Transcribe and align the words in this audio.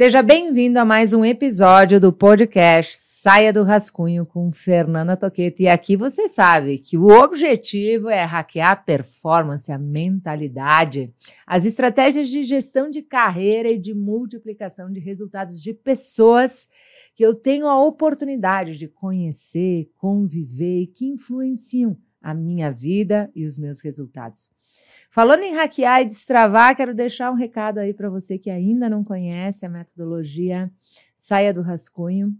Seja 0.00 0.22
bem-vindo 0.22 0.78
a 0.78 0.84
mais 0.86 1.12
um 1.12 1.22
episódio 1.26 2.00
do 2.00 2.10
podcast 2.10 2.96
Saia 2.98 3.52
do 3.52 3.62
Rascunho 3.62 4.24
com 4.24 4.50
Fernanda 4.50 5.14
Toqueta. 5.14 5.62
E 5.62 5.68
aqui 5.68 5.94
você 5.94 6.26
sabe 6.26 6.78
que 6.78 6.96
o 6.96 7.08
objetivo 7.08 8.08
é 8.08 8.24
hackear 8.24 8.70
a 8.70 8.76
performance, 8.76 9.70
a 9.70 9.76
mentalidade, 9.76 11.12
as 11.46 11.66
estratégias 11.66 12.30
de 12.30 12.42
gestão 12.42 12.88
de 12.88 13.02
carreira 13.02 13.68
e 13.68 13.78
de 13.78 13.92
multiplicação 13.92 14.90
de 14.90 15.00
resultados 15.00 15.60
de 15.62 15.74
pessoas 15.74 16.66
que 17.14 17.22
eu 17.22 17.34
tenho 17.34 17.66
a 17.66 17.84
oportunidade 17.84 18.78
de 18.78 18.88
conhecer, 18.88 19.90
conviver 19.98 20.80
e 20.80 20.86
que 20.86 21.10
influenciam 21.10 21.94
a 22.22 22.32
minha 22.32 22.70
vida 22.70 23.30
e 23.34 23.44
os 23.44 23.58
meus 23.58 23.82
resultados. 23.82 24.48
Falando 25.12 25.42
em 25.42 25.52
hackear 25.52 26.02
e 26.02 26.04
destravar, 26.04 26.76
quero 26.76 26.94
deixar 26.94 27.32
um 27.32 27.34
recado 27.34 27.78
aí 27.78 27.92
para 27.92 28.08
você 28.08 28.38
que 28.38 28.48
ainda 28.48 28.88
não 28.88 29.02
conhece 29.02 29.66
a 29.66 29.68
metodologia 29.68 30.70
Saia 31.16 31.52
do 31.52 31.62
Rascunho. 31.62 32.32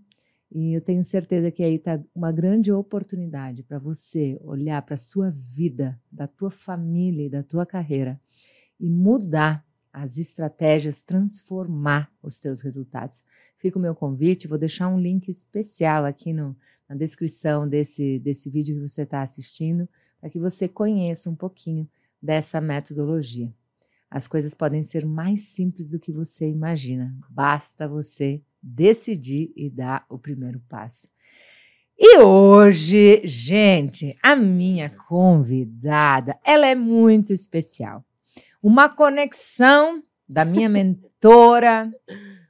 E 0.52 0.72
eu 0.72 0.80
tenho 0.80 1.02
certeza 1.02 1.50
que 1.50 1.64
aí 1.64 1.74
está 1.74 2.00
uma 2.14 2.30
grande 2.30 2.70
oportunidade 2.70 3.64
para 3.64 3.80
você 3.80 4.38
olhar 4.44 4.80
para 4.82 4.94
a 4.94 4.98
sua 4.98 5.30
vida, 5.30 6.00
da 6.12 6.28
tua 6.28 6.48
família 6.48 7.26
e 7.26 7.28
da 7.28 7.42
tua 7.42 7.66
carreira 7.66 8.20
e 8.78 8.88
mudar 8.88 9.66
as 9.92 10.16
estratégias, 10.16 11.02
transformar 11.02 12.08
os 12.22 12.38
teus 12.38 12.60
resultados. 12.60 13.24
Fica 13.58 13.80
o 13.80 13.82
meu 13.82 13.96
convite, 13.96 14.46
vou 14.46 14.58
deixar 14.58 14.86
um 14.86 14.98
link 14.98 15.28
especial 15.28 16.04
aqui 16.04 16.32
no, 16.32 16.56
na 16.88 16.94
descrição 16.94 17.68
desse, 17.68 18.20
desse 18.20 18.48
vídeo 18.48 18.76
que 18.76 18.88
você 18.88 19.02
está 19.02 19.22
assistindo, 19.22 19.88
para 20.20 20.30
que 20.30 20.38
você 20.38 20.68
conheça 20.68 21.28
um 21.28 21.34
pouquinho 21.34 21.88
dessa 22.22 22.60
metodologia. 22.60 23.52
As 24.10 24.26
coisas 24.26 24.54
podem 24.54 24.82
ser 24.82 25.06
mais 25.06 25.42
simples 25.42 25.90
do 25.90 25.98
que 25.98 26.12
você 26.12 26.48
imagina. 26.48 27.14
Basta 27.28 27.86
você 27.86 28.42
decidir 28.62 29.52
e 29.56 29.70
dar 29.70 30.04
o 30.08 30.18
primeiro 30.18 30.60
passo. 30.68 31.08
E 31.96 32.18
hoje, 32.18 33.20
gente, 33.24 34.16
a 34.22 34.34
minha 34.34 34.90
convidada, 34.90 36.38
ela 36.44 36.66
é 36.66 36.74
muito 36.74 37.32
especial. 37.32 38.04
Uma 38.62 38.88
conexão 38.88 40.02
da 40.28 40.44
minha 40.44 40.66
mentora, 40.70 41.92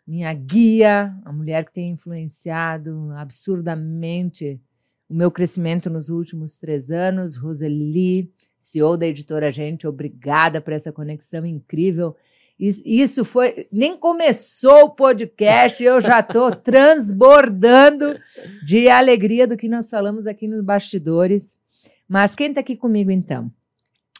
minha 0.06 0.32
guia, 0.32 1.14
a 1.24 1.32
mulher 1.32 1.64
que 1.64 1.72
tem 1.72 1.90
influenciado 1.90 3.10
absurdamente 3.16 4.60
o 5.08 5.14
meu 5.14 5.30
crescimento 5.30 5.90
nos 5.90 6.08
últimos 6.08 6.56
três 6.56 6.90
anos, 6.90 7.36
Roseli, 7.36 8.32
CEO 8.60 8.96
da 8.96 9.06
editora 9.06 9.50
Gente, 9.50 9.86
obrigada 9.86 10.60
por 10.60 10.72
essa 10.72 10.92
conexão 10.92 11.46
incrível. 11.46 12.14
Isso 12.58 13.24
foi. 13.24 13.66
Nem 13.72 13.96
começou 13.96 14.84
o 14.84 14.90
podcast, 14.90 15.82
eu 15.82 15.98
já 15.98 16.20
estou 16.20 16.52
transbordando 16.54 18.20
de 18.66 18.86
alegria 18.86 19.46
do 19.46 19.56
que 19.56 19.66
nós 19.66 19.88
falamos 19.88 20.26
aqui 20.26 20.46
nos 20.46 20.62
bastidores. 20.62 21.58
Mas 22.06 22.34
quem 22.34 22.48
está 22.48 22.60
aqui 22.60 22.76
comigo 22.76 23.10
então? 23.10 23.50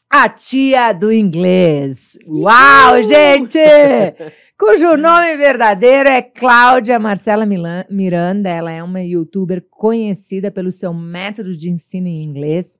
A 0.09 0.27
tia 0.29 0.93
do 0.95 1.13
inglês. 1.13 2.19
Uau, 2.27 3.03
gente! 3.03 3.59
Cujo 4.59 4.97
nome 4.97 5.37
verdadeiro 5.37 6.09
é 6.09 6.23
Cláudia 6.23 6.99
Marcela 6.99 7.45
Miranda. 7.91 8.49
Ela 8.49 8.73
é 8.73 8.83
uma 8.83 9.03
youtuber 9.03 9.63
conhecida 9.71 10.51
pelo 10.51 10.73
seu 10.73 10.95
método 10.95 11.55
de 11.55 11.71
ensino 11.71 12.07
em 12.07 12.25
inglês 12.25 12.79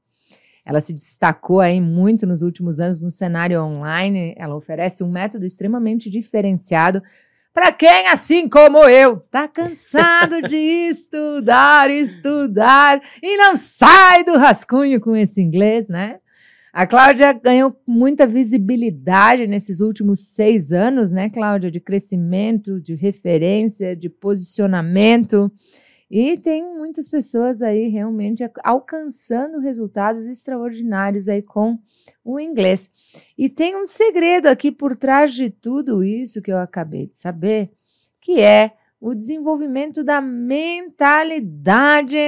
ela 0.65 0.81
se 0.81 0.93
destacou 0.93 1.61
aí 1.61 1.81
muito 1.81 2.27
nos 2.27 2.43
últimos 2.43 2.81
anos 2.81 3.03
no 3.03 3.11
cenário 3.11 3.63
online. 3.63 4.35
Ela 4.37 4.55
oferece 4.55 5.03
um 5.03 5.11
método 5.11 5.47
extremamente 5.47 6.09
diferenciado 6.09 7.03
para 7.53 7.73
quem, 7.73 8.07
assim 8.07 8.49
como 8.49 8.79
eu, 8.89 9.19
tá 9.31 9.49
cansado 9.49 10.41
de 10.43 10.57
estudar, 10.57 11.91
estudar 11.91 13.03
e 13.21 13.37
não 13.37 13.57
sai 13.57 14.23
do 14.23 14.37
rascunho 14.37 15.01
com 15.01 15.17
esse 15.17 15.43
inglês, 15.43 15.89
né? 15.89 16.21
A 16.73 16.87
Cláudia 16.87 17.33
ganhou 17.33 17.77
muita 17.85 18.25
visibilidade 18.25 19.49
nesses 19.49 19.81
últimos 19.81 20.21
seis 20.29 20.73
anos, 20.73 21.11
né, 21.11 21.29
Cláudia, 21.29 21.69
de 21.69 21.81
crescimento, 21.81 22.81
de 22.81 22.95
referência, 22.95 23.97
de 23.97 24.09
posicionamento. 24.09 25.51
E 26.11 26.37
tem 26.37 26.77
muitas 26.77 27.09
pessoas 27.09 27.63
aí 27.63 27.87
realmente 27.87 28.43
alcançando 28.65 29.61
resultados 29.61 30.27
extraordinários 30.27 31.29
aí 31.29 31.41
com 31.41 31.79
o 32.25 32.41
inglês. 32.41 32.91
E 33.39 33.49
tem 33.49 33.77
um 33.77 33.87
segredo 33.87 34.49
aqui 34.49 34.73
por 34.73 34.97
trás 34.97 35.33
de 35.33 35.51
tudo 35.51 36.03
isso 36.03 36.43
que 36.43 36.51
eu 36.51 36.59
acabei 36.59 37.07
de 37.07 37.17
saber, 37.17 37.71
que 38.21 38.41
é 38.41 38.73
o 39.01 39.15
desenvolvimento 39.15 40.03
da 40.03 40.21
mentalidade, 40.21 42.19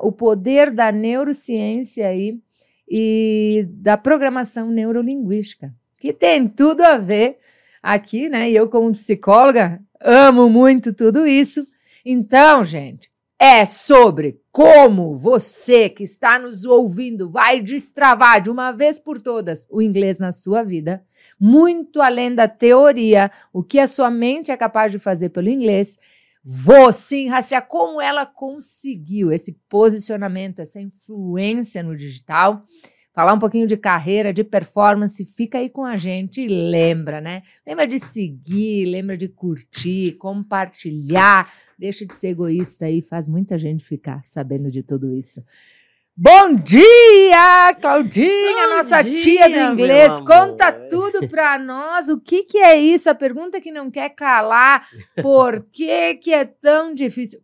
o 0.00 0.10
poder 0.10 0.70
da 0.70 0.90
neurociência 0.90 2.08
aí 2.08 2.40
e 2.88 3.66
da 3.68 3.98
programação 3.98 4.70
neurolinguística, 4.70 5.74
que 6.00 6.14
tem 6.14 6.48
tudo 6.48 6.80
a 6.80 6.96
ver 6.96 7.38
aqui, 7.82 8.30
né? 8.30 8.50
E 8.50 8.56
eu 8.56 8.70
como 8.70 8.90
psicóloga 8.92 9.82
amo 10.00 10.48
muito 10.48 10.94
tudo 10.94 11.26
isso 11.26 11.66
então, 12.04 12.64
gente, 12.64 13.10
é 13.38 13.64
sobre 13.64 14.40
como 14.52 15.16
você 15.16 15.88
que 15.88 16.04
está 16.04 16.38
nos 16.38 16.64
ouvindo 16.64 17.28
vai 17.28 17.60
destravar 17.60 18.40
de 18.40 18.48
uma 18.48 18.70
vez 18.70 19.00
por 19.00 19.20
todas 19.20 19.66
o 19.68 19.82
inglês 19.82 20.20
na 20.20 20.32
sua 20.32 20.62
vida, 20.62 21.04
muito 21.40 22.00
além 22.00 22.34
da 22.34 22.46
teoria, 22.46 23.32
o 23.52 23.62
que 23.62 23.80
a 23.80 23.88
sua 23.88 24.10
mente 24.10 24.52
é 24.52 24.56
capaz 24.56 24.92
de 24.92 24.98
fazer 25.00 25.30
pelo 25.30 25.48
inglês. 25.48 25.98
Vou 26.44 26.92
sim 26.92 27.28
rastrear 27.28 27.66
como 27.66 28.00
ela 28.00 28.24
conseguiu 28.24 29.32
esse 29.32 29.58
posicionamento, 29.68 30.60
essa 30.60 30.80
influência 30.80 31.82
no 31.82 31.96
digital 31.96 32.64
falar 33.12 33.34
um 33.34 33.38
pouquinho 33.38 33.66
de 33.66 33.76
carreira, 33.76 34.32
de 34.32 34.42
performance, 34.42 35.24
fica 35.24 35.58
aí 35.58 35.68
com 35.68 35.84
a 35.84 35.96
gente 35.96 36.40
e 36.40 36.48
lembra, 36.48 37.20
né? 37.20 37.42
Lembra 37.66 37.86
de 37.86 37.98
seguir, 37.98 38.86
lembra 38.86 39.16
de 39.16 39.28
curtir, 39.28 40.12
compartilhar, 40.12 41.52
deixa 41.82 42.06
de 42.06 42.16
ser 42.16 42.28
egoísta 42.28 42.86
aí, 42.86 43.02
faz 43.02 43.26
muita 43.26 43.58
gente 43.58 43.84
ficar 43.84 44.24
sabendo 44.24 44.70
de 44.70 44.82
tudo 44.82 45.12
isso. 45.12 45.44
Bom 46.16 46.54
dia, 46.54 47.74
Claudinha, 47.80 48.68
Bom 48.68 48.76
nossa 48.76 49.02
dia, 49.02 49.16
tia 49.16 49.48
do 49.48 49.72
inglês. 49.72 50.20
Conta 50.20 50.70
tudo 50.70 51.28
para 51.28 51.58
nós. 51.58 52.08
O 52.08 52.20
que, 52.20 52.44
que 52.44 52.58
é 52.58 52.78
isso? 52.78 53.10
A 53.10 53.14
pergunta 53.14 53.60
que 53.60 53.72
não 53.72 53.90
quer 53.90 54.10
calar. 54.10 54.86
Por 55.20 55.66
que, 55.72 56.14
que 56.16 56.32
é 56.32 56.44
tão 56.44 56.94
difícil? 56.94 57.40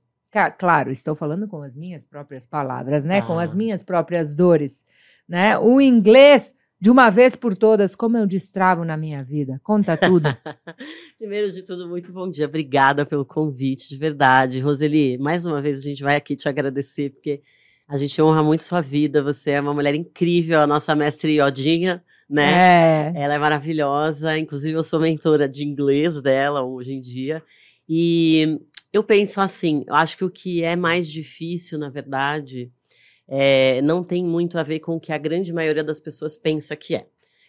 Claro, 0.59 0.93
estou 0.93 1.15
falando 1.15 1.49
com 1.49 1.63
as 1.63 1.75
minhas 1.75 2.05
próprias 2.05 2.47
palavras, 2.47 3.05
né? 3.05 3.19
Ah. 3.19 3.27
Com 3.27 3.39
as 3.39 3.55
minhas 3.55 3.83
próprias 3.83 4.35
dores 4.35 4.85
né? 5.29 5.59
O 5.59 5.81
inglês 5.81 6.55
de 6.81 6.91
uma 6.91 7.11
vez 7.11 7.35
por 7.35 7.57
todas, 7.57 7.97
como 7.97 8.17
eu 8.17 8.27
destravo 8.27 8.85
na 8.85 8.97
minha 8.97 9.23
vida? 9.23 9.61
Conta 9.65 9.97
tudo. 9.97 10.29
Primeiro 11.19 11.51
de 11.51 11.65
tudo, 11.65 11.89
muito 11.89 12.13
bom 12.13 12.31
dia. 12.31 12.47
Obrigada 12.47 13.05
pelo 13.05 13.25
convite, 13.25 13.89
de 13.89 13.97
verdade. 13.97 14.61
Roseli, 14.61 15.19
mais 15.19 15.45
uma 15.45 15.61
vez 15.61 15.81
a 15.81 15.83
gente 15.83 16.03
vai 16.05 16.15
aqui 16.15 16.37
te 16.37 16.49
agradecer, 16.49 17.11
porque 17.11 17.43
a 17.89 17.97
gente 17.97 18.21
honra 18.23 18.45
muito 18.45 18.63
sua 18.63 18.81
vida. 18.81 19.21
Você 19.23 19.51
é 19.53 19.61
uma 19.61 19.75
mulher 19.75 19.95
incrível, 19.97 20.61
a 20.61 20.67
nossa 20.69 20.95
mestre 20.95 21.35
Iodinha, 21.37 22.03
né? 22.31 23.13
É. 23.13 23.13
Ela 23.17 23.35
é 23.35 23.39
maravilhosa. 23.39 24.39
Inclusive, 24.39 24.75
eu 24.77 24.85
sou 24.85 25.01
mentora 25.01 25.49
de 25.49 25.65
inglês 25.65 26.21
dela 26.21 26.63
hoje 26.63 26.93
em 26.93 27.01
dia. 27.01 27.43
E 27.89 28.61
eu 28.93 29.03
penso 29.03 29.41
assim, 29.41 29.85
eu 29.87 29.97
acho 29.97 30.17
que 30.17 30.25
o 30.25 30.31
que 30.31 30.63
é 30.63 30.77
mais 30.77 31.09
difícil, 31.09 31.77
na 31.77 31.91
verdade, 31.91 32.71
é, 33.29 33.83
não 33.83 34.03
tem 34.03 34.25
muito 34.25 34.59
a 34.59 34.63
ver 34.63 34.81
com 34.81 34.97
o 34.97 35.01
que 35.01 35.13
a 35.13 35.19
grande 35.19 35.53
maioria 35.53 35.85
das 35.85 36.01
pessoas 36.01 36.37
pensa 36.37 36.75
que 36.75 36.95
é. 36.95 37.07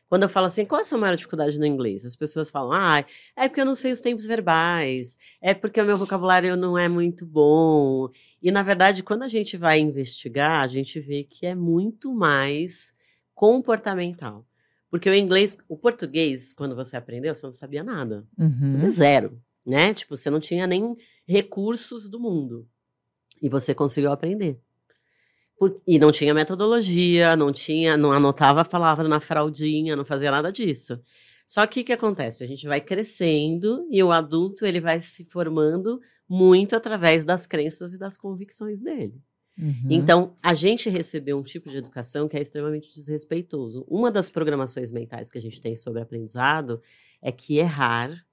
Quando 0.10 0.24
eu 0.24 0.30
falo 0.30 0.48
assim, 0.48 0.66
qual 0.66 0.80
é 0.80 0.82
a 0.82 0.86
sua 0.86 0.98
maior 0.98 1.16
dificuldade 1.16 1.60
no 1.60 1.66
inglês? 1.68 2.04
As 2.04 2.16
pessoas 2.16 2.50
falam, 2.50 2.74
ah, 2.74 3.06
é 3.38 3.48
porque 3.48 3.62
eu 3.62 3.66
não 3.66 3.76
sei 3.76 3.92
os 3.92 4.02
tempos 4.02 4.26
verbais, 4.26 5.16
é 5.40 5.54
porque 5.54 5.80
o 5.80 5.86
meu 5.86 5.98
vocabulário 5.98 6.58
não 6.58 6.76
é 6.76 6.90
muito 6.90 7.28
bom. 7.28 8.10
E, 8.42 8.52
na 8.52 8.64
verdade, 8.64 9.04
quando 9.04 9.22
a 9.22 9.28
gente 9.28 9.56
vai 9.56 9.80
investigar, 9.80 10.62
a 10.62 10.68
gente 10.68 11.00
vê 11.00 11.24
que 11.24 11.46
é 11.46 11.54
muito 11.54 12.12
mais 12.12 12.92
comportamental. 13.36 14.46
Porque 14.90 15.08
o 15.08 15.14
inglês, 15.14 15.56
o 15.68 15.78
português, 15.78 16.54
quando 16.54 16.76
você 16.76 16.98
aprendeu, 16.98 17.36
você 17.36 17.46
não 17.46 17.54
sabia 17.54 17.84
nada. 17.84 18.26
Uhum. 18.36 18.90
Zero, 18.90 19.40
né? 19.64 19.94
Tipo, 19.94 20.18
você 20.18 20.32
não 20.32 20.40
tinha 20.40 20.66
nem 20.66 20.98
recursos 21.28 22.08
do 22.08 22.20
mundo. 22.20 22.68
E 23.40 23.48
você 23.48 23.76
conseguiu 23.76 24.12
aprender. 24.12 24.60
E 25.86 26.00
não 26.00 26.12
tinha 26.12 26.34
metodologia, 26.34 27.36
não 27.36 27.52
tinha, 27.52 27.98
não 27.98 28.12
anotava 28.12 28.62
a 28.62 28.66
palavra 28.66 29.08
na 29.08 29.20
fraldinha, 29.20 29.96
não 29.96 30.06
fazia 30.06 30.32
nada 30.32 30.52
disso. 30.52 31.02
Só 31.46 31.66
que 31.66 31.82
o 31.82 31.84
que 31.84 31.94
acontece? 31.94 32.44
A 32.44 32.48
gente 32.48 32.68
vai 32.68 32.80
crescendo 32.80 33.88
e 33.90 34.02
o 34.04 34.12
adulto 34.12 34.66
ele 34.66 34.80
vai 34.80 35.02
se 35.02 35.26
formando 35.26 36.00
muito 36.30 36.76
através 36.76 37.24
das 37.24 37.48
crenças 37.48 37.92
e 37.92 37.98
das 37.98 38.16
convicções 38.16 38.82
dele. 38.82 39.20
Uhum. 39.58 39.88
Então, 39.90 40.36
a 40.42 40.54
gente 40.54 40.90
recebeu 40.90 41.38
um 41.38 41.44
tipo 41.44 41.70
de 41.70 41.78
educação 41.78 42.30
que 42.30 42.38
é 42.38 42.42
extremamente 42.42 42.94
desrespeitoso. 42.94 43.84
Uma 43.90 44.10
das 44.10 44.30
programações 44.30 44.90
mentais 44.90 45.30
que 45.30 45.38
a 45.38 45.42
gente 45.42 45.60
tem 45.60 45.76
sobre 45.76 46.02
aprendizado 46.02 46.82
é 47.22 47.32
que 47.32 47.58
errar 47.58 48.26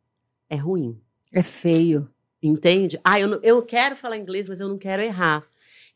é 0.49 0.57
ruim. 0.57 1.01
É 1.33 1.43
feio. 1.43 2.09
Entende? 2.41 3.01
Ah, 3.03 3.19
eu, 3.19 3.27
não, 3.27 3.41
eu 3.43 3.61
quero 3.63 3.97
falar 3.97 4.17
inglês, 4.17 4.47
mas 4.47 4.61
eu 4.61 4.69
não 4.69 4.79
quero 4.79 5.03
errar. 5.03 5.45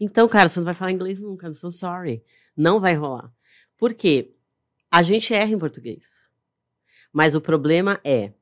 Então, 0.01 0.27
cara, 0.27 0.49
você 0.49 0.59
não 0.59 0.65
vai 0.65 0.75
falar 0.75 0.93
inglês 0.93 1.21
nunca. 1.21 1.47
I'm 1.47 1.55
so 1.55 1.71
sorry. 1.71 2.25
Não 2.57 2.81
vai 2.81 2.95
rolar. 2.95 3.31
Por 3.77 3.93
quê? 3.93 4.35
A 4.91 5.03
gente 5.03 5.33
erra 5.35 5.53
em 5.53 5.59
português. 5.59 6.31
Mas 7.13 7.35
o 7.35 7.41
problema 7.41 8.01
é 8.03 8.33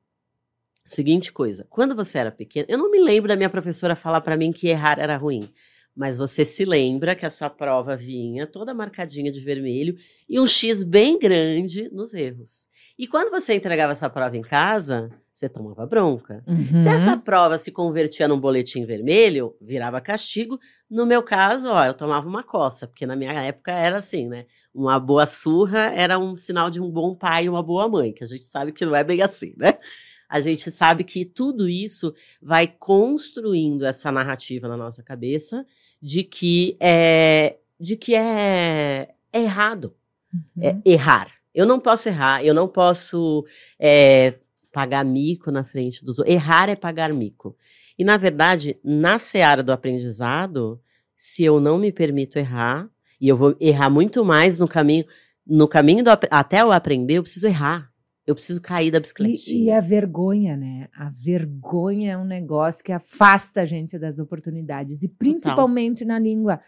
seguinte 0.84 1.32
coisa, 1.32 1.66
quando 1.69 1.94
você 1.94 2.19
era 2.19 2.32
pequeno, 2.32 2.66
eu 2.69 2.78
não 2.78 2.90
me 2.90 2.99
lembro 2.99 3.28
da 3.28 3.37
minha 3.37 3.50
professora 3.50 3.94
falar 3.94 4.22
para 4.22 4.37
mim 4.37 4.50
que 4.50 4.69
errar 4.69 4.99
era 4.99 5.16
ruim, 5.16 5.52
mas 5.94 6.16
você 6.16 6.44
se 6.44 6.64
lembra 6.64 7.14
que 7.14 7.26
a 7.26 7.31
sua 7.31 7.50
prova 7.50 7.94
vinha 7.96 8.46
toda 8.46 8.72
marcadinha 8.72 9.31
de 9.31 9.40
vermelho 9.40 9.99
e 10.28 10.40
um 10.40 10.46
X 10.46 10.82
bem 10.82 11.19
grande 11.19 11.90
nos 11.93 12.14
erros. 12.14 12.66
E 12.99 13.06
quando 13.06 13.31
você 13.31 13.55
entregava 13.55 13.93
essa 13.93 14.08
prova 14.08 14.37
em 14.37 14.43
casa, 14.43 15.10
você 15.38 15.49
tomava 15.49 15.87
bronca. 15.87 16.43
Uhum. 16.46 16.79
Se 16.79 16.88
essa 16.88 17.17
prova 17.17 17.56
se 17.58 17.70
convertia 17.70 18.26
num 18.26 18.40
boletim 18.40 18.85
vermelho, 18.85 19.55
virava 19.61 20.00
castigo. 20.00 20.58
No 20.90 21.06
meu 21.06 21.23
caso, 21.23 21.69
ó, 21.69 21.85
eu 21.85 21.94
tomava 21.94 22.29
uma 22.29 22.43
coça, 22.43 22.88
porque 22.88 23.06
na 23.06 23.14
minha 23.14 23.32
época 23.32 23.70
era 23.70 23.99
assim, 23.99 24.26
né? 24.26 24.46
Uma 24.75 24.99
boa 24.99 25.26
surra 25.26 25.93
era 25.94 26.19
um 26.19 26.37
sinal 26.37 26.69
de 26.70 26.81
um 26.81 26.90
bom 26.90 27.14
pai 27.14 27.44
e 27.44 27.49
uma 27.49 27.62
boa 27.62 27.88
mãe, 27.88 28.12
que 28.12 28.25
a 28.25 28.26
gente 28.26 28.46
sabe 28.46 28.73
que 28.73 28.85
não 28.85 28.96
é 28.96 29.05
bem 29.05 29.23
assim, 29.23 29.55
né? 29.56 29.79
A 30.29 30.40
gente 30.40 30.70
sabe 30.70 31.05
que 31.05 31.25
tudo 31.25 31.69
isso 31.69 32.12
vai 32.43 32.67
construindo 32.67 33.87
essa 33.87 34.11
narrativa 34.11 34.67
na 34.69 34.76
nossa 34.76 35.02
cabeça 35.02 35.64
de 36.02 36.23
que 36.23 36.76
é, 36.81 37.58
de 37.79 37.96
que 37.96 38.14
é, 38.14 39.08
é 39.32 39.41
errado 39.41 39.94
Uhum. 40.34 40.62
é 40.62 40.76
errar. 40.84 41.32
Eu 41.55 41.67
não 41.67 41.81
posso 41.81 42.08
errar, 42.08 42.44
eu 42.44 42.52
não 42.52 42.69
posso 42.69 43.44
é, 43.81 44.34
pagar 44.73 45.05
mico 45.05 45.50
na 45.50 45.65
frente 45.65 46.05
dos 46.05 46.19
outros. 46.19 46.35
Errar 46.35 46.69
é 46.69 46.76
pagar 46.76 47.12
mico. 47.12 47.56
E, 47.99 48.05
na 48.05 48.17
verdade, 48.17 48.79
na 48.85 49.19
seara 49.19 49.62
do 49.62 49.73
aprendizado, 49.73 50.81
se 51.17 51.43
eu 51.44 51.59
não 51.59 51.79
me 51.79 51.91
permito 51.91 52.38
errar, 52.38 52.88
e 53.20 53.29
eu 53.29 53.37
vou 53.37 53.56
errar 53.61 53.91
muito 53.91 54.25
mais 54.25 54.59
no 54.59 54.69
caminho, 54.69 55.05
no 55.47 55.67
caminho 55.67 56.05
do, 56.05 56.11
até 56.31 56.62
eu 56.62 56.70
aprender, 56.70 57.15
eu 57.15 57.23
preciso 57.23 57.47
errar. 57.49 57.91
Eu 58.26 58.35
preciso 58.35 58.61
cair 58.61 58.91
da 58.91 58.99
E, 58.99 59.00
bicicletinha. 59.00 59.65
e 59.65 59.70
a 59.70 59.81
vergonha, 59.81 60.55
né? 60.55 60.88
A 60.94 61.09
vergonha 61.09 62.12
é 62.12 62.17
um 62.19 62.26
negócio 62.26 62.85
que 62.85 62.93
afasta 62.93 63.62
a 63.62 63.65
gente 63.65 63.99
das 63.99 64.19
oportunidades, 64.19 65.03
e 65.03 65.09
principalmente 65.09 66.05
na 66.05 66.19
língua. 66.19 66.61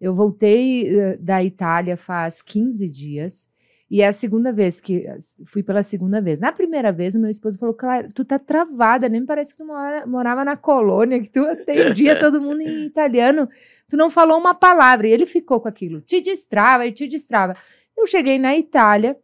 Eu 0.00 0.14
voltei 0.14 0.86
eh, 0.86 1.16
da 1.16 1.42
Itália 1.42 1.96
faz 1.96 2.40
15 2.40 2.88
dias. 2.88 3.48
E 3.90 4.02
é 4.02 4.06
a 4.08 4.12
segunda 4.12 4.52
vez 4.52 4.80
que 4.80 5.06
fui 5.46 5.62
pela 5.62 5.82
segunda 5.82 6.20
vez. 6.20 6.38
Na 6.38 6.52
primeira 6.52 6.92
vez, 6.92 7.14
o 7.14 7.18
meu 7.18 7.30
esposo 7.30 7.58
falou: 7.58 7.74
Claro, 7.74 8.08
tu 8.14 8.22
tá 8.24 8.38
travada, 8.38 9.08
nem 9.08 9.24
parece 9.24 9.52
que 9.52 9.58
tu 9.62 9.66
mora- 9.66 10.06
morava 10.06 10.44
na 10.44 10.56
colônia, 10.58 11.20
que 11.22 11.30
tu 11.30 11.40
atendia 11.40 12.18
todo 12.20 12.40
mundo 12.40 12.60
em 12.60 12.84
italiano. 12.84 13.48
Tu 13.88 13.96
não 13.96 14.10
falou 14.10 14.38
uma 14.38 14.54
palavra. 14.54 15.06
E 15.06 15.10
ele 15.12 15.24
ficou 15.24 15.58
com 15.60 15.68
aquilo: 15.68 16.02
te 16.02 16.20
destrava 16.20 16.86
e 16.86 16.92
te 16.92 17.06
destrava. 17.08 17.56
Eu 17.96 18.06
cheguei 18.06 18.38
na 18.38 18.54
Itália 18.56 19.16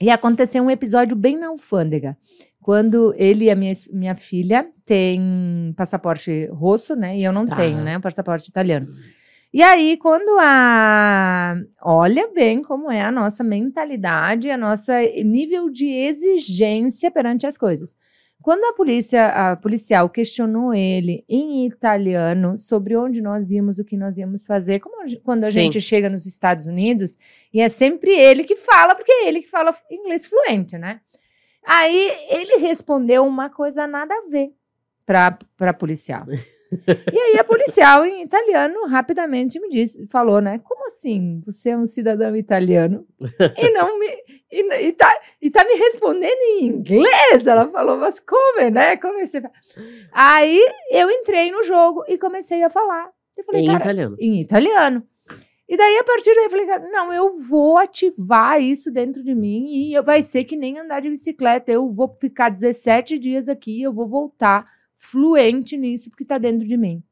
e 0.00 0.08
aconteceu 0.08 0.62
um 0.62 0.70
episódio 0.70 1.16
bem 1.16 1.36
na 1.36 1.48
alfândega. 1.48 2.16
Quando 2.62 3.12
ele 3.16 3.46
e 3.46 3.50
a 3.50 3.56
minha, 3.56 3.72
minha 3.92 4.14
filha 4.14 4.68
têm 4.86 5.74
passaporte 5.76 6.46
rosso, 6.52 6.94
né? 6.94 7.18
E 7.18 7.24
eu 7.24 7.32
não 7.32 7.44
Tá. 7.46 7.56
tenho, 7.56 7.82
né? 7.82 7.98
Passaporte 7.98 8.48
italiano. 8.50 8.86
E 9.52 9.62
aí, 9.62 9.96
quando 9.96 10.38
a. 10.38 11.56
Olha 11.82 12.28
bem 12.32 12.62
como 12.62 12.90
é 12.90 13.02
a 13.02 13.10
nossa 13.10 13.42
mentalidade, 13.42 14.48
a 14.48 14.56
nossa 14.56 15.00
nível 15.24 15.68
de 15.68 15.86
exigência 15.86 17.10
perante 17.10 17.46
as 17.46 17.58
coisas. 17.58 17.96
Quando 18.42 18.64
a 18.64 18.72
polícia, 18.72 19.26
a 19.26 19.56
policial 19.56 20.08
questionou 20.08 20.72
ele 20.72 21.24
em 21.28 21.66
italiano 21.66 22.58
sobre 22.58 22.96
onde 22.96 23.20
nós 23.20 23.50
íamos, 23.50 23.78
o 23.78 23.84
que 23.84 23.96
nós 23.96 24.16
íamos 24.16 24.46
fazer, 24.46 24.78
como 24.78 24.96
quando 25.22 25.44
a 25.44 25.48
Sim. 25.48 25.52
gente 25.52 25.80
chega 25.80 26.08
nos 26.08 26.24
Estados 26.24 26.66
Unidos, 26.66 27.18
e 27.52 27.60
é 27.60 27.68
sempre 27.68 28.10
ele 28.12 28.44
que 28.44 28.56
fala, 28.56 28.94
porque 28.94 29.12
é 29.12 29.28
ele 29.28 29.42
que 29.42 29.50
fala 29.50 29.74
inglês 29.90 30.24
fluente, 30.24 30.78
né? 30.78 31.00
Aí 31.66 32.12
ele 32.30 32.56
respondeu 32.56 33.26
uma 33.26 33.50
coisa 33.50 33.86
nada 33.86 34.14
a 34.14 34.30
ver 34.30 34.54
para 35.04 35.38
a 35.60 35.74
policial. 35.74 36.24
E 37.12 37.18
aí 37.18 37.38
a 37.38 37.44
policial 37.44 38.04
em 38.04 38.22
italiano 38.22 38.86
rapidamente 38.86 39.58
me 39.60 39.68
disse, 39.68 40.06
falou, 40.06 40.40
né? 40.40 40.60
Como 40.64 40.86
assim? 40.86 41.40
Você 41.44 41.70
é 41.70 41.76
um 41.76 41.86
cidadão 41.86 42.36
italiano 42.36 43.06
e 43.58 43.70
não 43.72 43.98
me 43.98 44.06
e, 44.52 44.86
e, 44.88 44.92
tá, 44.92 45.16
e 45.40 45.50
tá 45.50 45.64
me 45.64 45.74
respondendo 45.74 46.38
em 46.58 46.66
inglês? 46.66 47.46
Ela 47.46 47.68
falou, 47.68 47.96
mas 47.98 48.18
como, 48.20 48.70
né? 48.70 48.96
Como 48.96 49.18
é 49.18 49.20
que 49.22 49.26
você 49.28 49.40
fa-" 49.40 49.50
Aí 50.12 50.60
eu 50.90 51.10
entrei 51.10 51.50
no 51.50 51.62
jogo 51.62 52.04
e 52.08 52.18
comecei 52.18 52.62
a 52.62 52.70
falar. 52.70 53.10
Eu 53.36 53.44
falei, 53.44 53.62
em 53.62 53.74
italiano. 53.76 54.16
em 54.20 54.40
italiano. 54.40 55.02
E 55.68 55.76
daí, 55.76 55.98
a 55.98 56.04
partir 56.04 56.34
daí, 56.34 56.44
eu 56.46 56.50
falei, 56.50 56.66
cara, 56.66 56.88
não, 56.90 57.12
eu 57.12 57.30
vou 57.42 57.78
ativar 57.78 58.60
isso 58.60 58.90
dentro 58.90 59.22
de 59.22 59.32
mim 59.36 59.66
e 59.68 59.94
eu- 59.94 60.02
vai 60.02 60.20
ser 60.20 60.42
que 60.42 60.56
nem 60.56 60.78
andar 60.80 60.98
de 61.00 61.08
bicicleta. 61.08 61.70
Eu 61.70 61.88
vou 61.92 62.08
ficar 62.20 62.48
17 62.48 63.16
dias 63.18 63.48
aqui, 63.48 63.80
eu 63.80 63.92
vou 63.92 64.08
voltar 64.08 64.66
fluente 65.00 65.76
nisso, 65.76 66.10
porque 66.10 66.24
tá 66.24 66.36
dentro 66.38 66.68
de 66.68 66.76
mim. 66.76 67.02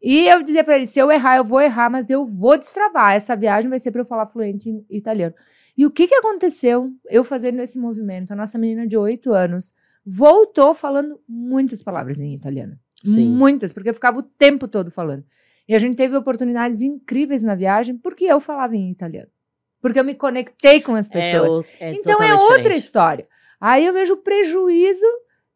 E 0.00 0.26
eu 0.28 0.42
dizia 0.42 0.62
pra 0.62 0.76
ele, 0.76 0.86
se 0.86 0.98
eu 0.98 1.10
errar, 1.10 1.36
eu 1.36 1.44
vou 1.44 1.60
errar, 1.60 1.88
mas 1.88 2.10
eu 2.10 2.24
vou 2.26 2.58
destravar. 2.58 3.14
Essa 3.14 3.34
viagem 3.36 3.70
vai 3.70 3.78
ser 3.80 3.90
para 3.90 4.00
eu 4.02 4.04
falar 4.04 4.26
fluente 4.26 4.68
em 4.68 4.84
italiano. 4.90 5.34
E 5.78 5.86
o 5.86 5.90
que 5.90 6.06
que 6.06 6.14
aconteceu 6.14 6.90
eu 7.08 7.24
fazendo 7.24 7.60
esse 7.62 7.78
movimento? 7.78 8.32
A 8.32 8.36
nossa 8.36 8.58
menina 8.58 8.86
de 8.86 8.96
8 8.96 9.32
anos 9.32 9.72
voltou 10.04 10.74
falando 10.74 11.18
muitas 11.26 11.82
palavras 11.82 12.18
em 12.20 12.34
italiano. 12.34 12.76
Sim. 13.04 13.28
Muitas, 13.28 13.72
porque 13.72 13.88
eu 13.88 13.94
ficava 13.94 14.18
o 14.18 14.22
tempo 14.22 14.68
todo 14.68 14.90
falando. 14.90 15.24
E 15.68 15.74
a 15.74 15.78
gente 15.78 15.96
teve 15.96 16.16
oportunidades 16.16 16.82
incríveis 16.82 17.42
na 17.42 17.54
viagem 17.54 17.96
porque 17.96 18.24
eu 18.24 18.40
falava 18.40 18.76
em 18.76 18.90
italiano. 18.90 19.28
Porque 19.80 19.98
eu 19.98 20.04
me 20.04 20.14
conectei 20.14 20.80
com 20.80 20.94
as 20.94 21.08
pessoas. 21.08 21.64
o- 21.64 21.68
é 21.80 21.92
então 21.92 22.20
é 22.22 22.34
outra 22.34 22.56
diferente. 22.58 22.78
história. 22.78 23.28
Aí 23.60 23.86
eu 23.86 23.92
vejo 23.92 24.14
o 24.14 24.16
prejuízo 24.18 25.06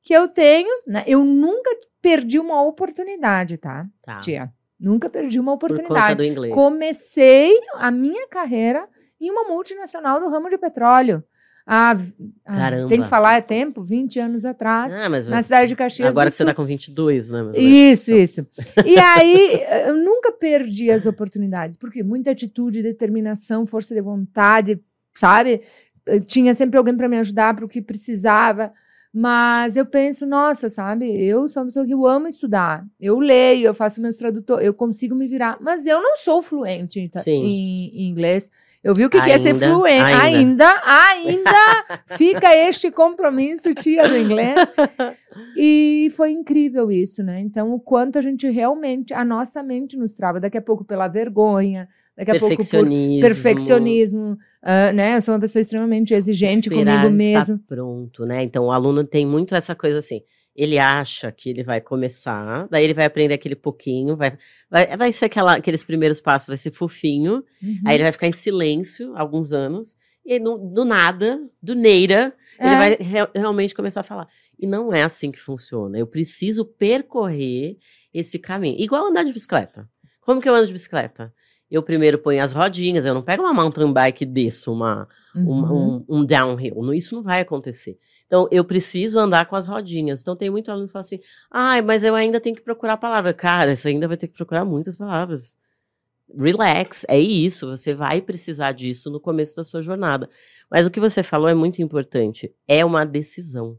que 0.07 0.15
eu 0.15 0.29
tenho. 0.29 0.69
né? 0.87 1.03
Eu 1.07 1.25
nunca 1.25 1.69
perdi 2.01 2.39
uma 2.39 2.63
oportunidade, 2.63 3.57
tá, 3.59 3.85
Tá. 4.05 4.21
tia? 4.21 4.53
Nunca 4.79 5.11
perdi 5.11 5.41
uma 5.41 5.53
oportunidade. 5.53 6.15
do 6.15 6.25
inglês. 6.25 6.55
Comecei 6.55 7.53
a 7.75 7.91
minha 7.91 8.29
carreira 8.29 8.87
em 9.21 9.31
uma 9.31 9.45
multinacional 9.45 10.21
do 10.21 10.29
ramo 10.29 10.49
de 10.49 10.57
petróleo. 10.59 11.25
Ah, 11.69 11.97
Caramba. 12.45 12.89
tem 12.89 13.03
que 13.03 13.09
falar, 13.09 13.39
é 13.39 13.41
tempo, 13.41 13.83
20 13.83 14.21
anos 14.21 14.45
atrás, 14.45 14.95
Ah, 14.95 15.09
na 15.09 15.43
cidade 15.43 15.67
de 15.71 15.75
Caxias 15.75 16.09
agora 16.11 16.31
que 16.31 16.37
você 16.37 16.45
Sul. 16.45 16.47
tá 16.47 16.55
com 16.55 16.65
22, 16.65 17.29
né? 17.29 17.51
Isso, 17.57 18.13
isso. 18.13 18.47
E 18.85 18.97
aí, 19.01 19.65
eu 19.89 19.97
nunca 19.97 20.31
perdi 20.31 20.93
as 20.93 21.07
oportunidades, 21.07 21.77
porque 21.77 22.05
muita 22.05 22.31
atitude, 22.31 22.85
determinação, 22.85 23.67
força 23.67 23.93
de 23.97 24.01
vontade, 24.01 24.81
sabe? 25.17 25.63
Eu 26.07 26.21
Tinha 26.25 26.55
sempre 26.55 26.79
alguém 26.79 26.97
para 26.97 27.09
me 27.09 27.19
ajudar 27.19 27.53
para 27.57 27.65
o 27.65 27.69
que 27.69 27.83
precisava. 27.83 28.73
Mas 29.19 29.79
eu 29.79 29.87
penso, 29.87 30.27
nossa, 30.27 30.69
sabe? 30.69 31.07
Eu 31.07 31.49
sou 31.49 31.63
uma 31.63 31.69
pessoa 31.69 31.87
que 31.87 31.95
eu 31.95 32.07
amo 32.07 32.29
estudar. 32.29 32.85
Eu 33.01 33.19
leio, 33.19 33.65
eu 33.69 33.73
faço 33.73 33.99
meus 33.99 34.17
tradutores, 34.17 34.67
eu 34.67 34.75
consigo 34.75 35.15
me 35.15 35.27
virar. 35.27 35.57
Mas 35.59 35.87
eu 35.87 36.03
não 36.03 36.19
sou 36.19 36.43
fluente 36.43 37.01
em, 37.01 37.09
em- 37.31 38.09
inglês. 38.11 38.51
Eu 38.85 38.93
vi 38.93 39.07
o 39.07 39.09
que, 39.09 39.19
que 39.23 39.31
é 39.31 39.39
ser 39.39 39.55
Ainda, 39.55 39.69
fluente. 39.71 40.03
ainda. 40.03 40.67
Ainda, 40.67 40.83
ainda 40.85 42.01
fica 42.19 42.55
este 42.55 42.91
compromisso, 42.91 43.73
tia 43.75 44.07
do 44.07 44.19
inglês. 44.19 44.55
E 45.57 46.09
foi 46.15 46.33
incrível 46.33 46.91
isso, 46.93 47.23
né? 47.23 47.41
Então, 47.41 47.73
o 47.73 47.81
quanto 47.81 48.19
a 48.19 48.21
gente 48.23 48.47
realmente, 48.51 49.15
a 49.15 49.25
nossa 49.25 49.63
mente 49.63 49.97
nos 49.97 50.13
trava, 50.13 50.39
daqui 50.39 50.59
a 50.59 50.63
pouco 50.63 50.85
pela 50.85 51.09
vergonha, 51.09 51.89
daqui 52.17 52.31
a 52.31 52.39
pouco 52.39 52.57
por 52.57 52.65
Perfeccionismo. 53.21 54.39
ah, 54.63 54.93
né? 54.93 55.17
Eu 55.17 55.23
sou 55.23 55.35
uma 55.35 55.41
pessoa 55.41 55.61
extremamente 55.61 56.15
exigente 56.15 56.69
esperar 56.69 57.03
comigo 57.05 57.23
estar 57.23 57.39
mesmo. 57.41 57.59
pronto, 57.67 58.25
né? 58.25 58.43
Então 58.43 58.65
o 58.67 58.73
aluno 58.73 59.05
tem 59.05 59.27
muito 59.27 59.55
essa 59.55 59.75
coisa 59.75 59.99
assim. 59.99 60.23
Ele 60.55 60.79
acha 60.79 61.31
que 61.31 61.51
ele 61.51 61.63
vai 61.63 61.83
começar, 61.83 62.67
daí 62.71 62.83
ele 62.85 62.95
vai 62.95 63.05
aprender 63.05 63.35
aquele 63.35 63.55
pouquinho, 63.55 64.17
vai, 64.17 64.39
vai, 64.71 64.97
vai 64.97 65.13
ser 65.13 65.27
aquela, 65.27 65.57
aqueles 65.57 65.85
primeiros 65.85 66.19
passos, 66.19 66.49
vai 66.49 66.57
ser 66.57 66.71
fofinho, 66.71 67.45
Uhum. 67.63 67.79
aí 67.85 67.97
ele 67.97 68.03
vai 68.05 68.13
ficar 68.13 68.27
em 68.27 68.33
silêncio 68.33 69.13
alguns 69.15 69.53
anos, 69.53 69.95
e 70.25 70.33
aí, 70.33 70.41
no- 70.41 70.57
do 70.57 70.85
nada, 70.87 71.39
do 71.63 71.75
neira, 71.75 72.33
ele 72.59 72.71
É. 72.71 72.77
vai 72.77 72.97
re- 72.99 73.31
realmente 73.35 73.75
começar 73.75 74.01
a 74.01 74.03
falar. 74.03 74.27
E 74.59 74.67
não 74.67 74.93
é 74.95 75.03
assim 75.03 75.31
que 75.31 75.39
funciona. 75.39 75.99
Eu 75.99 76.07
preciso 76.07 76.65
percorrer 76.65 77.77
esse 78.13 78.39
caminho. 78.39 78.81
Igual 78.81 79.07
andar 79.07 79.25
de 79.25 79.33
bicicleta. 79.35 79.87
Como 80.23 80.41
que 80.41 80.49
eu 80.49 80.55
ando 80.55 80.67
de 80.67 80.73
bicicleta? 80.73 81.33
Eu 81.69 81.83
primeiro 81.83 82.17
ponho 82.19 82.43
as 82.43 82.53
rodinhas, 82.53 83.05
eu 83.05 83.13
não 83.13 83.23
pego 83.23 83.43
uma 83.43 83.53
mountain 83.53 83.93
bike 83.93 84.23
e 84.23 84.27
desço 84.27 84.73
uma, 84.73 85.09
um, 85.35 85.41
Uhum. 85.41 86.05
um, 86.09 86.21
um 86.21 86.25
downhill. 86.25 86.95
Isso 86.95 87.15
não 87.15 87.23
vai 87.23 87.41
acontecer. 87.41 87.99
Então, 88.27 88.47
eu 88.53 88.65
preciso 88.65 89.19
andar 89.19 89.47
com 89.47 89.57
as 89.57 89.67
rodinhas. 89.67 90.21
Então, 90.21 90.37
tem 90.37 90.49
muito 90.49 90.71
aluno 90.71 90.87
que 90.87 90.93
fala 90.93 91.01
assim: 91.01 91.19
ai, 91.51 91.83
mas 91.83 92.05
eu 92.05 92.15
ainda 92.15 92.39
tenho 92.41 92.55
que 92.55 92.63
procurar 92.63 92.93
a 92.93 92.97
palavra. 92.97 93.35
Cara, 93.35 93.75
você 93.75 93.89
ainda 93.89 94.07
vai 94.07 94.17
ter 94.17 94.29
que 94.29 94.35
procurar 94.35 94.65
muitas 94.65 94.95
palavras. 94.95 95.57
Relax, 96.39 97.05
é 97.09 97.19
isso. 97.19 97.67
Você 97.69 97.95
vai 97.95 98.21
precisar 98.23 98.71
disso 98.73 99.11
no 99.11 99.19
começo 99.21 99.57
da 99.57 99.65
sua 99.65 99.83
jornada. 99.83 100.29
Mas 100.71 100.87
o 100.87 100.91
que 100.91 101.01
você 101.01 101.23
falou 101.23 101.49
é 101.49 101.55
muito 101.55 101.83
importante. 101.83 102.53
É 102.69 102.85
uma 102.85 103.05
decisão. 103.05 103.77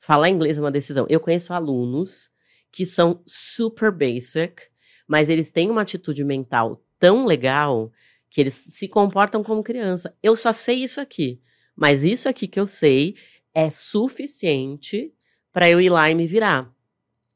Falar 0.00 0.28
inglês 0.30 0.58
é 0.58 0.60
uma 0.60 0.70
decisão. 0.70 1.06
Eu 1.08 1.20
conheço 1.20 1.52
alunos 1.52 2.30
que 2.72 2.84
são 2.84 3.20
super 3.26 3.90
basic, 3.92 4.62
mas 5.06 5.28
eles 5.28 5.50
têm 5.50 5.70
uma 5.70 5.82
atitude 5.82 6.22
mental 6.24 6.82
tão 6.98 7.26
legal 7.26 7.92
que 8.30 8.40
eles 8.40 8.54
se 8.54 8.88
comportam 8.88 9.42
como 9.42 9.62
criança. 9.62 10.14
Eu 10.22 10.36
só 10.36 10.52
sei 10.52 10.82
isso 10.82 11.00
aqui, 11.00 11.40
mas 11.74 12.04
isso 12.04 12.28
aqui 12.28 12.46
que 12.46 12.60
eu 12.60 12.66
sei 12.66 13.14
é 13.54 13.70
suficiente 13.70 15.12
para 15.52 15.68
eu 15.68 15.80
ir 15.80 15.90
lá 15.90 16.10
e 16.10 16.14
me 16.14 16.26
virar. 16.26 16.72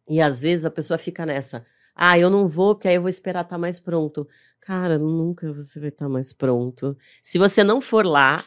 E 0.08 0.20
às 0.20 0.42
vezes 0.42 0.66
a 0.66 0.70
pessoa 0.70 0.98
fica 0.98 1.24
nessa, 1.24 1.64
ah, 1.94 2.18
eu 2.18 2.28
não 2.28 2.46
vou 2.46 2.74
porque 2.74 2.88
aí 2.88 2.94
eu 2.94 3.02
vou 3.02 3.08
esperar 3.08 3.42
estar 3.42 3.56
tá 3.56 3.58
mais 3.58 3.80
pronto. 3.80 4.26
Cara, 4.60 4.98
nunca 4.98 5.52
você 5.52 5.80
vai 5.80 5.88
estar 5.88 6.06
tá 6.06 6.08
mais 6.08 6.32
pronto. 6.32 6.96
Se 7.22 7.38
você 7.38 7.64
não 7.64 7.80
for 7.80 8.06
lá, 8.06 8.44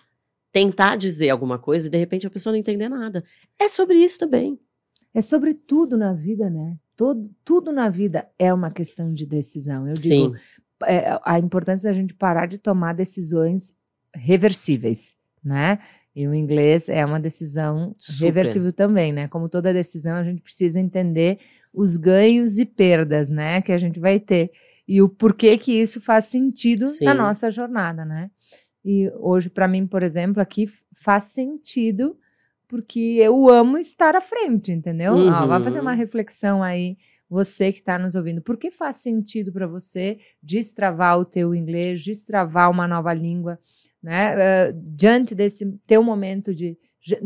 tentar 0.52 0.96
dizer 0.96 1.30
alguma 1.30 1.60
coisa 1.60 1.88
e 1.88 1.92
de 1.92 1.98
repente 1.98 2.26
a 2.26 2.30
pessoa 2.30 2.54
não 2.54 2.60
entender 2.60 2.88
nada. 2.88 3.24
É 3.60 3.68
sobre 3.68 3.98
isso 3.98 4.18
também. 4.18 4.60
É 5.14 5.22
sobre 5.22 5.54
tudo 5.54 5.98
na 5.98 6.14
vida, 6.14 6.50
né? 6.50 6.78
Todo, 6.96 7.30
tudo 7.44 7.72
na 7.72 7.90
vida 7.90 8.30
é 8.40 8.54
uma 8.54 8.72
questão 8.72 9.14
de 9.14 9.26
decisão. 9.26 9.88
Eu 9.88 9.98
Sim. 9.98 10.34
É, 10.84 11.20
a 11.24 11.40
importância 11.40 11.90
da 11.90 11.94
gente 11.94 12.14
parar 12.14 12.46
de 12.46 12.58
tomar 12.58 12.94
decisões 12.94 13.74
reversíveis, 14.14 15.16
né? 15.44 15.80
E 16.16 16.28
o 16.28 16.34
inglês 16.34 16.88
é 16.88 17.06
uma 17.06 17.20
decisão 17.20 17.94
Super. 17.98 18.26
reversível 18.26 18.72
também, 18.72 19.12
né? 19.12 19.28
Como 19.28 19.50
toda 19.50 19.74
decisão, 19.74 20.16
a 20.16 20.24
gente 20.24 20.42
precisa 20.42 20.80
entender 20.80 21.40
os 21.74 21.98
ganhos 21.98 22.58
e 22.58 22.66
perdas, 22.66 23.30
né? 23.30 23.62
Que 23.62 23.74
a 23.74 23.78
gente 23.78 24.00
vai 24.00 24.20
ter. 24.20 24.52
E 24.88 25.02
o 25.02 25.10
porquê 25.10 25.58
que 25.58 25.74
isso 25.74 26.00
faz 26.00 26.26
sentido 26.26 26.88
Sim. 26.88 27.06
na 27.06 27.14
nossa 27.14 27.52
jornada, 27.52 28.06
né? 28.06 28.30
E 28.84 29.12
hoje, 29.18 29.50
para 29.50 29.68
mim, 29.68 29.86
por 29.86 30.04
exemplo, 30.04 30.42
aqui 30.42 30.68
faz 30.94 31.26
sentido 31.26 32.18
porque 32.68 33.18
eu 33.20 33.50
amo 33.50 33.78
estar 33.78 34.16
à 34.16 34.22
frente, 34.22 34.72
entendeu? 34.72 35.14
Uhum. 35.14 35.30
Ah, 35.30 35.46
vai 35.46 35.64
fazer 35.64 35.80
uma 35.80 35.92
uhum. 35.92 35.98
reflexão 35.98 36.64
aí, 36.64 36.98
você 37.30 37.72
que 37.72 37.80
está 37.80 37.98
nos 37.98 38.16
ouvindo. 38.16 38.42
Por 38.42 38.58
que 38.58 38.70
faz 38.70 38.98
sentido 38.98 39.52
para 39.52 39.68
você 39.68 40.20
destravar 40.42 41.20
o 41.20 41.26
teu 41.26 41.56
inglês, 41.56 42.04
destravar 42.04 42.70
uma 42.70 42.88
nova 42.88 43.14
língua, 43.14 43.60
né? 44.02 44.36
Uh, 44.70 44.74
diante 44.96 45.34
desse 45.34 45.66
teu 45.86 46.04
momento 46.04 46.54
de 46.54 46.78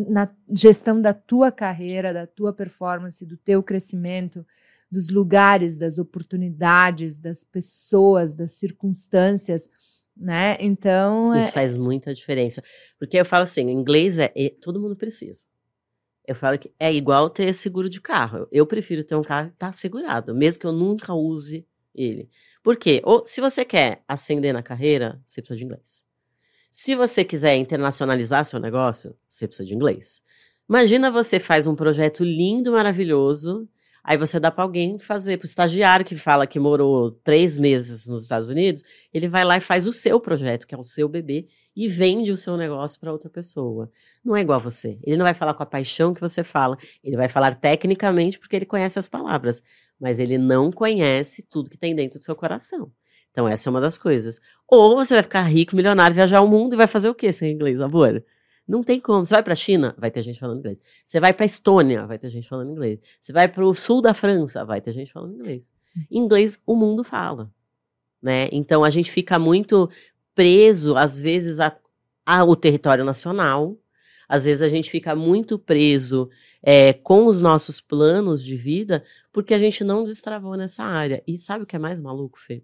na 0.09 0.29
gestão 0.53 1.01
da 1.01 1.13
tua 1.13 1.53
carreira, 1.53 2.13
da 2.13 2.27
tua 2.27 2.51
performance, 2.51 3.25
do 3.25 3.37
teu 3.37 3.63
crescimento, 3.63 4.45
dos 4.91 5.07
lugares, 5.07 5.77
das 5.77 5.97
oportunidades, 5.97 7.17
das 7.17 7.45
pessoas, 7.45 8.35
das 8.35 8.53
circunstâncias 8.53 9.69
né? 10.19 10.57
Então. 10.59 11.33
Isso 11.35 11.49
é... 11.49 11.51
faz 11.51 11.77
muita 11.77 12.13
diferença. 12.13 12.61
Porque 12.99 13.17
eu 13.17 13.25
falo 13.25 13.43
assim, 13.43 13.69
inglês 13.69 14.19
é, 14.19 14.31
é, 14.35 14.49
todo 14.49 14.79
mundo 14.79 14.95
precisa. 14.95 15.45
Eu 16.29 16.35
falo 16.35 16.59
que 16.59 16.71
é 16.79 16.93
igual 16.93 17.27
ter 17.27 17.51
seguro 17.55 17.89
de 17.89 17.99
carro. 17.99 18.47
Eu 18.51 18.63
prefiro 18.67 19.03
ter 19.03 19.15
um 19.15 19.23
carro 19.23 19.47
que 19.47 19.55
está 19.55 19.73
segurado, 19.73 20.35
mesmo 20.35 20.59
que 20.59 20.67
eu 20.67 20.71
nunca 20.71 21.11
use 21.11 21.67
ele. 21.91 22.29
Por 22.61 22.77
quê? 22.77 23.01
Ou 23.03 23.25
se 23.25 23.41
você 23.41 23.65
quer 23.65 24.03
ascender 24.07 24.53
na 24.53 24.61
carreira, 24.61 25.19
você 25.25 25.41
precisa 25.41 25.57
de 25.57 25.65
inglês. 25.65 26.05
Se 26.69 26.93
você 26.93 27.23
quiser 27.25 27.55
internacionalizar 27.55 28.45
seu 28.45 28.59
negócio, 28.59 29.17
você 29.27 29.47
precisa 29.47 29.67
de 29.67 29.73
inglês. 29.73 30.21
Imagina 30.69 31.09
você 31.09 31.39
faz 31.39 31.65
um 31.65 31.73
projeto 31.73 32.23
lindo, 32.23 32.73
maravilhoso, 32.73 33.67
Aí 34.09 34.17
você 34.17 34.39
dá 34.39 34.49
para 34.49 34.63
alguém 34.63 34.97
fazer, 34.97 35.37
para 35.37 35.45
o 35.45 35.47
estagiário 35.47 36.03
que 36.03 36.15
fala 36.15 36.47
que 36.47 36.59
morou 36.59 37.11
três 37.11 37.59
meses 37.59 38.07
nos 38.07 38.23
Estados 38.23 38.47
Unidos, 38.47 38.81
ele 39.13 39.27
vai 39.27 39.45
lá 39.45 39.57
e 39.57 39.61
faz 39.61 39.85
o 39.85 39.93
seu 39.93 40.19
projeto, 40.19 40.65
que 40.65 40.73
é 40.73 40.77
o 40.79 40.83
seu 40.83 41.07
bebê, 41.07 41.45
e 41.75 41.87
vende 41.87 42.31
o 42.31 42.37
seu 42.37 42.57
negócio 42.57 42.99
para 42.99 43.11
outra 43.11 43.29
pessoa. 43.29 43.87
Não 44.25 44.35
é 44.35 44.41
igual 44.41 44.59
a 44.59 44.63
você. 44.63 44.97
Ele 45.03 45.15
não 45.15 45.25
vai 45.25 45.35
falar 45.35 45.53
com 45.53 45.61
a 45.61 45.65
paixão 45.67 46.11
que 46.11 46.21
você 46.21 46.43
fala, 46.43 46.75
ele 47.03 47.15
vai 47.15 47.29
falar 47.29 47.53
tecnicamente 47.53 48.39
porque 48.39 48.55
ele 48.55 48.65
conhece 48.65 48.97
as 48.97 49.07
palavras, 49.07 49.61
mas 50.01 50.17
ele 50.17 50.39
não 50.39 50.71
conhece 50.71 51.43
tudo 51.43 51.69
que 51.69 51.77
tem 51.77 51.93
dentro 51.93 52.17
do 52.17 52.25
seu 52.25 52.35
coração. 52.35 52.91
Então, 53.29 53.47
essa 53.47 53.69
é 53.69 53.71
uma 53.71 53.79
das 53.79 53.95
coisas. 53.95 54.39
Ou 54.67 54.95
você 54.95 55.13
vai 55.13 55.21
ficar 55.21 55.43
rico, 55.43 55.75
milionário, 55.75 56.15
viajar 56.15 56.41
o 56.41 56.47
mundo 56.47 56.73
e 56.73 56.77
vai 56.77 56.87
fazer 56.87 57.09
o 57.09 57.13
quê 57.13 57.31
sem 57.31 57.53
inglês, 57.53 57.79
amor? 57.79 58.25
Não 58.69 58.83
tem 58.83 58.99
como. 58.99 59.25
Você 59.25 59.33
vai 59.33 59.41
para 59.41 59.53
a 59.53 59.55
China, 59.55 59.95
vai 59.97 60.11
ter 60.11 60.21
gente 60.21 60.39
falando 60.39 60.59
inglês. 60.59 60.79
Você 61.03 61.19
vai 61.19 61.33
para 61.33 61.43
a 61.43 61.47
Estônia, 61.47 62.05
vai 62.05 62.19
ter 62.19 62.29
gente 62.29 62.47
falando 62.47 62.69
inglês. 62.69 62.99
Você 63.19 63.33
vai 63.33 63.47
para 63.47 63.65
o 63.65 63.73
sul 63.73 63.99
da 63.99 64.13
França, 64.13 64.63
vai 64.63 64.79
ter 64.79 64.93
gente 64.93 65.11
falando 65.11 65.33
inglês. 65.33 65.71
Inglês 66.09 66.59
o 66.67 66.75
mundo 66.75 67.03
fala, 67.03 67.51
né? 68.21 68.47
Então 68.51 68.83
a 68.83 68.91
gente 68.91 69.09
fica 69.09 69.39
muito 69.39 69.89
preso 70.35 70.95
às 70.95 71.17
vezes 71.17 71.57
ao 72.23 72.55
território 72.55 73.03
nacional. 73.03 73.75
Às 74.27 74.45
vezes 74.45 74.61
a 74.61 74.69
gente 74.69 74.91
fica 74.91 75.15
muito 75.15 75.57
preso 75.57 76.29
é, 76.61 76.93
com 76.93 77.25
os 77.25 77.41
nossos 77.41 77.81
planos 77.81 78.43
de 78.43 78.55
vida 78.55 79.03
porque 79.33 79.55
a 79.55 79.59
gente 79.59 79.83
não 79.83 80.03
destravou 80.03 80.55
nessa 80.55 80.83
área. 80.83 81.23
E 81.25 81.39
sabe 81.39 81.63
o 81.63 81.67
que 81.67 81.75
é 81.75 81.79
mais 81.79 81.99
maluco, 81.99 82.39
Fê? 82.39 82.61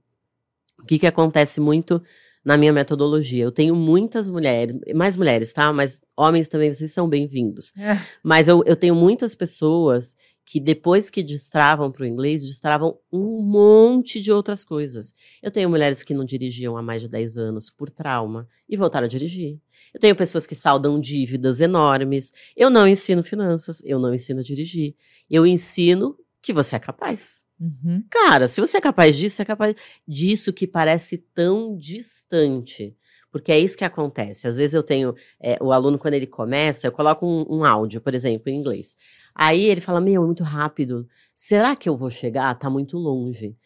O 0.79 0.85
que, 0.85 0.99
que 0.99 1.07
acontece 1.07 1.59
muito 1.59 1.99
na 2.45 2.55
minha 2.55 2.71
metodologia. 2.71 3.43
Eu 3.43 3.51
tenho 3.51 3.75
muitas 3.75 4.29
mulheres, 4.29 4.77
mais 4.93 5.15
mulheres, 5.15 5.51
tá? 5.51 5.73
Mas 5.73 5.99
homens 6.15 6.47
também, 6.47 6.71
vocês 6.71 6.93
são 6.93 7.09
bem-vindos. 7.09 7.73
É. 7.75 7.99
Mas 8.23 8.47
eu, 8.47 8.63
eu 8.67 8.75
tenho 8.75 8.93
muitas 8.93 9.33
pessoas 9.33 10.15
que 10.45 10.59
depois 10.59 11.09
que 11.09 11.23
destravam 11.23 11.91
para 11.91 12.03
o 12.03 12.05
inglês, 12.05 12.45
destravam 12.45 12.99
um 13.11 13.41
monte 13.41 14.21
de 14.21 14.31
outras 14.31 14.63
coisas. 14.63 15.11
Eu 15.41 15.49
tenho 15.49 15.67
mulheres 15.67 16.03
que 16.03 16.13
não 16.13 16.23
dirigiam 16.23 16.77
há 16.77 16.83
mais 16.83 17.01
de 17.01 17.07
10 17.07 17.37
anos 17.37 17.71
por 17.71 17.89
trauma 17.89 18.47
e 18.69 18.77
voltaram 18.77 19.05
a 19.05 19.09
dirigir. 19.09 19.59
Eu 19.91 19.99
tenho 19.99 20.15
pessoas 20.15 20.45
que 20.45 20.53
saldam 20.53 21.01
dívidas 21.01 21.61
enormes. 21.61 22.31
Eu 22.55 22.69
não 22.69 22.87
ensino 22.87 23.23
finanças, 23.23 23.81
eu 23.83 23.97
não 23.97 24.13
ensino 24.13 24.41
a 24.41 24.43
dirigir. 24.43 24.93
Eu 25.27 25.47
ensino 25.47 26.15
que 26.43 26.53
você 26.53 26.75
é 26.75 26.79
capaz. 26.79 27.44
Uhum. 27.59 28.03
Cara, 28.09 28.47
se 28.47 28.59
você 28.59 28.77
é 28.77 28.81
capaz 28.81 29.15
disso, 29.15 29.37
você 29.37 29.41
é 29.43 29.45
capaz 29.45 29.75
disso 30.07 30.51
que 30.51 30.67
parece 30.67 31.17
tão 31.17 31.75
distante. 31.77 32.95
Porque 33.31 33.51
é 33.51 33.59
isso 33.59 33.77
que 33.77 33.83
acontece. 33.83 34.47
Às 34.47 34.55
vezes 34.55 34.73
eu 34.73 34.81
tenho 34.81 35.13
é, 35.41 35.57
o 35.61 35.73
aluno, 35.73 35.99
quando 35.99 36.13
ele 36.13 36.25
começa, 36.25 36.87
eu 36.87 36.91
coloco 36.91 37.25
um, 37.25 37.57
um, 37.57 37.65
áudio, 37.65 37.99
por 37.99 38.15
exemplo, 38.15 38.49
em 38.49 38.55
inglês. 38.55 38.95
Aí 39.33 39.65
ele 39.65 39.81
fala: 39.81 39.99
Meu, 39.99 40.23
é 40.23 40.25
muito 40.25 40.41
rápido. 40.41 41.05
Será 41.35 41.75
que 41.75 41.89
eu 41.89 41.97
vou 41.97 42.09
chegar? 42.09 42.57
Tá 42.57 42.69
muito 42.69 42.97
longe. 42.97 43.57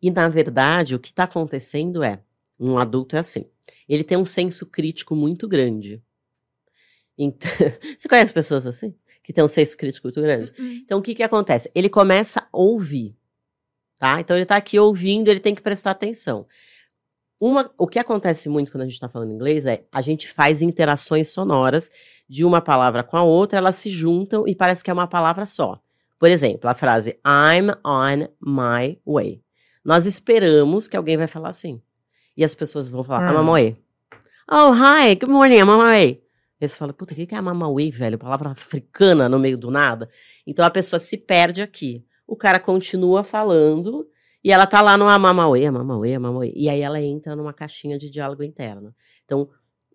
E 0.00 0.10
na 0.10 0.28
verdade, 0.28 0.94
o 0.94 0.98
que 0.98 1.08
está 1.08 1.24
acontecendo 1.24 2.02
é: 2.02 2.22
um 2.58 2.78
adulto 2.78 3.16
é 3.16 3.18
assim. 3.18 3.44
Ele 3.86 4.02
tem 4.02 4.16
um 4.16 4.24
senso 4.24 4.64
crítico 4.64 5.14
muito 5.14 5.46
grande. 5.46 6.02
Então, 7.18 7.50
você 7.98 8.08
conhece 8.08 8.32
pessoas 8.32 8.66
assim? 8.66 8.94
Que 9.22 9.32
tem 9.32 9.44
um 9.44 9.48
senso 9.48 9.76
crítico 9.76 10.06
muito 10.06 10.22
grande? 10.22 10.52
Uhum. 10.58 10.72
Então, 10.84 10.98
o 11.00 11.02
que, 11.02 11.14
que 11.14 11.22
acontece? 11.22 11.70
Ele 11.74 11.90
começa 11.90 12.40
a 12.40 12.56
ouvir 12.56 13.17
tá? 13.98 14.20
Então 14.20 14.36
ele 14.36 14.44
está 14.44 14.56
aqui 14.56 14.78
ouvindo, 14.78 15.28
ele 15.28 15.40
tem 15.40 15.54
que 15.54 15.62
prestar 15.62 15.90
atenção. 15.90 16.46
Uma, 17.40 17.70
o 17.78 17.86
que 17.86 17.98
acontece 17.98 18.48
muito 18.48 18.72
quando 18.72 18.82
a 18.82 18.84
gente 18.84 18.94
está 18.94 19.08
falando 19.08 19.32
inglês 19.32 19.64
é 19.64 19.84
a 19.92 20.00
gente 20.00 20.28
faz 20.28 20.60
interações 20.60 21.28
sonoras 21.28 21.88
de 22.28 22.44
uma 22.44 22.60
palavra 22.60 23.04
com 23.04 23.16
a 23.16 23.22
outra, 23.22 23.58
elas 23.58 23.76
se 23.76 23.90
juntam 23.90 24.46
e 24.46 24.54
parece 24.54 24.82
que 24.82 24.90
é 24.90 24.92
uma 24.92 25.06
palavra 25.06 25.46
só. 25.46 25.80
Por 26.18 26.28
exemplo, 26.28 26.68
a 26.68 26.74
frase 26.74 27.16
I'm 27.24 27.70
on 27.84 28.28
my 28.40 28.98
way. 29.06 29.40
Nós 29.84 30.04
esperamos 30.04 30.88
que 30.88 30.96
alguém 30.96 31.16
vai 31.16 31.28
falar 31.28 31.50
assim. 31.50 31.80
E 32.36 32.44
as 32.44 32.54
pessoas 32.54 32.90
vão 32.90 33.04
falar, 33.04 33.32
I'm 33.32 33.36
on 33.36 33.44
my 33.44 33.50
way. 33.50 33.76
Oh, 34.50 34.72
hi, 34.72 35.14
good 35.14 35.30
morning, 35.30 35.58
I'm 35.58 35.68
on 35.68 35.78
my 35.78 35.84
way. 35.84 36.22
E 36.60 36.68
você 36.68 36.76
fala, 36.76 36.92
puta, 36.92 37.14
o 37.14 37.16
que 37.16 37.32
é 37.32 37.40
Mamauê, 37.40 37.88
velho? 37.90 38.18
Palavra 38.18 38.50
africana 38.50 39.28
no 39.28 39.38
meio 39.38 39.56
do 39.56 39.70
nada. 39.70 40.08
Então 40.44 40.64
a 40.64 40.70
pessoa 40.70 40.98
se 40.98 41.16
perde 41.16 41.62
aqui 41.62 42.04
o 42.28 42.36
cara 42.36 42.60
continua 42.60 43.24
falando 43.24 44.06
e 44.44 44.52
ela 44.52 44.66
tá 44.66 44.82
lá 44.82 44.98
no 44.98 45.08
Amamauê, 45.08 45.64
Amamauê, 45.64 46.14
Amamauê. 46.14 46.52
E 46.54 46.68
aí 46.68 46.82
ela 46.82 47.00
entra 47.00 47.34
numa 47.34 47.54
caixinha 47.54 47.98
de 47.98 48.10
diálogo 48.10 48.44
interno. 48.44 48.94
Então, 49.24 49.48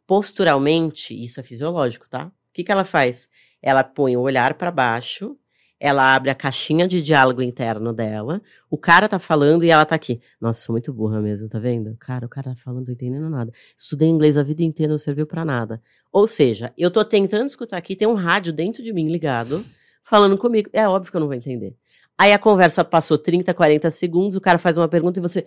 posturalmente, 0.07 1.13
isso 1.13 1.39
é 1.39 1.43
fisiológico, 1.43 2.09
tá? 2.09 2.25
O 2.25 2.31
que, 2.51 2.63
que 2.63 2.71
ela 2.71 2.83
faz? 2.83 3.29
Ela 3.61 3.83
põe 3.83 4.17
o 4.17 4.21
olhar 4.21 4.55
para 4.55 4.71
baixo, 4.71 5.37
ela 5.79 6.15
abre 6.15 6.31
a 6.31 6.35
caixinha 6.35 6.87
de 6.87 7.01
diálogo 7.01 7.41
interno 7.41 7.93
dela, 7.93 8.41
o 8.69 8.77
cara 8.77 9.07
tá 9.07 9.19
falando 9.19 9.63
e 9.63 9.69
ela 9.69 9.85
tá 9.85 9.95
aqui. 9.95 10.19
Nossa, 10.41 10.61
sou 10.63 10.73
muito 10.73 10.91
burra 10.91 11.21
mesmo, 11.21 11.47
tá 11.47 11.59
vendo? 11.59 11.95
Cara, 11.99 12.25
o 12.25 12.29
cara 12.29 12.51
tá 12.51 12.55
falando, 12.55 12.87
não 12.87 12.93
entendendo 12.93 13.29
nada. 13.29 13.51
Estudei 13.77 14.09
inglês 14.09 14.37
a 14.37 14.43
vida 14.43 14.63
inteira, 14.63 14.91
não 14.91 14.97
serviu 14.97 15.27
para 15.27 15.45
nada. 15.45 15.81
Ou 16.11 16.27
seja, 16.27 16.73
eu 16.77 16.89
tô 16.89 17.03
tentando 17.05 17.47
escutar 17.47 17.77
aqui, 17.77 17.95
tem 17.95 18.07
um 18.07 18.13
rádio 18.13 18.51
dentro 18.51 18.83
de 18.83 18.91
mim 18.91 19.07
ligado, 19.07 19.63
falando 20.03 20.37
comigo. 20.37 20.69
É 20.73 20.87
óbvio 20.87 21.11
que 21.11 21.17
eu 21.17 21.21
não 21.21 21.27
vou 21.27 21.35
entender. 21.35 21.75
Aí 22.17 22.31
a 22.31 22.39
conversa 22.39 22.83
passou 22.85 23.17
30, 23.17 23.53
40 23.53 23.89
segundos, 23.91 24.35
o 24.35 24.41
cara 24.41 24.57
faz 24.57 24.77
uma 24.77 24.87
pergunta 24.87 25.19
e 25.19 25.21
você. 25.21 25.45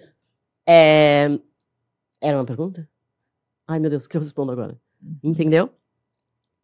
É... 0.66 1.38
Era 2.20 2.38
uma 2.38 2.44
pergunta? 2.44 2.88
Ai, 3.68 3.78
meu 3.78 3.90
Deus, 3.90 4.06
o 4.06 4.08
que 4.08 4.16
eu 4.16 4.20
respondo 4.20 4.52
agora? 4.52 4.78
Uhum. 5.02 5.18
Entendeu? 5.22 5.70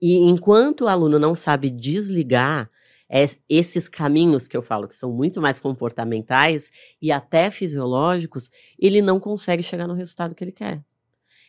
E 0.01 0.17
enquanto 0.19 0.83
o 0.83 0.89
aluno 0.89 1.19
não 1.19 1.35
sabe 1.35 1.71
desligar 1.71 2.71
é, 3.09 3.27
esses 3.49 3.89
caminhos 3.89 4.49
que 4.49 4.57
eu 4.57 4.63
falo, 4.63 4.89
que 4.89 4.97
são 4.97 5.13
muito 5.13 5.41
mais 5.41 5.61
comportamentais 5.61 6.73
e 7.01 7.13
até 7.13 7.51
fisiológicos, 7.51 8.51
ele 8.79 9.03
não 9.03 9.21
consegue 9.21 9.63
chegar 9.63 9.87
no 9.87 9.95
resultado 9.95 10.35
que 10.35 10.43
ele 10.43 10.51
quer. 10.51 10.83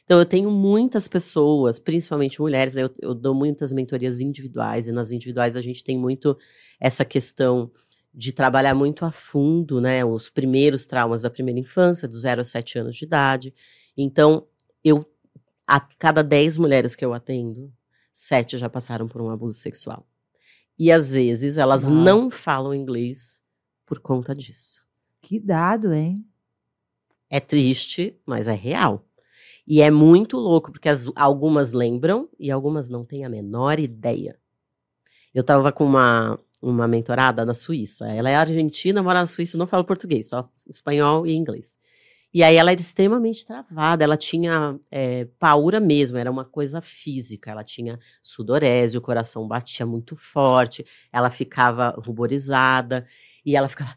Então, 0.03 0.19
eu 0.19 0.25
tenho 0.25 0.51
muitas 0.51 1.07
pessoas, 1.07 1.79
principalmente 1.79 2.41
mulheres, 2.41 2.75
né, 2.75 2.83
eu, 2.83 2.93
eu 3.01 3.15
dou 3.15 3.33
muitas 3.33 3.71
mentorias 3.71 4.19
individuais, 4.19 4.87
e 4.87 4.91
nas 4.91 5.11
individuais 5.11 5.55
a 5.55 5.61
gente 5.61 5.81
tem 5.81 5.97
muito 5.97 6.37
essa 6.79 7.05
questão 7.05 7.71
de 8.13 8.31
trabalhar 8.31 8.75
muito 8.75 9.05
a 9.05 9.11
fundo, 9.11 9.81
né, 9.81 10.05
os 10.05 10.29
primeiros 10.29 10.85
traumas 10.85 11.23
da 11.23 11.29
primeira 11.29 11.59
infância, 11.59 12.07
do 12.07 12.17
zero 12.17 12.41
a 12.41 12.45
sete 12.45 12.77
anos 12.77 12.95
de 12.95 13.05
idade. 13.05 13.53
Então, 13.97 14.47
eu, 14.83 15.05
a 15.67 15.79
cada 15.79 16.21
dez 16.23 16.57
mulheres 16.57 16.95
que 16.95 17.03
eu 17.03 17.13
atendo, 17.13 17.73
sete 18.11 18.57
já 18.57 18.69
passaram 18.69 19.07
por 19.07 19.21
um 19.21 19.31
abuso 19.31 19.57
sexual. 19.57 20.05
E 20.77 20.91
às 20.91 21.11
vezes 21.11 21.57
elas 21.57 21.85
Uau. 21.85 21.95
não 21.95 22.29
falam 22.29 22.73
inglês 22.73 23.41
por 23.85 23.99
conta 23.99 24.35
disso. 24.35 24.83
Que 25.21 25.39
dado, 25.39 25.93
hein? 25.93 26.25
É 27.29 27.39
triste, 27.39 28.19
mas 28.25 28.47
é 28.47 28.53
real. 28.53 29.07
E 29.65 29.81
é 29.81 29.89
muito 29.89 30.37
louco, 30.37 30.71
porque 30.71 30.89
as, 30.89 31.09
algumas 31.15 31.71
lembram 31.71 32.29
e 32.37 32.51
algumas 32.51 32.89
não 32.89 33.05
têm 33.05 33.23
a 33.23 33.29
menor 33.29 33.79
ideia. 33.79 34.37
Eu 35.33 35.41
estava 35.41 35.71
com 35.71 35.85
uma, 35.85 36.39
uma 36.63 36.87
mentorada 36.87 37.45
na 37.45 37.53
Suíça. 37.53 38.07
Ela 38.07 38.29
é 38.29 38.35
argentina, 38.35 39.03
mora 39.03 39.19
na 39.19 39.27
Suíça, 39.27 39.57
não 39.57 39.67
fala 39.67 39.83
português, 39.83 40.29
só 40.29 40.49
espanhol 40.67 41.27
e 41.27 41.33
inglês. 41.33 41.77
E 42.33 42.41
aí 42.41 42.55
ela 42.55 42.71
era 42.71 42.81
extremamente 42.81 43.45
travada, 43.45 44.03
ela 44.03 44.17
tinha 44.17 44.79
é, 44.89 45.25
paura 45.37 45.79
mesmo, 45.79 46.17
era 46.17 46.31
uma 46.31 46.43
coisa 46.43 46.81
física. 46.81 47.51
Ela 47.51 47.63
tinha 47.63 47.99
sudorese, 48.23 48.97
o 48.97 49.01
coração 49.01 49.47
batia 49.47 49.85
muito 49.85 50.15
forte, 50.15 50.83
ela 51.11 51.29
ficava 51.29 51.89
ruborizada 51.89 53.05
e 53.45 53.55
ela 53.55 53.67
ficava 53.67 53.95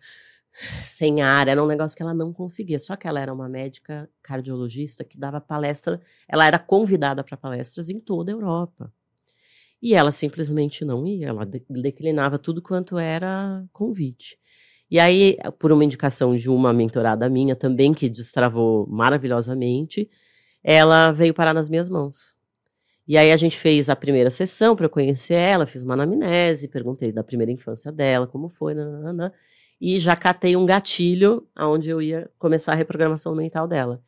sem 0.84 1.22
ar, 1.22 1.48
era 1.48 1.62
um 1.62 1.66
negócio 1.66 1.96
que 1.96 2.02
ela 2.02 2.12
não 2.12 2.30
conseguia. 2.30 2.78
Só 2.78 2.94
que 2.96 3.08
ela 3.08 3.20
era 3.20 3.32
uma 3.32 3.48
médica 3.48 4.10
cardiologista 4.22 5.02
que 5.02 5.16
dava 5.16 5.40
palestra, 5.40 5.98
ela 6.28 6.46
era 6.46 6.58
convidada 6.58 7.24
para 7.24 7.38
palestras 7.38 7.88
em 7.88 8.00
toda 8.00 8.32
a 8.32 8.34
Europa. 8.34 8.92
E 9.82 9.94
ela 9.94 10.10
simplesmente 10.10 10.84
não 10.84 11.06
ia, 11.06 11.28
ela 11.28 11.44
declinava 11.44 12.38
tudo 12.38 12.62
quanto 12.62 12.98
era 12.98 13.64
convite. 13.72 14.38
E 14.90 14.98
aí, 14.98 15.36
por 15.58 15.72
uma 15.72 15.84
indicação 15.84 16.36
de 16.36 16.48
uma 16.48 16.72
mentorada 16.72 17.28
minha 17.28 17.56
também, 17.56 17.92
que 17.92 18.08
destravou 18.08 18.86
maravilhosamente, 18.86 20.08
ela 20.62 21.12
veio 21.12 21.34
parar 21.34 21.52
nas 21.52 21.68
minhas 21.68 21.88
mãos. 21.88 22.36
E 23.06 23.16
aí 23.16 23.30
a 23.30 23.36
gente 23.36 23.56
fez 23.56 23.88
a 23.88 23.94
primeira 23.94 24.30
sessão 24.30 24.74
para 24.74 24.88
conhecer 24.88 25.34
ela, 25.34 25.66
fiz 25.66 25.82
uma 25.82 25.94
anamnese, 25.94 26.66
perguntei 26.66 27.12
da 27.12 27.22
primeira 27.22 27.52
infância 27.52 27.92
dela, 27.92 28.26
como 28.26 28.48
foi, 28.48 28.74
nanana, 28.74 29.32
e 29.80 30.00
já 30.00 30.16
catei 30.16 30.56
um 30.56 30.66
gatilho 30.66 31.46
aonde 31.54 31.90
eu 31.90 32.02
ia 32.02 32.28
começar 32.38 32.72
a 32.72 32.74
reprogramação 32.74 33.34
mental 33.34 33.68
dela. 33.68 34.02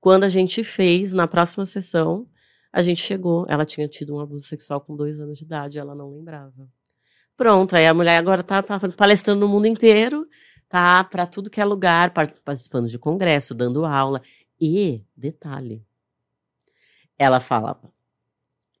Quando 0.00 0.24
a 0.24 0.28
gente 0.28 0.64
fez, 0.64 1.12
na 1.12 1.28
próxima 1.28 1.64
sessão, 1.64 2.26
a 2.72 2.82
gente 2.82 3.00
chegou, 3.00 3.44
ela 3.48 3.66
tinha 3.66 3.86
tido 3.86 4.14
um 4.14 4.20
abuso 4.20 4.46
sexual 4.46 4.80
com 4.80 4.96
dois 4.96 5.20
anos 5.20 5.38
de 5.38 5.44
idade, 5.44 5.78
ela 5.78 5.94
não 5.94 6.10
lembrava. 6.10 6.68
Pronto, 7.36 7.76
aí 7.76 7.86
a 7.86 7.94
mulher 7.94 8.16
agora 8.16 8.42
tá 8.42 8.62
palestrando 8.96 9.40
no 9.40 9.48
mundo 9.48 9.66
inteiro, 9.66 10.26
tá 10.68 11.04
para 11.04 11.26
tudo 11.26 11.50
que 11.50 11.60
é 11.60 11.64
lugar, 11.64 12.12
participando 12.12 12.88
de 12.88 12.98
congresso, 12.98 13.54
dando 13.54 13.84
aula. 13.84 14.22
E, 14.60 15.04
detalhe, 15.16 15.84
ela 17.18 17.40
falava 17.40 17.92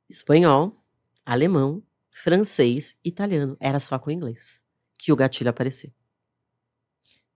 espanhol, 0.08 0.76
alemão, 1.24 1.82
francês, 2.10 2.94
italiano. 3.04 3.56
Era 3.58 3.80
só 3.80 3.98
com 3.98 4.10
inglês 4.10 4.62
que 4.96 5.12
o 5.12 5.16
gatilho 5.16 5.50
apareceu. 5.50 5.90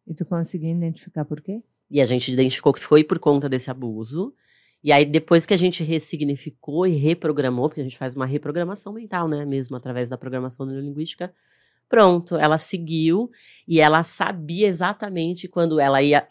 E 0.07 0.15
tu 0.15 0.25
conseguiu 0.25 0.71
identificar 0.71 1.25
por 1.25 1.41
quê? 1.41 1.63
E 1.91 2.01
a 2.01 2.05
gente 2.05 2.33
identificou 2.33 2.73
que 2.73 2.81
foi 2.81 3.03
por 3.03 3.19
conta 3.19 3.49
desse 3.49 3.71
abuso. 3.71 4.35
E 4.87 4.93
aí, 4.93 5.05
depois 5.05 5.45
que 5.45 5.53
a 5.53 5.57
gente 5.57 5.83
ressignificou 5.83 6.87
e 6.87 6.95
reprogramou, 6.95 7.69
porque 7.69 7.81
a 7.81 7.83
gente 7.85 7.99
faz 7.99 8.15
uma 8.15 8.25
reprogramação 8.25 8.93
mental, 8.93 9.27
né? 9.27 9.45
Mesmo 9.45 9.75
através 9.75 10.09
da 10.09 10.17
programação 10.17 10.65
neurolinguística, 10.65 11.35
pronto, 11.89 12.37
ela 12.37 12.57
seguiu 12.57 13.29
e 13.67 13.81
ela 13.81 14.05
sabia 14.05 14.69
exatamente 14.69 15.49
quando 15.49 15.81
ela 15.81 16.01
ia 16.01 16.29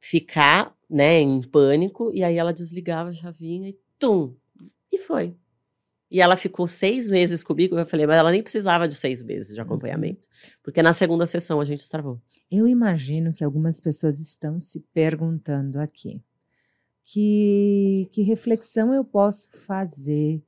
ficar, 0.00 0.74
né, 0.88 1.20
em 1.20 1.42
pânico, 1.42 2.10
e 2.14 2.24
aí 2.24 2.38
ela 2.38 2.54
desligava 2.54 3.10
a 3.10 3.12
chavinha 3.12 3.68
e 3.68 3.78
tum! 3.98 4.34
E 4.90 4.96
foi. 4.96 5.36
E 6.10 6.22
ela 6.22 6.36
ficou 6.38 6.66
seis 6.66 7.06
meses 7.06 7.42
comigo. 7.42 7.78
Eu 7.78 7.84
falei, 7.84 8.06
mas 8.06 8.16
ela 8.16 8.30
nem 8.30 8.42
precisava 8.42 8.88
de 8.88 8.94
seis 8.94 9.22
meses 9.22 9.54
de 9.54 9.60
uhum. 9.60 9.66
acompanhamento. 9.66 10.26
Porque 10.62 10.80
na 10.80 10.94
segunda 10.94 11.26
sessão 11.26 11.60
a 11.60 11.66
gente 11.66 11.80
estravou. 11.80 12.18
Eu 12.50 12.66
imagino 12.66 13.30
que 13.30 13.44
algumas 13.44 13.78
pessoas 13.78 14.20
estão 14.20 14.58
se 14.58 14.80
perguntando 14.94 15.78
aqui. 15.78 16.22
Que, 17.04 18.08
que 18.12 18.22
reflexão 18.22 18.94
eu 18.94 19.04
posso 19.04 19.50
fazer? 19.50 20.42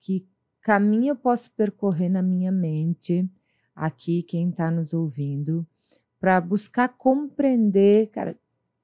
Que 0.00 0.26
caminho 0.60 1.12
eu 1.12 1.16
posso 1.16 1.50
percorrer 1.52 2.08
na 2.08 2.22
minha 2.22 2.50
mente, 2.50 3.28
aqui, 3.74 4.22
quem 4.22 4.50
está 4.50 4.70
nos 4.70 4.92
ouvindo, 4.92 5.66
para 6.18 6.40
buscar 6.40 6.88
compreender, 6.88 8.08
cara, 8.08 8.38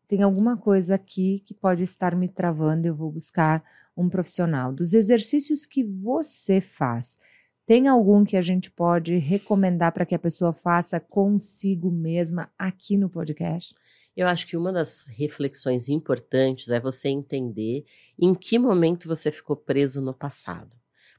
tem 0.08 0.22
alguma 0.22 0.56
coisa 0.56 0.94
aqui 0.94 1.40
que 1.40 1.52
pode 1.52 1.82
estar 1.82 2.14
me 2.14 2.28
travando, 2.28 2.86
eu 2.86 2.94
vou 2.94 3.10
buscar 3.10 3.62
um 3.96 4.08
profissional. 4.08 4.72
Dos 4.72 4.94
exercícios 4.94 5.66
que 5.66 5.82
você 5.82 6.60
faz, 6.60 7.18
tem 7.66 7.88
algum 7.88 8.24
que 8.24 8.36
a 8.36 8.42
gente 8.42 8.70
pode 8.70 9.16
recomendar 9.16 9.92
para 9.92 10.06
que 10.06 10.14
a 10.14 10.18
pessoa 10.18 10.52
faça 10.52 11.00
consigo 11.00 11.90
mesma 11.90 12.48
aqui 12.56 12.96
no 12.96 13.10
podcast? 13.10 13.74
Eu 14.16 14.28
acho 14.28 14.46
que 14.46 14.56
uma 14.56 14.72
das 14.72 15.08
reflexões 15.08 15.88
importantes 15.88 16.70
é 16.70 16.78
você 16.78 17.08
entender 17.08 17.84
em 18.18 18.34
que 18.34 18.58
momento 18.58 19.08
você 19.08 19.32
ficou 19.32 19.56
preso 19.56 20.00
no 20.00 20.14
passado. 20.14 20.76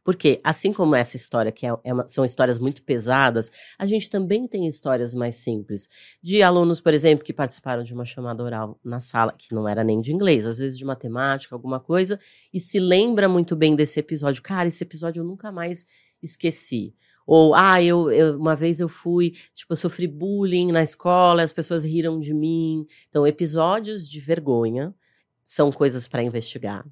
Porque, 0.08 0.40
assim 0.42 0.72
como 0.72 0.96
essa 0.96 1.18
história, 1.18 1.52
que 1.52 1.68
é, 1.68 1.78
é 1.84 1.94
uma, 1.94 2.08
são 2.08 2.24
histórias 2.24 2.58
muito 2.58 2.82
pesadas, 2.82 3.52
a 3.78 3.86
gente 3.86 4.10
também 4.10 4.48
tem 4.48 4.66
histórias 4.66 5.14
mais 5.14 5.36
simples. 5.36 5.90
De 6.24 6.42
alunos, 6.42 6.80
por 6.80 6.94
exemplo, 6.94 7.26
que 7.26 7.34
participaram 7.34 7.84
de 7.84 7.94
uma 7.94 8.06
chamada 8.06 8.42
oral 8.42 8.80
na 8.82 9.02
sala, 9.02 9.36
que 9.38 9.54
não 9.54 9.68
era 9.68 9.84
nem 9.84 10.00
de 10.00 10.14
inglês, 10.14 10.46
às 10.46 10.60
vezes 10.60 10.78
de 10.78 10.86
matemática, 10.86 11.54
alguma 11.54 11.82
coisa, 11.82 12.18
e 12.54 12.60
se 12.60 12.80
lembra 12.80 13.28
muito 13.28 13.54
bem 13.54 13.76
desse 13.76 14.00
episódio. 14.00 14.42
Cara, 14.42 14.70
esse 14.70 14.82
episódio 14.82 15.20
eu 15.20 15.26
nunca 15.26 15.52
mais 15.52 15.86
esqueci. 16.22 16.96
Ou, 17.26 17.54
ah, 17.54 17.82
eu, 17.84 18.10
eu, 18.10 18.38
uma 18.38 18.56
vez 18.56 18.80
eu 18.80 18.88
fui, 18.88 19.32
tipo, 19.54 19.74
eu 19.74 19.78
sofri 19.78 20.08
bullying 20.08 20.72
na 20.72 20.82
escola, 20.82 21.44
as 21.44 21.52
pessoas 21.52 21.84
riram 21.84 22.20
de 22.20 22.34
mim. 22.34 22.86
Então, 23.10 23.28
episódios 23.28 24.08
de 24.08 24.20
vergonha 24.20 24.96
são 25.44 25.72
coisas 25.72 26.08
para 26.08 26.24
investigar 26.24 26.86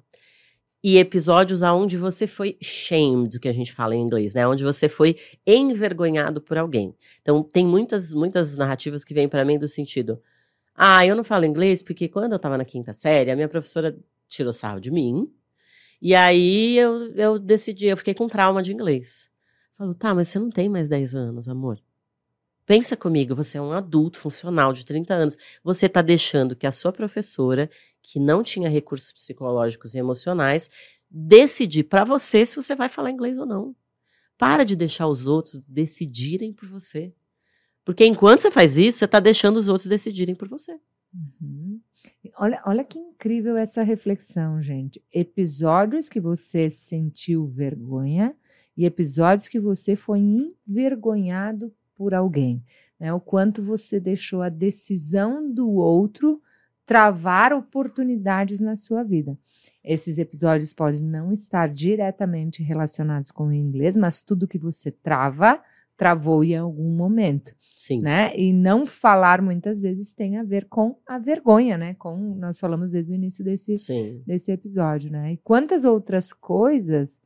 e 0.86 0.98
episódios 0.98 1.64
aonde 1.64 1.96
você 1.96 2.28
foi 2.28 2.56
shamed, 2.62 3.40
que 3.40 3.48
a 3.48 3.52
gente 3.52 3.72
fala 3.72 3.96
em 3.96 4.00
inglês, 4.00 4.34
né? 4.34 4.46
Onde 4.46 4.62
você 4.62 4.88
foi 4.88 5.16
envergonhado 5.44 6.40
por 6.40 6.56
alguém. 6.56 6.94
Então, 7.20 7.42
tem 7.42 7.66
muitas, 7.66 8.14
muitas 8.14 8.54
narrativas 8.54 9.02
que 9.02 9.12
vêm 9.12 9.28
para 9.28 9.44
mim 9.44 9.58
do 9.58 9.66
sentido: 9.66 10.22
ah, 10.76 11.04
eu 11.04 11.16
não 11.16 11.24
falo 11.24 11.44
inglês 11.44 11.82
porque 11.82 12.08
quando 12.08 12.32
eu 12.32 12.36
estava 12.36 12.56
na 12.56 12.64
quinta 12.64 12.94
série, 12.94 13.32
a 13.32 13.34
minha 13.34 13.48
professora 13.48 13.98
tirou 14.28 14.52
sarro 14.52 14.80
de 14.80 14.92
mim. 14.92 15.28
E 16.00 16.14
aí 16.14 16.76
eu, 16.76 17.12
eu 17.14 17.38
decidi, 17.38 17.86
eu 17.86 17.96
fiquei 17.96 18.14
com 18.14 18.28
trauma 18.28 18.62
de 18.62 18.72
inglês. 18.72 19.28
Falo, 19.72 19.94
tá, 19.94 20.14
mas 20.14 20.28
você 20.28 20.38
não 20.38 20.50
tem 20.50 20.68
mais 20.68 20.88
10 20.88 21.14
anos, 21.14 21.48
amor. 21.48 21.80
Pensa 22.64 22.96
comigo, 22.96 23.34
você 23.34 23.58
é 23.58 23.62
um 23.62 23.72
adulto 23.72 24.18
funcional 24.18 24.72
de 24.72 24.84
30 24.84 25.14
anos. 25.14 25.38
Você 25.62 25.86
está 25.86 26.02
deixando 26.02 26.56
que 26.56 26.66
a 26.66 26.72
sua 26.72 26.92
professora, 26.92 27.70
que 28.02 28.18
não 28.18 28.42
tinha 28.42 28.68
recursos 28.68 29.12
psicológicos 29.12 29.94
e 29.94 29.98
emocionais, 29.98 30.68
decidir 31.08 31.84
para 31.84 32.04
você 32.04 32.44
se 32.44 32.56
você 32.56 32.74
vai 32.74 32.88
falar 32.88 33.10
inglês 33.10 33.38
ou 33.38 33.46
não. 33.46 33.74
Para 34.36 34.64
de 34.64 34.74
deixar 34.74 35.06
os 35.06 35.26
outros 35.26 35.58
decidirem 35.68 36.52
por 36.52 36.68
você. 36.68 37.14
Porque 37.84 38.04
enquanto 38.04 38.40
você 38.40 38.50
faz 38.50 38.76
isso, 38.76 38.98
você 38.98 39.04
está 39.04 39.20
deixando 39.20 39.58
os 39.58 39.68
outros 39.68 39.86
decidirem 39.86 40.34
por 40.34 40.48
você. 40.48 40.76
Uhum. 41.16 41.80
Olha, 42.38 42.62
olha 42.66 42.84
que 42.84 42.98
incrível 42.98 43.56
essa 43.56 43.82
reflexão, 43.82 44.60
gente. 44.60 45.02
Episódios 45.12 46.08
que 46.08 46.20
você 46.20 46.68
sentiu 46.68 47.46
vergonha 47.46 48.34
e 48.76 48.84
episódios 48.84 49.48
que 49.48 49.58
você 49.58 49.96
foi 49.96 50.18
envergonhado 50.18 51.72
por 51.94 52.12
alguém, 52.12 52.62
né? 53.00 53.12
O 53.12 53.20
quanto 53.20 53.62
você 53.62 53.98
deixou 53.98 54.42
a 54.42 54.50
decisão 54.50 55.50
do 55.50 55.70
outro 55.70 56.42
travar 56.84 57.52
oportunidades 57.52 58.60
na 58.60 58.76
sua 58.76 59.02
vida. 59.02 59.36
Esses 59.82 60.18
episódios 60.18 60.72
podem 60.72 61.00
não 61.00 61.32
estar 61.32 61.68
diretamente 61.68 62.62
relacionados 62.62 63.30
com 63.30 63.48
o 63.48 63.52
inglês, 63.52 63.96
mas 63.96 64.22
tudo 64.22 64.46
que 64.46 64.58
você 64.58 64.90
trava, 64.90 65.60
travou 65.96 66.44
em 66.44 66.56
algum 66.56 66.90
momento. 66.94 67.55
Sim. 67.76 68.00
Né? 68.00 68.34
E 68.34 68.54
não 68.54 68.86
falar 68.86 69.42
muitas 69.42 69.78
vezes 69.78 70.10
tem 70.10 70.38
a 70.38 70.42
ver 70.42 70.64
com 70.64 70.96
a 71.06 71.18
vergonha, 71.18 71.76
né? 71.76 71.94
Com 71.98 72.16
nós 72.16 72.58
falamos 72.58 72.92
desde 72.92 73.12
o 73.12 73.14
início 73.14 73.44
desse, 73.44 73.76
Sim. 73.76 74.22
desse 74.26 74.50
episódio, 74.50 75.10
né? 75.10 75.34
E 75.34 75.36
quantas 75.36 75.84
outras 75.84 76.32
coisas 76.32 77.20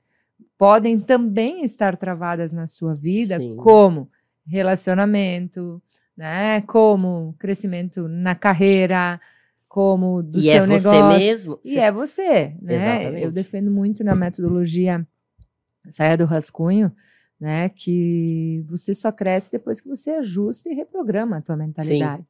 podem 0.58 0.98
também 0.98 1.62
estar 1.62 1.96
travadas 1.96 2.52
na 2.52 2.66
sua 2.66 2.96
vida, 2.96 3.36
Sim. 3.36 3.54
como 3.54 4.10
relacionamento, 4.44 5.80
né? 6.16 6.62
Como 6.62 7.32
crescimento 7.38 8.08
na 8.08 8.34
carreira, 8.34 9.20
como 9.68 10.20
do 10.20 10.40
e 10.40 10.42
seu 10.42 10.64
é 10.64 10.66
negócio. 10.66 10.90
você 10.90 11.02
mesmo. 11.02 11.60
E 11.64 11.78
é 11.78 11.92
você, 11.92 12.56
né? 12.60 12.74
Exatamente. 12.74 13.22
Eu 13.22 13.30
defendo 13.30 13.70
muito 13.70 14.02
na 14.02 14.16
metodologia 14.16 15.06
saia 15.88 16.16
do 16.18 16.24
rascunho, 16.24 16.92
né? 17.40 17.70
Que 17.70 18.62
você 18.66 18.92
só 18.92 19.10
cresce 19.10 19.50
depois 19.50 19.80
que 19.80 19.88
você 19.88 20.10
ajusta 20.10 20.68
e 20.68 20.74
reprograma 20.74 21.38
a 21.38 21.40
tua 21.40 21.56
mentalidade. 21.56 22.24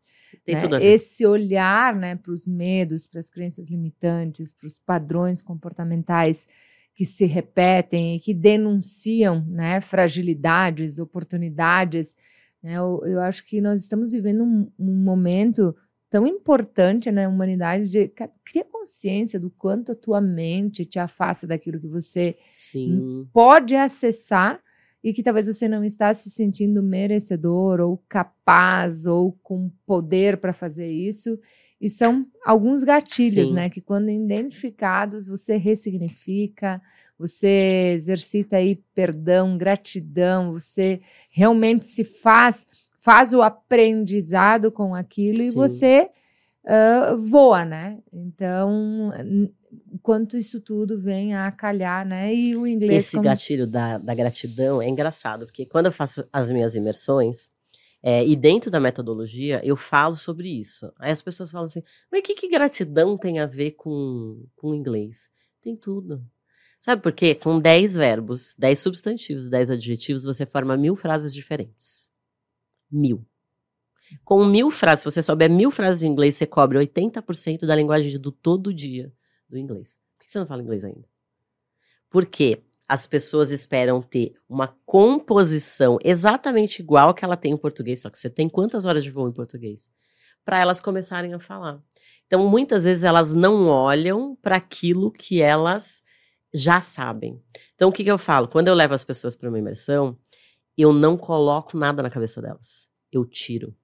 Tem 0.45 0.55
né? 0.55 0.61
tudo 0.61 0.77
a 0.77 0.79
ver. 0.79 0.85
Esse 0.85 1.27
olhar, 1.27 1.95
né, 1.97 2.15
para 2.15 2.33
os 2.33 2.47
medos, 2.47 3.07
para 3.07 3.19
as 3.19 3.29
crenças 3.29 3.69
limitantes, 3.69 4.53
para 4.53 4.67
os 4.67 4.79
padrões 4.79 5.43
comportamentais 5.43 6.47
que 6.95 7.05
se 7.05 7.25
repetem 7.25 8.17
e 8.17 8.21
que 8.21 8.35
denunciam, 8.35 9.45
né, 9.49 9.81
fragilidades, 9.81 10.99
oportunidades. 10.99 12.15
Né? 12.63 12.75
Eu, 12.75 13.03
eu 13.05 13.21
acho 13.21 13.45
que 13.45 13.61
nós 13.61 13.81
estamos 13.81 14.13
vivendo 14.13 14.45
um, 14.45 14.71
um 14.79 14.95
momento 14.95 15.75
tão 16.11 16.27
importante 16.27 17.11
na 17.11 17.29
humanidade 17.29 17.89
de 17.89 18.09
cara, 18.09 18.33
cria 18.45 18.65
consciência 18.65 19.39
do 19.39 19.49
quanto 19.49 19.93
a 19.93 19.95
tua 19.95 20.21
mente 20.21 20.85
te 20.85 20.99
afasta 20.99 21.47
daquilo 21.47 21.81
que 21.81 21.87
você 21.87 22.37
Sim. 22.53 23.27
pode 23.33 23.77
acessar 23.77 24.61
e 25.03 25.13
que 25.13 25.23
talvez 25.23 25.47
você 25.47 25.67
não 25.67 25.83
está 25.83 26.13
se 26.13 26.31
sentindo 26.31 26.83
merecedor 26.83 27.81
ou 27.81 28.03
capaz 28.09 29.07
ou 29.07 29.33
com 29.43 29.71
poder 29.87 30.37
para 30.37 30.53
fazer 30.53 30.91
isso. 30.91 31.39
E 31.81 31.89
são 31.89 32.27
alguns 32.45 32.85
gatilhos, 32.85 33.49
Sim. 33.49 33.55
né? 33.55 33.71
Que 33.71 33.81
quando 33.81 34.11
identificados, 34.11 35.27
você 35.27 35.57
ressignifica, 35.57 36.81
você 37.19 37.93
exercita 37.95 38.57
aí 38.57 38.83
perdão, 38.95 39.57
gratidão, 39.57 40.53
você 40.53 41.01
realmente 41.31 41.85
se 41.85 42.05
faz, 42.05 42.67
faz 42.99 43.33
o 43.33 43.41
aprendizado 43.41 44.71
com 44.71 44.95
aquilo 44.95 45.41
e 45.41 45.51
Sim. 45.51 45.57
você 45.57 46.11
ah, 46.65 47.17
voa, 47.19 47.65
né? 47.65 47.99
Então, 48.13 49.11
quanto 50.03 50.37
isso 50.37 50.61
tudo 50.61 51.01
vem 51.01 51.35
a 51.35 51.51
calhar, 51.51 52.07
né? 52.07 52.35
E 52.35 52.57
o 52.57 52.67
inglês 52.67 53.07
Esse 53.07 53.17
como- 53.17 53.25
gatilho 53.25 53.67
da, 53.67 53.99
da 53.99 54.15
gratidão 54.15 54.81
é 54.81 54.89
engraçado, 54.89 55.47
porque 55.47 55.67
quando 55.67 55.87
eu 55.87 55.93
faço 55.93 56.25
as 56.33 56.51
minhas 56.51 56.75
imersões, 56.75 57.49
é, 58.03 58.27
e 58.27 58.35
dentro 58.35 58.71
da 58.71 58.81
metodologia, 58.81 59.61
eu 59.63 59.77
falo 59.77 60.17
sobre 60.17 60.49
isso. 60.49 60.91
Aí 60.99 61.13
as 61.13 61.21
pessoas 61.21 61.51
falam 61.51 61.67
assim, 61.67 61.83
mas 62.11 62.21
o 62.21 62.23
que, 62.23 62.35
que 62.35 62.49
gratidão 62.49 63.17
tem 63.17 63.39
a 63.39 63.47
ver 63.47 63.73
com, 63.73 64.45
com 64.57 64.75
inglês? 64.75 65.29
Tem 65.61 65.77
tudo. 65.77 66.25
Sabe 66.79 67.03
por 67.03 67.13
quê? 67.13 67.35
Com 67.35 67.61
10 67.61 67.97
verbos, 67.97 68.55
10 68.57 68.79
substantivos, 68.79 69.49
10 69.51 69.71
adjetivos, 69.71 70.25
você 70.25 70.47
forma 70.47 70.79
mil 70.79 70.97
frases 70.97 71.35
diferentes. 71.35 72.09
Mil. 72.91 73.23
Com 74.25 74.45
mil 74.47 74.71
frases, 74.71 75.03
se 75.03 75.11
você 75.11 75.23
souber 75.23 75.51
mil 75.51 75.71
frases 75.71 76.03
em 76.03 76.09
inglês, 76.09 76.37
você 76.37 76.47
cobre 76.47 76.79
80% 76.79 77.67
da 77.67 77.77
linguagem 77.77 78.19
do 78.19 78.33
todo 78.33 78.73
dia 78.73 79.13
do 79.51 79.59
inglês. 79.59 79.99
Por 80.17 80.25
que 80.25 80.33
você 80.33 80.39
não 80.39 80.47
fala 80.47 80.63
inglês 80.63 80.85
ainda? 80.85 81.07
Porque 82.09 82.63
as 82.89 83.07
pessoas 83.07 83.51
esperam 83.51 84.01
ter 84.01 84.35
uma 84.49 84.69
composição 84.85 85.99
exatamente 86.03 86.81
igual 86.81 87.15
que 87.15 87.25
ela 87.25 87.37
tem 87.37 87.53
em 87.53 87.57
português, 87.57 88.03
só 88.03 88.11
que 88.11 88.19
você 88.19 88.31
tem 88.31 88.49
quantas 88.49 88.85
horas 88.85 89.05
de 89.05 89.11
voo 89.11 89.29
em 89.29 89.33
português? 89.33 89.91
Para 90.45 90.59
elas 90.59 90.81
começarem 90.81 91.35
a 91.35 91.39
falar. 91.39 91.81
Então, 92.27 92.49
muitas 92.49 92.85
vezes 92.85 93.05
elas 93.05 93.35
não 93.35 93.67
olham 93.67 94.37
para 94.41 94.57
aquilo 94.57 95.11
que 95.11 95.43
elas 95.43 96.03
já 96.53 96.81
sabem. 96.81 97.41
Então, 97.75 97.89
o 97.89 97.93
que, 97.93 98.05
que 98.05 98.11
eu 98.11 98.19
falo? 98.19 98.49
Quando 98.49 98.69
eu 98.69 98.75
levo 98.75 98.95
as 98.95 99.05
pessoas 99.05 99.35
para 99.35 99.49
uma 99.49 99.59
imersão, 99.59 100.17
eu 100.77 100.93
não 100.93 101.17
coloco 101.17 101.77
nada 101.77 102.03
na 102.03 102.11
cabeça 102.11 102.41
delas. 102.41 102.89
Eu 103.13 103.25
tiro. 103.25 103.77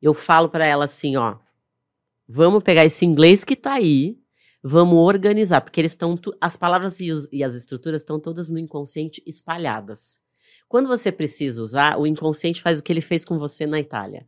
Eu 0.00 0.14
falo 0.14 0.48
para 0.48 0.66
elas 0.66 0.92
assim, 0.92 1.16
ó, 1.16 1.36
vamos 2.28 2.62
pegar 2.62 2.84
esse 2.84 3.04
inglês 3.04 3.44
que 3.44 3.54
tá 3.54 3.74
aí, 3.74 4.21
vamos 4.62 4.98
organizar, 4.98 5.60
porque 5.60 5.80
eles 5.80 5.92
estão 5.92 6.18
as 6.40 6.56
palavras 6.56 7.00
e, 7.00 7.10
os- 7.10 7.28
e 7.32 7.42
as 7.42 7.54
estruturas 7.54 8.02
estão 8.02 8.20
todas 8.20 8.48
no 8.48 8.58
inconsciente 8.58 9.22
espalhadas. 9.26 10.20
Quando 10.68 10.88
você 10.88 11.10
precisa 11.12 11.62
usar, 11.62 11.98
o 11.98 12.06
inconsciente 12.06 12.62
faz 12.62 12.78
o 12.78 12.82
que 12.82 12.92
ele 12.92 13.00
fez 13.00 13.24
com 13.24 13.38
você 13.38 13.66
na 13.66 13.78
Itália. 13.80 14.26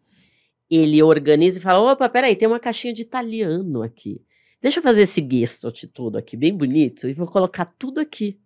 Ele 0.71 1.03
organiza 1.03 1.59
e 1.59 1.63
fala: 1.63 1.93
opa, 1.93 2.09
peraí, 2.09 2.35
tem 2.37 2.49
uma 2.49 2.61
caixinha 2.61 2.93
de 2.93 3.03
italiano 3.03 3.83
aqui. 3.83 4.23
Deixa 4.61 4.79
eu 4.79 4.83
fazer 4.83 5.03
esse 5.03 5.27
gesto 5.31 5.71
de 5.71 5.87
tudo 5.87 6.17
aqui, 6.17 6.37
bem 6.37 6.55
bonito, 6.57 7.07
e 7.07 7.13
vou 7.13 7.27
colocar 7.27 7.67
tudo 7.79 8.01
aqui. 8.01 8.39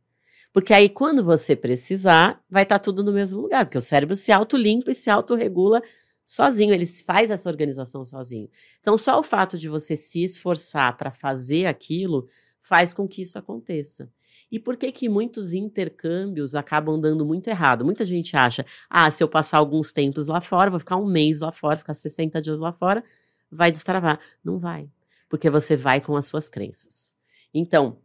Porque 0.52 0.72
aí, 0.74 0.88
quando 0.88 1.22
você 1.22 1.54
precisar, 1.54 2.42
vai 2.50 2.64
estar 2.64 2.78
tudo 2.80 3.04
no 3.04 3.12
mesmo 3.12 3.40
lugar, 3.40 3.64
porque 3.64 3.78
o 3.78 3.82
cérebro 3.82 4.16
se 4.16 4.32
autolimpa 4.32 4.90
e 4.90 4.94
se 4.94 5.10
autorregula 5.10 5.80
sozinho, 6.28 6.74
ele 6.74 6.84
faz 6.84 7.30
essa 7.30 7.48
organização 7.48 8.04
sozinho. 8.04 8.50
Então, 8.80 8.98
só 8.98 9.18
o 9.18 9.22
fato 9.22 9.56
de 9.56 9.66
você 9.66 9.96
se 9.96 10.22
esforçar 10.22 10.94
para 10.98 11.10
fazer 11.10 11.64
aquilo 11.64 12.28
faz 12.60 12.92
com 12.92 13.08
que 13.08 13.22
isso 13.22 13.38
aconteça. 13.38 14.12
E 14.52 14.58
por 14.58 14.76
que 14.76 14.92
que 14.92 15.08
muitos 15.08 15.54
intercâmbios 15.54 16.54
acabam 16.54 17.00
dando 17.00 17.24
muito 17.24 17.48
errado? 17.48 17.82
Muita 17.82 18.04
gente 18.04 18.36
acha, 18.36 18.64
ah, 18.90 19.10
se 19.10 19.22
eu 19.22 19.28
passar 19.28 19.56
alguns 19.56 19.90
tempos 19.90 20.28
lá 20.28 20.38
fora, 20.38 20.70
vou 20.70 20.78
ficar 20.78 20.96
um 20.96 21.06
mês 21.06 21.40
lá 21.40 21.50
fora, 21.50 21.78
ficar 21.78 21.94
60 21.94 22.42
dias 22.42 22.60
lá 22.60 22.74
fora, 22.74 23.02
vai 23.50 23.72
destravar. 23.72 24.20
Não 24.44 24.58
vai, 24.58 24.86
porque 25.30 25.48
você 25.48 25.76
vai 25.76 25.98
com 25.98 26.14
as 26.14 26.26
suas 26.26 26.46
crenças. 26.46 27.14
Então, 27.54 27.98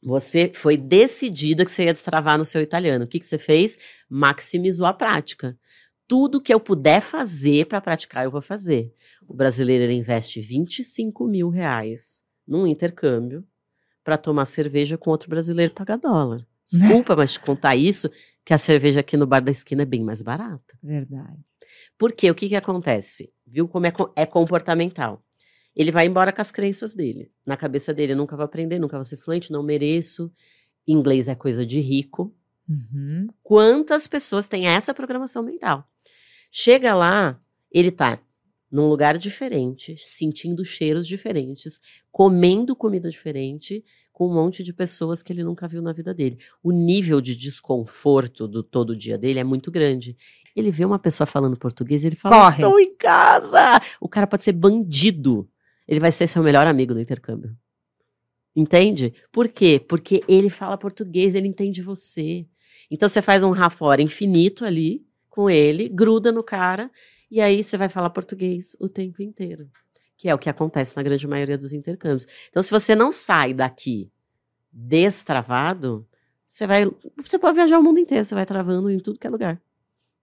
você 0.00 0.52
foi 0.54 0.76
decidida 0.76 1.64
que 1.64 1.70
você 1.70 1.86
ia 1.86 1.92
destravar 1.92 2.38
no 2.38 2.44
seu 2.44 2.60
italiano. 2.60 3.04
O 3.04 3.08
que, 3.08 3.18
que 3.18 3.26
você 3.26 3.38
fez? 3.38 3.76
Maximizou 4.08 4.86
a 4.86 4.92
prática. 4.92 5.58
Tudo 6.08 6.40
que 6.40 6.52
eu 6.52 6.60
puder 6.60 7.00
fazer 7.00 7.66
para 7.66 7.80
praticar, 7.80 8.24
eu 8.24 8.30
vou 8.30 8.40
fazer. 8.40 8.92
O 9.26 9.34
brasileiro 9.34 9.90
investe 9.90 10.40
25 10.40 11.26
mil 11.26 11.48
reais 11.48 12.22
num 12.46 12.66
intercâmbio 12.66 13.44
para 14.04 14.16
tomar 14.16 14.46
cerveja 14.46 14.96
com 14.96 15.10
outro 15.10 15.28
brasileiro 15.28 15.72
pagar 15.74 15.96
dólar. 15.96 16.46
Desculpa, 16.64 17.16
mas 17.16 17.32
te 17.32 17.40
contar 17.40 17.76
isso, 17.76 18.08
que 18.44 18.54
a 18.54 18.58
cerveja 18.58 19.00
aqui 19.00 19.16
no 19.16 19.26
bar 19.26 19.40
da 19.40 19.50
esquina 19.50 19.82
é 19.82 19.86
bem 19.86 20.04
mais 20.04 20.22
barata. 20.22 20.78
Verdade. 20.82 21.38
Porque 21.98 22.30
o 22.30 22.34
que, 22.34 22.48
que 22.48 22.56
acontece? 22.56 23.32
Viu 23.46 23.66
como 23.66 23.86
é, 23.86 23.92
é 24.14 24.26
comportamental? 24.26 25.22
Ele 25.74 25.90
vai 25.90 26.06
embora 26.06 26.32
com 26.32 26.40
as 26.40 26.50
crenças 26.50 26.94
dele. 26.94 27.30
Na 27.46 27.56
cabeça 27.56 27.92
dele, 27.92 28.12
eu 28.12 28.16
nunca 28.16 28.34
vou 28.34 28.44
aprender, 28.44 28.78
nunca 28.78 28.96
vou 28.96 29.04
ser 29.04 29.16
fluente, 29.16 29.52
não 29.52 29.62
mereço. 29.62 30.32
Inglês 30.86 31.28
é 31.28 31.34
coisa 31.34 31.66
de 31.66 31.80
rico. 31.80 32.34
Uhum. 32.68 33.28
Quantas 33.42 34.06
pessoas 34.06 34.48
têm 34.48 34.66
essa 34.66 34.94
programação 34.94 35.42
mental? 35.42 35.88
Chega 36.58 36.94
lá, 36.94 37.38
ele 37.70 37.90
tá 37.90 38.18
num 38.72 38.88
lugar 38.88 39.18
diferente, 39.18 39.94
sentindo 39.98 40.64
cheiros 40.64 41.06
diferentes, 41.06 41.78
comendo 42.10 42.74
comida 42.74 43.10
diferente, 43.10 43.84
com 44.10 44.26
um 44.26 44.32
monte 44.32 44.64
de 44.64 44.72
pessoas 44.72 45.22
que 45.22 45.34
ele 45.34 45.44
nunca 45.44 45.68
viu 45.68 45.82
na 45.82 45.92
vida 45.92 46.14
dele. 46.14 46.38
O 46.62 46.72
nível 46.72 47.20
de 47.20 47.36
desconforto 47.36 48.48
do 48.48 48.62
todo 48.62 48.96
dia 48.96 49.18
dele 49.18 49.38
é 49.38 49.44
muito 49.44 49.70
grande. 49.70 50.16
Ele 50.56 50.70
vê 50.70 50.86
uma 50.86 50.98
pessoa 50.98 51.26
falando 51.26 51.58
português 51.58 52.02
e 52.02 52.06
ele 52.06 52.16
fala: 52.16 52.44
Corre. 52.44 52.54
Estou 52.54 52.80
em 52.80 52.96
casa! 52.96 53.78
O 54.00 54.08
cara 54.08 54.26
pode 54.26 54.42
ser 54.42 54.52
bandido. 54.52 55.46
Ele 55.86 56.00
vai 56.00 56.10
ser 56.10 56.26
seu 56.26 56.42
melhor 56.42 56.66
amigo 56.66 56.94
no 56.94 57.00
intercâmbio. 57.00 57.54
Entende? 58.56 59.12
Por 59.30 59.46
quê? 59.46 59.78
Porque 59.78 60.24
ele 60.26 60.48
fala 60.48 60.78
português, 60.78 61.34
ele 61.34 61.48
entende 61.48 61.82
você. 61.82 62.46
Então 62.90 63.10
você 63.10 63.20
faz 63.20 63.42
um 63.42 63.50
rapport 63.50 64.00
infinito 64.00 64.64
ali 64.64 65.04
com 65.36 65.50
ele, 65.50 65.86
gruda 65.86 66.32
no 66.32 66.42
cara, 66.42 66.90
e 67.30 67.42
aí 67.42 67.62
você 67.62 67.76
vai 67.76 67.90
falar 67.90 68.08
português 68.08 68.74
o 68.80 68.88
tempo 68.88 69.22
inteiro. 69.22 69.68
Que 70.16 70.30
é 70.30 70.34
o 70.34 70.38
que 70.38 70.48
acontece 70.48 70.96
na 70.96 71.02
grande 71.02 71.28
maioria 71.28 71.58
dos 71.58 71.74
intercâmbios. 71.74 72.26
Então, 72.48 72.62
se 72.62 72.70
você 72.70 72.94
não 72.94 73.12
sai 73.12 73.52
daqui 73.52 74.10
destravado, 74.72 76.06
você 76.48 76.66
vai. 76.66 76.90
Você 77.22 77.38
pode 77.38 77.54
viajar 77.54 77.78
o 77.78 77.82
mundo 77.82 78.00
inteiro, 78.00 78.24
você 78.24 78.34
vai 78.34 78.46
travando 78.46 78.90
em 78.90 78.98
tudo 78.98 79.18
que 79.18 79.26
é 79.26 79.30
lugar. 79.30 79.60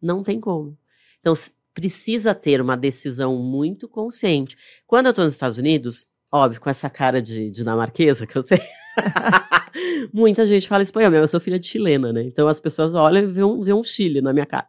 Não 0.02 0.24
tem 0.24 0.40
como. 0.40 0.76
Então, 1.20 1.34
precisa 1.76 2.34
ter 2.34 2.60
uma 2.60 2.76
decisão 2.76 3.38
muito 3.38 3.88
consciente. 3.88 4.58
Quando 4.88 5.06
eu 5.06 5.10
estou 5.12 5.26
nos 5.26 5.34
Estados 5.34 5.58
Unidos, 5.58 6.08
óbvio, 6.32 6.60
com 6.60 6.72
essa 6.72 6.90
cara 6.90 7.22
de 7.22 7.52
dinamarquesa 7.52 8.26
que 8.26 8.36
eu 8.36 8.44
tenho. 8.44 8.64
Muita 10.12 10.44
gente 10.44 10.68
fala 10.68 10.82
espanhol, 10.82 11.12
mas 11.12 11.22
eu 11.22 11.28
sou 11.28 11.40
filha 11.40 11.60
de 11.60 11.68
chilena, 11.68 12.12
né? 12.12 12.24
Então 12.24 12.48
as 12.48 12.60
pessoas 12.60 12.96
olham 12.96 13.24
e 13.24 13.32
vê 13.32 13.44
um, 13.44 13.62
vê 13.62 13.74
um 13.74 13.84
Chile 13.84 14.22
na 14.22 14.34
minha 14.34 14.46
cara. 14.46 14.68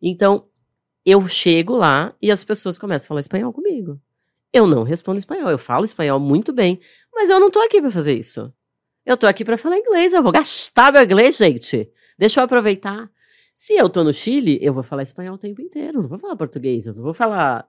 Então, 0.00 0.48
eu 1.04 1.26
chego 1.28 1.76
lá 1.76 2.14
e 2.20 2.30
as 2.30 2.44
pessoas 2.44 2.78
começam 2.78 3.06
a 3.06 3.08
falar 3.08 3.20
espanhol 3.20 3.52
comigo. 3.52 4.00
Eu 4.52 4.66
não 4.66 4.82
respondo 4.82 5.18
espanhol, 5.18 5.50
eu 5.50 5.58
falo 5.58 5.84
espanhol 5.84 6.18
muito 6.18 6.52
bem, 6.52 6.80
mas 7.12 7.28
eu 7.30 7.38
não 7.38 7.50
tô 7.50 7.60
aqui 7.60 7.80
para 7.80 7.90
fazer 7.90 8.14
isso. 8.14 8.52
Eu 9.04 9.16
tô 9.16 9.26
aqui 9.26 9.44
para 9.44 9.58
falar 9.58 9.78
inglês, 9.78 10.12
eu 10.12 10.22
vou 10.22 10.32
gastar 10.32 10.92
meu 10.92 11.02
inglês, 11.02 11.36
gente. 11.36 11.90
Deixa 12.18 12.40
eu 12.40 12.44
aproveitar. 12.44 13.10
Se 13.54 13.74
eu 13.74 13.88
tô 13.88 14.04
no 14.04 14.12
Chile, 14.12 14.58
eu 14.62 14.72
vou 14.72 14.82
falar 14.82 15.02
espanhol 15.02 15.34
o 15.34 15.38
tempo 15.38 15.60
inteiro, 15.60 16.00
não 16.00 16.08
vou 16.08 16.18
falar 16.18 16.36
português, 16.36 16.86
eu 16.86 16.94
não 16.94 17.02
vou 17.02 17.14
falar. 17.14 17.68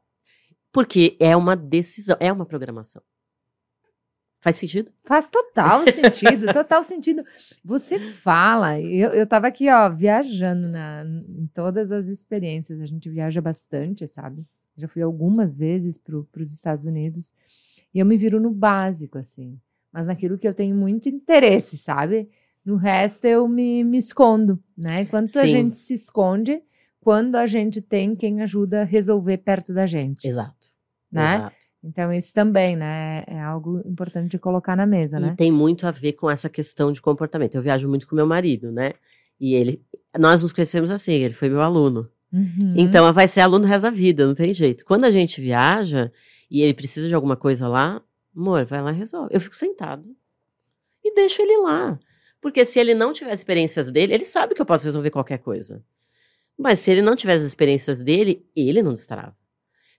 Porque 0.72 1.18
é 1.20 1.36
uma 1.36 1.56
decisão, 1.56 2.16
é 2.20 2.32
uma 2.32 2.46
programação. 2.46 3.02
Faz 4.42 4.56
sentido? 4.56 4.90
Faz 5.04 5.30
total 5.30 5.86
sentido, 5.86 6.48
total 6.54 6.82
sentido. 6.84 7.24
Você 7.64 8.00
fala, 8.00 8.80
eu, 8.80 9.10
eu 9.10 9.28
tava 9.28 9.48
aqui, 9.48 9.70
ó, 9.70 9.90
viajando 9.90 10.68
na, 10.70 11.04
em 11.04 11.48
todas 11.54 11.92
as 11.92 12.08
experiências. 12.08 12.80
A 12.80 12.86
gente 12.86 13.10
viaja 13.10 13.42
bastante, 13.42 14.08
sabe? 14.08 14.46
Já 14.78 14.88
fui 14.88 15.02
algumas 15.02 15.56
vezes 15.56 15.98
para 15.98 16.16
os 16.16 16.52
Estados 16.54 16.86
Unidos. 16.86 17.34
E 17.94 18.00
eu 18.00 18.06
me 18.06 18.16
viro 18.16 18.40
no 18.40 18.50
básico, 18.50 19.18
assim. 19.18 19.60
Mas 19.92 20.08
naquilo 20.08 20.38
que 20.38 20.48
eu 20.48 20.54
tenho 20.54 20.76
muito 20.76 21.10
interesse, 21.10 21.78
sabe? 21.78 22.30
No 22.64 22.78
resto 22.78 23.26
eu 23.26 23.48
me, 23.48 23.84
me 23.84 23.98
escondo, 23.98 24.62
né? 24.78 25.02
Enquanto 25.02 25.38
a 25.38 25.46
gente 25.46 25.78
se 25.78 25.94
esconde, 25.94 26.62
quando 27.02 27.36
a 27.36 27.46
gente 27.46 27.82
tem 27.82 28.16
quem 28.16 28.42
ajuda 28.42 28.82
a 28.82 28.86
resolver 28.86 29.40
perto 29.40 29.74
da 29.74 29.86
gente, 29.86 30.28
Exato. 30.28 30.68
né? 31.12 31.36
Exato. 31.36 31.69
Então 31.84 32.12
isso 32.12 32.34
também, 32.34 32.76
né? 32.76 33.24
É 33.26 33.40
algo 33.40 33.82
importante 33.86 34.30
de 34.30 34.38
colocar 34.38 34.76
na 34.76 34.86
mesa, 34.86 35.18
E 35.18 35.22
né? 35.22 35.36
tem 35.38 35.52
muito 35.52 35.88
a 35.88 35.92
ver 35.92 36.14
com 36.14 36.30
essa 36.30 36.50
questão 36.50 36.92
de 36.92 37.02
comportamento. 37.02 37.56
Eu 37.56 37.62
viajo 37.62 37.88
muito 37.88 38.08
com 38.08 38.16
meu 38.16 38.28
marido, 38.28 38.72
né? 38.72 38.94
E 39.40 39.56
ele, 39.56 39.82
nós 40.18 40.44
nos 40.44 40.52
conhecemos 40.52 40.92
assim, 40.92 41.14
ele 41.14 41.34
foi 41.34 41.48
meu 41.48 41.62
aluno. 41.62 42.10
Uhum. 42.32 42.74
Então 42.76 43.12
vai 43.14 43.28
ser 43.28 43.42
aluno 43.42 43.66
o 43.66 43.68
resto 43.68 43.84
da 43.84 43.90
vida, 43.90 44.28
não 44.28 44.36
tem 44.36 44.54
jeito. 44.54 44.86
Quando 44.86 45.06
a 45.06 45.12
gente 45.12 45.40
viaja 45.40 46.12
e 46.52 46.62
ele 46.62 46.74
precisa 46.74 47.08
de 47.08 47.16
alguma 47.16 47.38
coisa 47.38 47.68
lá, 47.68 48.02
amor, 48.36 48.66
vai 48.66 48.82
lá 48.82 48.92
e 48.92 48.96
resolve. 48.96 49.30
Eu 49.32 49.40
fico 49.40 49.56
sentado 49.56 50.06
e 51.04 51.14
deixo 51.14 51.42
ele 51.42 51.58
lá. 51.58 51.98
Porque 52.42 52.64
se 52.64 52.80
ele 52.80 52.94
não 52.94 53.14
tiver 53.14 53.32
as 53.32 53.40
experiências 53.40 53.90
dele, 53.90 54.14
ele 54.14 54.26
sabe 54.26 54.54
que 54.54 54.62
eu 54.62 54.66
posso 54.66 54.86
resolver 54.86 55.10
qualquer 55.10 55.40
coisa. 55.40 55.84
Mas 56.58 56.80
se 56.80 56.92
ele 56.92 57.02
não 57.02 57.16
tiver 57.16 57.34
as 57.34 57.42
experiências 57.42 58.02
dele, 58.02 58.46
ele 58.56 58.82
não 58.82 58.94
destrava. 58.94 59.36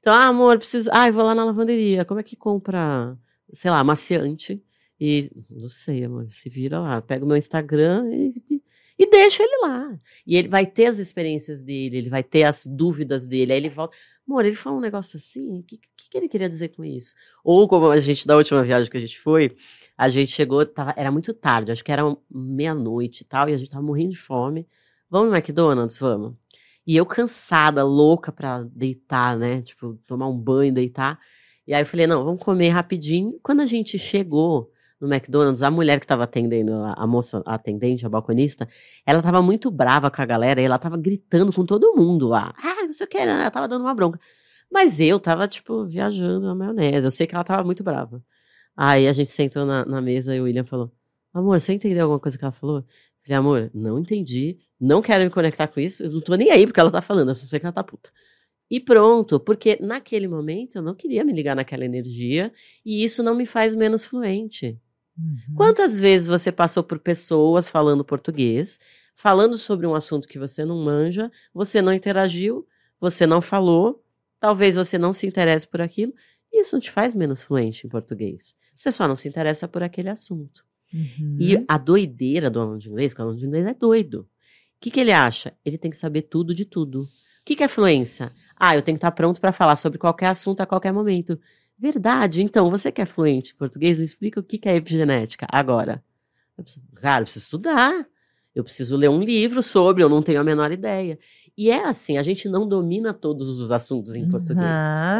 Então, 0.00 0.12
ah, 0.14 0.26
amor, 0.26 0.58
preciso. 0.58 0.90
Ah, 0.92 1.10
vou 1.10 1.22
lá 1.22 1.34
na 1.34 1.44
lavanderia. 1.44 2.04
Como 2.04 2.20
é 2.20 2.22
que 2.22 2.34
compra, 2.36 3.16
sei 3.52 3.70
lá, 3.70 3.84
maciante? 3.84 4.62
E 4.98 5.30
não 5.48 5.68
sei, 5.68 6.04
amor, 6.04 6.26
se 6.30 6.48
vira 6.48 6.80
lá. 6.80 7.00
Pega 7.00 7.24
o 7.24 7.28
meu 7.28 7.36
Instagram 7.36 8.10
e, 8.12 8.34
e, 8.50 8.62
e 8.98 9.10
deixa 9.10 9.42
ele 9.42 9.58
lá. 9.62 9.98
E 10.26 10.36
ele 10.36 10.48
vai 10.48 10.66
ter 10.66 10.86
as 10.86 10.98
experiências 10.98 11.62
dele, 11.62 11.98
ele 11.98 12.10
vai 12.10 12.22
ter 12.22 12.44
as 12.44 12.64
dúvidas 12.66 13.26
dele. 13.26 13.52
Aí 13.52 13.58
ele 13.58 13.68
volta. 13.68 13.96
Amor, 14.26 14.44
ele 14.44 14.56
fala 14.56 14.76
um 14.76 14.80
negócio 14.80 15.16
assim, 15.16 15.60
o 15.60 15.62
que, 15.62 15.78
que, 15.78 16.10
que 16.10 16.18
ele 16.18 16.28
queria 16.28 16.48
dizer 16.48 16.68
com 16.68 16.84
isso? 16.84 17.14
Ou 17.44 17.68
como 17.68 17.86
a 17.90 17.98
gente, 17.98 18.26
da 18.26 18.36
última 18.36 18.62
viagem 18.62 18.90
que 18.90 18.96
a 18.96 19.00
gente 19.00 19.18
foi, 19.18 19.56
a 19.96 20.08
gente 20.08 20.32
chegou, 20.32 20.64
tava, 20.64 20.94
era 20.96 21.10
muito 21.10 21.34
tarde, 21.34 21.72
acho 21.72 21.84
que 21.84 21.92
era 21.92 22.02
meia-noite 22.30 23.22
e 23.22 23.24
tal, 23.24 23.48
e 23.48 23.54
a 23.54 23.56
gente 23.56 23.70
tava 23.70 23.84
morrendo 23.84 24.12
de 24.12 24.18
fome. 24.18 24.66
Vamos 25.10 25.30
no 25.30 25.36
McDonald's? 25.36 25.98
Vamos. 25.98 26.34
E 26.86 26.96
eu 26.96 27.06
cansada, 27.06 27.84
louca 27.84 28.32
pra 28.32 28.62
deitar, 28.62 29.36
né? 29.36 29.62
Tipo, 29.62 29.94
tomar 30.06 30.28
um 30.28 30.36
banho, 30.36 30.72
deitar. 30.72 31.18
E 31.66 31.74
aí 31.74 31.82
eu 31.82 31.86
falei, 31.86 32.06
não, 32.06 32.24
vamos 32.24 32.42
comer 32.42 32.70
rapidinho. 32.70 33.38
Quando 33.42 33.60
a 33.60 33.66
gente 33.66 33.98
chegou 33.98 34.72
no 35.00 35.12
McDonald's, 35.12 35.62
a 35.62 35.70
mulher 35.70 35.98
que 35.98 36.04
estava 36.04 36.24
atendendo, 36.24 36.72
a, 36.74 37.06
moça, 37.06 37.42
a 37.46 37.54
atendente, 37.54 38.04
a 38.04 38.08
balconista, 38.08 38.68
ela 39.06 39.22
tava 39.22 39.40
muito 39.40 39.70
brava 39.70 40.10
com 40.10 40.20
a 40.20 40.26
galera 40.26 40.60
e 40.60 40.64
ela 40.64 40.78
tava 40.78 40.96
gritando 40.96 41.52
com 41.52 41.64
todo 41.64 41.94
mundo 41.94 42.28
lá. 42.28 42.54
Ah, 42.58 42.84
não 42.84 42.92
sei 42.92 43.06
o 43.06 43.08
que, 43.08 43.24
né? 43.24 43.40
ela 43.40 43.50
tava 43.50 43.68
dando 43.68 43.82
uma 43.82 43.94
bronca. 43.94 44.18
Mas 44.70 45.00
eu 45.00 45.18
tava, 45.18 45.48
tipo, 45.48 45.86
viajando 45.86 46.46
na 46.46 46.54
maionese. 46.54 47.06
Eu 47.06 47.10
sei 47.10 47.26
que 47.26 47.34
ela 47.34 47.44
tava 47.44 47.64
muito 47.64 47.82
brava. 47.82 48.22
Aí 48.76 49.08
a 49.08 49.12
gente 49.12 49.30
sentou 49.30 49.66
na, 49.66 49.84
na 49.84 50.00
mesa 50.00 50.34
e 50.34 50.40
o 50.40 50.44
William 50.44 50.64
falou: 50.64 50.92
Amor, 51.32 51.60
você 51.60 51.72
entendeu 51.72 52.04
alguma 52.04 52.20
coisa 52.20 52.38
que 52.38 52.44
ela 52.44 52.52
falou? 52.52 52.84
Falei, 53.24 53.38
amor, 53.38 53.70
não 53.74 53.98
entendi. 53.98 54.58
Não 54.80 55.02
quero 55.02 55.24
me 55.24 55.30
conectar 55.30 55.66
com 55.66 55.80
isso. 55.80 56.02
Eu 56.02 56.10
não 56.10 56.20
tô 56.20 56.34
nem 56.34 56.50
aí 56.50 56.66
porque 56.66 56.80
ela 56.80 56.90
tá 56.90 57.02
falando. 57.02 57.28
Eu 57.28 57.34
só 57.34 57.46
sei 57.46 57.60
que 57.60 57.66
ela 57.66 57.72
tá 57.72 57.84
puta. 57.84 58.10
E 58.70 58.78
pronto, 58.78 59.40
porque 59.40 59.76
naquele 59.80 60.28
momento 60.28 60.76
eu 60.76 60.82
não 60.82 60.94
queria 60.94 61.24
me 61.24 61.32
ligar 61.32 61.56
naquela 61.56 61.84
energia 61.84 62.52
e 62.84 63.02
isso 63.02 63.22
não 63.22 63.34
me 63.34 63.44
faz 63.44 63.74
menos 63.74 64.04
fluente. 64.04 64.80
Uhum. 65.18 65.54
Quantas 65.56 65.98
vezes 65.98 66.28
você 66.28 66.52
passou 66.52 66.84
por 66.84 67.00
pessoas 67.00 67.68
falando 67.68 68.04
português, 68.04 68.78
falando 69.14 69.58
sobre 69.58 69.86
um 69.86 69.94
assunto 69.94 70.28
que 70.28 70.38
você 70.38 70.64
não 70.64 70.76
manja, 70.76 71.30
você 71.52 71.82
não 71.82 71.92
interagiu, 71.92 72.66
você 73.00 73.26
não 73.26 73.42
falou, 73.42 74.04
talvez 74.38 74.76
você 74.76 74.96
não 74.96 75.12
se 75.12 75.26
interesse 75.26 75.66
por 75.66 75.82
aquilo, 75.82 76.14
isso 76.52 76.76
não 76.76 76.80
te 76.80 76.90
faz 76.90 77.14
menos 77.14 77.42
fluente 77.42 77.86
em 77.86 77.90
português. 77.90 78.54
Você 78.74 78.92
só 78.92 79.08
não 79.08 79.16
se 79.16 79.28
interessa 79.28 79.66
por 79.66 79.82
aquele 79.82 80.08
assunto. 80.08 80.64
Uhum. 80.92 81.36
E 81.38 81.64
a 81.68 81.78
doideira 81.78 82.50
do 82.50 82.60
aluno 82.60 82.78
de 82.78 82.88
inglês, 82.88 83.14
que 83.14 83.20
o 83.20 83.24
aluno 83.24 83.38
de 83.38 83.46
inglês 83.46 83.66
é 83.66 83.74
doido. 83.74 84.20
O 84.20 84.26
que, 84.80 84.90
que 84.90 85.00
ele 85.00 85.12
acha? 85.12 85.52
Ele 85.64 85.78
tem 85.78 85.90
que 85.90 85.98
saber 85.98 86.22
tudo 86.22 86.54
de 86.54 86.64
tudo. 86.64 87.02
O 87.02 87.08
que, 87.44 87.54
que 87.54 87.62
é 87.62 87.68
fluência? 87.68 88.32
Ah, 88.56 88.76
eu 88.76 88.82
tenho 88.82 88.96
que 88.96 88.98
estar 88.98 89.12
pronto 89.12 89.40
para 89.40 89.52
falar 89.52 89.76
sobre 89.76 89.98
qualquer 89.98 90.26
assunto 90.26 90.60
a 90.60 90.66
qualquer 90.66 90.92
momento. 90.92 91.38
Verdade. 91.78 92.42
Então, 92.42 92.70
você 92.70 92.92
que 92.92 93.00
é 93.00 93.06
fluente 93.06 93.52
em 93.52 93.56
português, 93.56 93.98
me 93.98 94.04
explica 94.04 94.40
o 94.40 94.42
que, 94.42 94.58
que 94.58 94.68
é 94.68 94.76
epigenética 94.76 95.46
agora. 95.50 96.04
Eu 96.56 96.64
preciso, 96.64 96.86
cara, 96.94 97.22
eu 97.22 97.24
preciso 97.24 97.44
estudar. 97.44 98.06
Eu 98.54 98.64
preciso 98.64 98.96
ler 98.96 99.08
um 99.08 99.22
livro 99.22 99.62
sobre, 99.62 100.02
eu 100.02 100.08
não 100.08 100.22
tenho 100.22 100.40
a 100.40 100.44
menor 100.44 100.72
ideia. 100.72 101.18
E 101.60 101.70
é 101.70 101.84
assim, 101.84 102.16
a 102.16 102.22
gente 102.22 102.48
não 102.48 102.66
domina 102.66 103.12
todos 103.12 103.46
os 103.50 103.70
assuntos 103.70 104.14
em 104.14 104.26
português. 104.30 104.66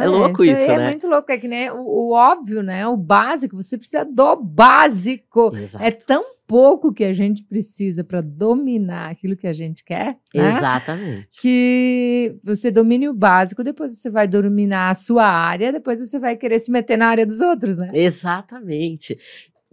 É 0.01 0.07
louco 0.07 0.41
aí 0.41 0.49
isso, 0.49 0.71
É 0.71 0.75
né? 0.75 0.87
muito 0.89 1.05
louco, 1.05 1.31
é 1.31 1.37
que 1.37 1.47
né, 1.47 1.71
o, 1.71 1.85
o 1.85 2.13
óbvio, 2.13 2.63
né? 2.63 2.87
O 2.87 2.97
básico, 2.97 3.55
você 3.55 3.77
precisa 3.77 4.03
do 4.03 4.35
básico. 4.37 5.55
Exato. 5.55 5.85
É 5.85 5.91
tão 5.91 6.25
pouco 6.47 6.91
que 6.91 7.03
a 7.03 7.13
gente 7.13 7.43
precisa 7.43 8.03
para 8.03 8.21
dominar 8.21 9.11
aquilo 9.11 9.37
que 9.37 9.45
a 9.45 9.53
gente 9.53 9.85
quer, 9.85 10.17
né? 10.33 10.47
Exatamente. 10.47 11.27
Que 11.39 12.35
você 12.43 12.71
domine 12.71 13.07
o 13.07 13.13
básico, 13.13 13.63
depois 13.63 13.95
você 13.95 14.09
vai 14.09 14.27
dominar 14.27 14.89
a 14.89 14.95
sua 14.95 15.25
área, 15.25 15.71
depois 15.71 16.01
você 16.01 16.17
vai 16.17 16.35
querer 16.35 16.57
se 16.57 16.71
meter 16.71 16.97
na 16.97 17.05
área 17.07 17.25
dos 17.25 17.39
outros, 17.39 17.77
né? 17.77 17.91
Exatamente. 17.93 19.15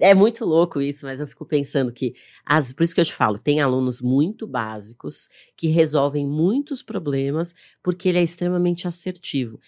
É 0.00 0.14
muito 0.14 0.44
louco 0.44 0.80
isso, 0.80 1.04
mas 1.06 1.18
eu 1.18 1.26
fico 1.26 1.44
pensando 1.44 1.92
que, 1.92 2.14
as, 2.46 2.72
por 2.72 2.84
isso 2.84 2.94
que 2.94 3.00
eu 3.00 3.04
te 3.04 3.12
falo, 3.12 3.36
tem 3.36 3.60
alunos 3.60 4.00
muito 4.00 4.46
básicos 4.46 5.28
que 5.56 5.66
resolvem 5.68 6.26
muitos 6.26 6.82
problemas 6.84 7.52
porque 7.82 8.08
ele 8.08 8.18
é 8.18 8.22
extremamente 8.22 8.86
assertivo. 8.86 9.58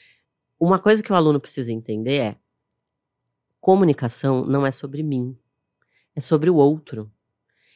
Uma 0.58 0.78
coisa 0.78 1.02
que 1.02 1.12
o 1.12 1.16
aluno 1.16 1.40
precisa 1.40 1.72
entender 1.72 2.18
é: 2.18 2.36
comunicação 3.60 4.46
não 4.46 4.64
é 4.64 4.70
sobre 4.70 5.02
mim, 5.02 5.36
é 6.14 6.20
sobre 6.20 6.48
o 6.48 6.54
outro. 6.54 7.10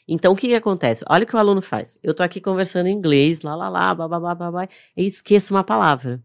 Então, 0.06 0.32
o 0.32 0.36
que, 0.36 0.48
que 0.48 0.54
acontece? 0.54 1.04
Olha 1.08 1.24
o 1.24 1.26
que 1.26 1.34
o 1.34 1.38
aluno 1.38 1.62
faz. 1.62 1.98
Eu 2.02 2.14
tô 2.14 2.22
aqui 2.22 2.40
conversando 2.40 2.86
em 2.86 2.92
inglês, 2.92 3.40
lá, 3.42 3.56
lá, 3.56 3.68
lá, 3.68 3.94
babá, 3.94 4.34
babá, 4.34 4.68
e 4.96 5.06
esqueço 5.06 5.54
uma 5.54 5.64
palavra. 5.64 6.22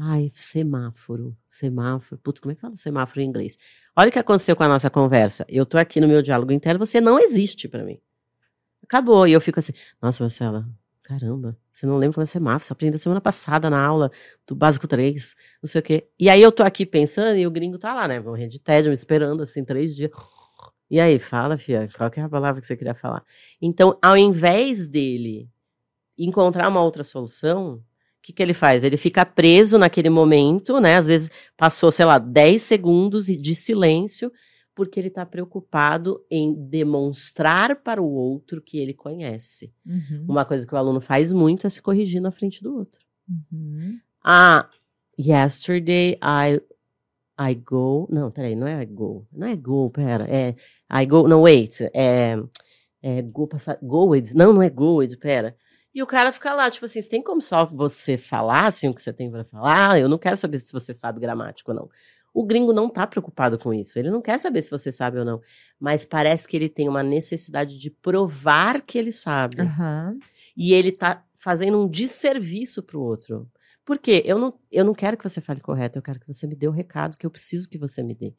Ai, 0.00 0.30
semáforo, 0.32 1.36
semáforo. 1.48 2.20
Putz, 2.22 2.38
como 2.38 2.52
é 2.52 2.54
que 2.54 2.60
fala 2.60 2.76
semáforo 2.76 3.20
em 3.20 3.24
inglês? 3.26 3.58
Olha 3.96 4.08
o 4.10 4.12
que 4.12 4.18
aconteceu 4.18 4.54
com 4.54 4.62
a 4.62 4.68
nossa 4.68 4.88
conversa. 4.88 5.44
Eu 5.48 5.66
tô 5.66 5.76
aqui 5.76 6.00
no 6.00 6.06
meu 6.06 6.22
diálogo 6.22 6.52
interno, 6.52 6.78
você 6.78 7.00
não 7.00 7.18
existe 7.18 7.68
para 7.68 7.82
mim. 7.82 8.00
Acabou. 8.80 9.26
E 9.26 9.32
eu 9.32 9.40
fico 9.40 9.58
assim, 9.58 9.72
nossa, 10.00 10.22
Marcela, 10.22 10.68
caramba, 11.02 11.58
você 11.72 11.84
não 11.84 11.96
lembra 11.98 12.14
como 12.14 12.22
é 12.22 12.26
semáforo? 12.26 12.64
Você 12.64 12.72
aprendeu 12.72 12.96
semana 12.96 13.20
passada 13.20 13.68
na 13.68 13.84
aula 13.84 14.08
do 14.46 14.54
básico 14.54 14.86
3, 14.86 15.34
não 15.60 15.66
sei 15.68 15.80
o 15.80 15.82
quê. 15.82 16.08
E 16.16 16.30
aí 16.30 16.40
eu 16.40 16.52
tô 16.52 16.62
aqui 16.62 16.86
pensando 16.86 17.36
e 17.36 17.44
o 17.44 17.50
gringo 17.50 17.76
tá 17.76 17.92
lá, 17.92 18.06
né? 18.06 18.20
Morrendo 18.20 18.50
de 18.50 18.60
tédio, 18.60 18.90
me 18.90 18.94
esperando, 18.94 19.42
assim, 19.42 19.64
três 19.64 19.96
dias. 19.96 20.12
E 20.88 21.00
aí, 21.00 21.18
fala, 21.18 21.58
fia, 21.58 21.88
qual 21.96 22.08
que 22.08 22.20
é 22.20 22.22
a 22.22 22.28
palavra 22.28 22.60
que 22.60 22.66
você 22.68 22.76
queria 22.76 22.94
falar? 22.94 23.24
Então, 23.60 23.98
ao 24.00 24.16
invés 24.16 24.86
dele 24.86 25.50
encontrar 26.16 26.68
uma 26.68 26.82
outra 26.82 27.02
solução, 27.02 27.82
o 28.18 28.22
que, 28.22 28.32
que 28.32 28.42
ele 28.42 28.52
faz? 28.52 28.84
Ele 28.84 28.96
fica 28.96 29.24
preso 29.24 29.78
naquele 29.78 30.10
momento, 30.10 30.80
né? 30.80 30.96
Às 30.96 31.06
vezes 31.06 31.30
passou, 31.56 31.90
sei 31.92 32.04
lá, 32.04 32.18
10 32.18 32.60
segundos 32.60 33.26
de 33.26 33.54
silêncio, 33.54 34.30
porque 34.74 35.00
ele 35.00 35.08
está 35.08 35.24
preocupado 35.24 36.24
em 36.30 36.54
demonstrar 36.54 37.76
para 37.82 38.02
o 38.02 38.10
outro 38.10 38.60
que 38.60 38.78
ele 38.78 38.92
conhece. 38.92 39.72
Uhum. 39.86 40.26
Uma 40.28 40.44
coisa 40.44 40.66
que 40.66 40.74
o 40.74 40.76
aluno 40.76 41.00
faz 41.00 41.32
muito 41.32 41.66
é 41.66 41.70
se 41.70 41.80
corrigir 41.80 42.20
na 42.20 42.30
frente 42.30 42.62
do 42.62 42.76
outro. 42.76 43.00
Uhum. 43.28 43.98
Ah, 44.22 44.68
yesterday 45.18 46.18
I 46.22 46.60
I 47.40 47.54
go. 47.54 48.08
Não, 48.10 48.30
peraí, 48.30 48.56
não 48.56 48.66
é 48.66 48.82
I 48.82 48.86
go. 48.86 49.26
Não 49.32 49.46
é 49.46 49.54
go, 49.54 49.88
pera. 49.90 50.26
É 50.28 50.56
I 50.90 51.06
go. 51.06 51.28
Não, 51.28 51.42
wait. 51.42 51.80
É, 51.94 52.36
é 53.00 53.22
go 53.22 53.46
passar. 53.46 53.78
Go 53.80 54.08
with. 54.08 54.32
Não, 54.34 54.52
não 54.52 54.62
é 54.62 54.68
go 54.68 54.96
with, 54.96 55.16
pera. 55.16 55.56
E 55.94 56.02
o 56.02 56.06
cara 56.06 56.32
fica 56.32 56.52
lá, 56.52 56.70
tipo 56.70 56.84
assim, 56.84 57.00
tem 57.02 57.22
como 57.22 57.40
só 57.40 57.64
você 57.66 58.16
falar 58.18 58.66
assim 58.66 58.88
o 58.88 58.94
que 58.94 59.02
você 59.02 59.12
tem 59.12 59.30
para 59.30 59.44
falar? 59.44 59.98
Eu 59.98 60.08
não 60.08 60.18
quero 60.18 60.36
saber 60.36 60.58
se 60.58 60.72
você 60.72 60.92
sabe 60.94 61.18
gramática 61.20 61.70
ou 61.72 61.76
não. 61.76 61.90
O 62.32 62.44
gringo 62.44 62.72
não 62.72 62.88
tá 62.88 63.06
preocupado 63.06 63.58
com 63.58 63.72
isso. 63.74 63.98
Ele 63.98 64.10
não 64.10 64.20
quer 64.20 64.38
saber 64.38 64.62
se 64.62 64.70
você 64.70 64.92
sabe 64.92 65.18
ou 65.18 65.24
não. 65.24 65.40
Mas 65.80 66.04
parece 66.04 66.46
que 66.46 66.56
ele 66.56 66.68
tem 66.68 66.88
uma 66.88 67.02
necessidade 67.02 67.78
de 67.78 67.90
provar 67.90 68.82
que 68.82 68.98
ele 68.98 69.10
sabe. 69.10 69.62
Aham. 69.62 70.18
E 70.56 70.72
ele 70.72 70.92
tá 70.92 71.24
fazendo 71.34 71.80
um 71.80 71.88
desserviço 71.88 72.82
pro 72.82 73.00
outro. 73.00 73.50
Por 73.84 73.98
quê? 73.98 74.22
Eu 74.26 74.38
não, 74.38 74.54
eu 74.70 74.84
não 74.84 74.94
quero 74.94 75.16
que 75.16 75.24
você 75.28 75.40
fale 75.40 75.60
correto, 75.60 75.98
eu 75.98 76.02
quero 76.02 76.20
que 76.20 76.26
você 76.30 76.46
me 76.46 76.54
dê 76.54 76.68
o 76.68 76.72
recado 76.72 77.16
que 77.16 77.24
eu 77.24 77.30
preciso 77.30 77.68
que 77.68 77.78
você 77.78 78.02
me 78.02 78.14
dê. 78.14 78.34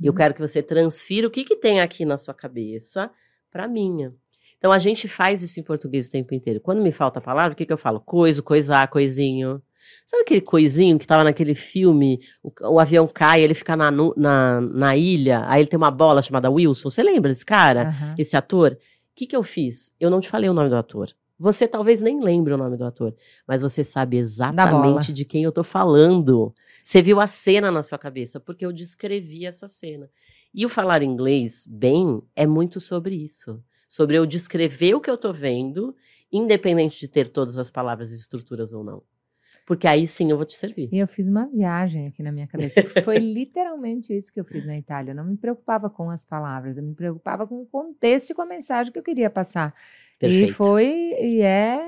E 0.00 0.06
eu 0.06 0.12
Uhum. 0.12 0.16
quero 0.16 0.34
que 0.34 0.40
você 0.40 0.62
transfira 0.62 1.26
o 1.26 1.30
que, 1.30 1.42
que 1.44 1.56
tem 1.56 1.80
aqui 1.80 2.04
na 2.04 2.16
sua 2.16 2.32
cabeça 2.32 3.10
para 3.50 3.66
minha. 3.66 4.14
Então 4.64 4.72
a 4.72 4.78
gente 4.78 5.06
faz 5.06 5.42
isso 5.42 5.60
em 5.60 5.62
português 5.62 6.06
o 6.06 6.10
tempo 6.10 6.34
inteiro. 6.34 6.58
Quando 6.58 6.80
me 6.80 6.90
falta 6.90 7.18
a 7.18 7.22
palavra, 7.22 7.52
o 7.52 7.54
que, 7.54 7.66
que 7.66 7.72
eu 7.74 7.76
falo? 7.76 8.00
Coisa, 8.00 8.40
coisar, 8.40 8.88
coisinho. 8.88 9.60
Sabe 10.06 10.22
aquele 10.22 10.40
coisinho 10.40 10.98
que 10.98 11.06
tava 11.06 11.22
naquele 11.22 11.54
filme? 11.54 12.18
O, 12.42 12.50
o 12.70 12.80
avião 12.80 13.06
cai, 13.06 13.42
ele 13.42 13.52
fica 13.52 13.76
na, 13.76 13.90
na, 13.90 14.62
na 14.62 14.96
ilha, 14.96 15.44
aí 15.48 15.60
ele 15.60 15.68
tem 15.68 15.76
uma 15.76 15.90
bola 15.90 16.22
chamada 16.22 16.50
Wilson. 16.50 16.88
Você 16.88 17.02
lembra 17.02 17.30
desse 17.30 17.44
cara? 17.44 17.88
Aham. 17.88 18.14
Esse 18.16 18.38
ator? 18.38 18.72
O 18.72 18.78
que, 19.14 19.26
que 19.26 19.36
eu 19.36 19.42
fiz? 19.42 19.92
Eu 20.00 20.08
não 20.08 20.18
te 20.18 20.30
falei 20.30 20.48
o 20.48 20.54
nome 20.54 20.70
do 20.70 20.76
ator. 20.76 21.10
Você 21.38 21.68
talvez 21.68 22.00
nem 22.00 22.24
lembre 22.24 22.54
o 22.54 22.56
nome 22.56 22.78
do 22.78 22.86
ator, 22.86 23.14
mas 23.46 23.60
você 23.60 23.84
sabe 23.84 24.16
exatamente 24.16 25.12
de 25.12 25.26
quem 25.26 25.44
eu 25.44 25.52
tô 25.52 25.62
falando. 25.62 26.54
Você 26.82 27.02
viu 27.02 27.20
a 27.20 27.26
cena 27.26 27.70
na 27.70 27.82
sua 27.82 27.98
cabeça, 27.98 28.40
porque 28.40 28.64
eu 28.64 28.72
descrevi 28.72 29.44
essa 29.44 29.68
cena. 29.68 30.08
E 30.54 30.64
o 30.64 30.70
falar 30.70 31.02
inglês 31.02 31.66
bem 31.68 32.22
é 32.34 32.46
muito 32.46 32.80
sobre 32.80 33.14
isso. 33.14 33.62
Sobre 33.88 34.16
eu 34.16 34.26
descrever 34.26 34.94
o 34.94 35.00
que 35.00 35.10
eu 35.10 35.16
tô 35.16 35.32
vendo, 35.32 35.94
independente 36.32 36.98
de 36.98 37.08
ter 37.08 37.28
todas 37.28 37.58
as 37.58 37.70
palavras 37.70 38.10
e 38.10 38.14
estruturas 38.14 38.72
ou 38.72 38.82
não. 38.82 39.02
Porque 39.66 39.86
aí 39.86 40.06
sim 40.06 40.30
eu 40.30 40.36
vou 40.36 40.44
te 40.44 40.54
servir. 40.54 40.90
E 40.92 40.98
eu 40.98 41.08
fiz 41.08 41.26
uma 41.26 41.46
viagem 41.46 42.06
aqui 42.08 42.22
na 42.22 42.30
minha 42.30 42.46
cabeça. 42.46 42.82
Foi 43.02 43.16
literalmente 43.18 44.12
isso 44.12 44.30
que 44.30 44.38
eu 44.38 44.44
fiz 44.44 44.66
na 44.66 44.76
Itália. 44.76 45.12
Eu 45.12 45.14
não 45.14 45.24
me 45.24 45.36
preocupava 45.38 45.88
com 45.88 46.10
as 46.10 46.22
palavras, 46.22 46.76
eu 46.76 46.82
me 46.82 46.94
preocupava 46.94 47.46
com 47.46 47.62
o 47.62 47.66
contexto 47.66 48.30
e 48.30 48.34
com 48.34 48.42
a 48.42 48.46
mensagem 48.46 48.92
que 48.92 48.98
eu 48.98 49.02
queria 49.02 49.30
passar. 49.30 49.74
Perfeito. 50.18 50.50
E 50.50 50.52
foi, 50.52 50.86
e 51.18 51.40
é, 51.40 51.80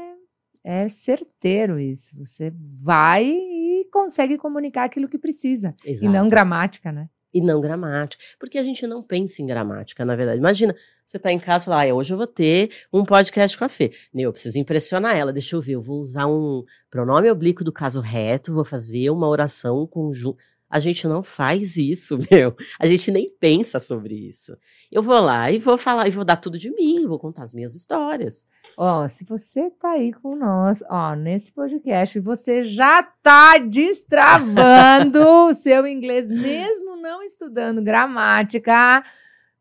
é 0.64 0.88
certeiro 0.88 1.78
isso. 1.78 2.16
Você 2.16 2.50
vai 2.82 3.26
e 3.26 3.87
consegue 3.92 4.38
comunicar 4.38 4.85
aquilo 4.85 5.09
que 5.09 5.18
precisa. 5.18 5.74
Exato. 5.85 6.06
E 6.06 6.09
não 6.09 6.30
gramática, 6.30 6.90
né? 6.90 7.11
E 7.37 7.40
não 7.42 7.61
gramática. 7.61 8.25
Porque 8.38 8.57
a 8.57 8.62
gente 8.62 8.87
não 8.87 9.03
pensa 9.03 9.42
em 9.42 9.46
gramática, 9.46 10.07
na 10.07 10.16
verdade. 10.16 10.38
Imagina, 10.38 10.75
você 11.07 11.18
tá 11.18 11.31
em 11.31 11.38
casa 11.38 11.64
e 11.64 11.66
fala, 11.66 11.85
ah, 11.85 11.94
hoje 11.94 12.14
eu 12.14 12.16
vou 12.16 12.27
ter 12.27 12.70
um 12.90 13.05
podcast 13.05 13.59
com 13.59 13.64
a 13.64 13.68
Fê. 13.68 13.92
Eu 14.14 14.33
preciso 14.33 14.59
impressionar 14.59 15.14
ela, 15.14 15.35
deixa 15.35 15.55
eu 15.55 15.61
ver, 15.61 15.72
eu 15.75 15.83
vou 15.83 16.01
usar 16.01 16.27
um 16.27 16.64
pronome 16.90 17.31
oblíquo 17.31 17.62
do 17.62 17.70
caso 17.70 18.01
reto, 18.01 18.55
vou 18.55 18.64
fazer 18.64 19.11
uma 19.11 19.29
oração 19.29 19.87
conjunta. 19.87 20.42
A 20.68 20.81
gente 20.81 21.07
não 21.07 21.22
faz 21.22 21.76
isso, 21.76 22.18
meu. 22.31 22.57
A 22.79 22.87
gente 22.87 23.11
nem 23.11 23.31
pensa 23.40 23.79
sobre 23.79 24.14
isso. 24.14 24.57
Eu 24.90 25.02
vou 25.02 25.20
lá 25.20 25.50
e 25.50 25.59
vou 25.59 25.79
falar, 25.79 26.09
e 26.09 26.11
vou 26.11 26.24
dar 26.24 26.37
tudo 26.37 26.59
de 26.59 26.70
mim, 26.70 27.07
vou 27.07 27.18
contar 27.18 27.44
as 27.44 27.55
minhas 27.55 27.74
histórias. 27.74 28.46
Ó, 28.76 29.05
oh, 29.05 29.09
se 29.09 29.24
você 29.24 29.70
tá 29.70 29.92
aí 29.92 30.12
com 30.12 30.37
nós, 30.37 30.83
ó, 30.90 31.14
nesse 31.14 31.52
podcast, 31.52 32.18
você 32.20 32.64
já 32.64 33.02
tá 33.02 33.59
destravando 33.59 35.20
o 35.48 35.55
seu 35.55 35.87
inglês, 35.87 36.29
mesmo 36.29 36.96
não 36.96 37.22
estudando 37.22 37.83
gramática 37.83 39.02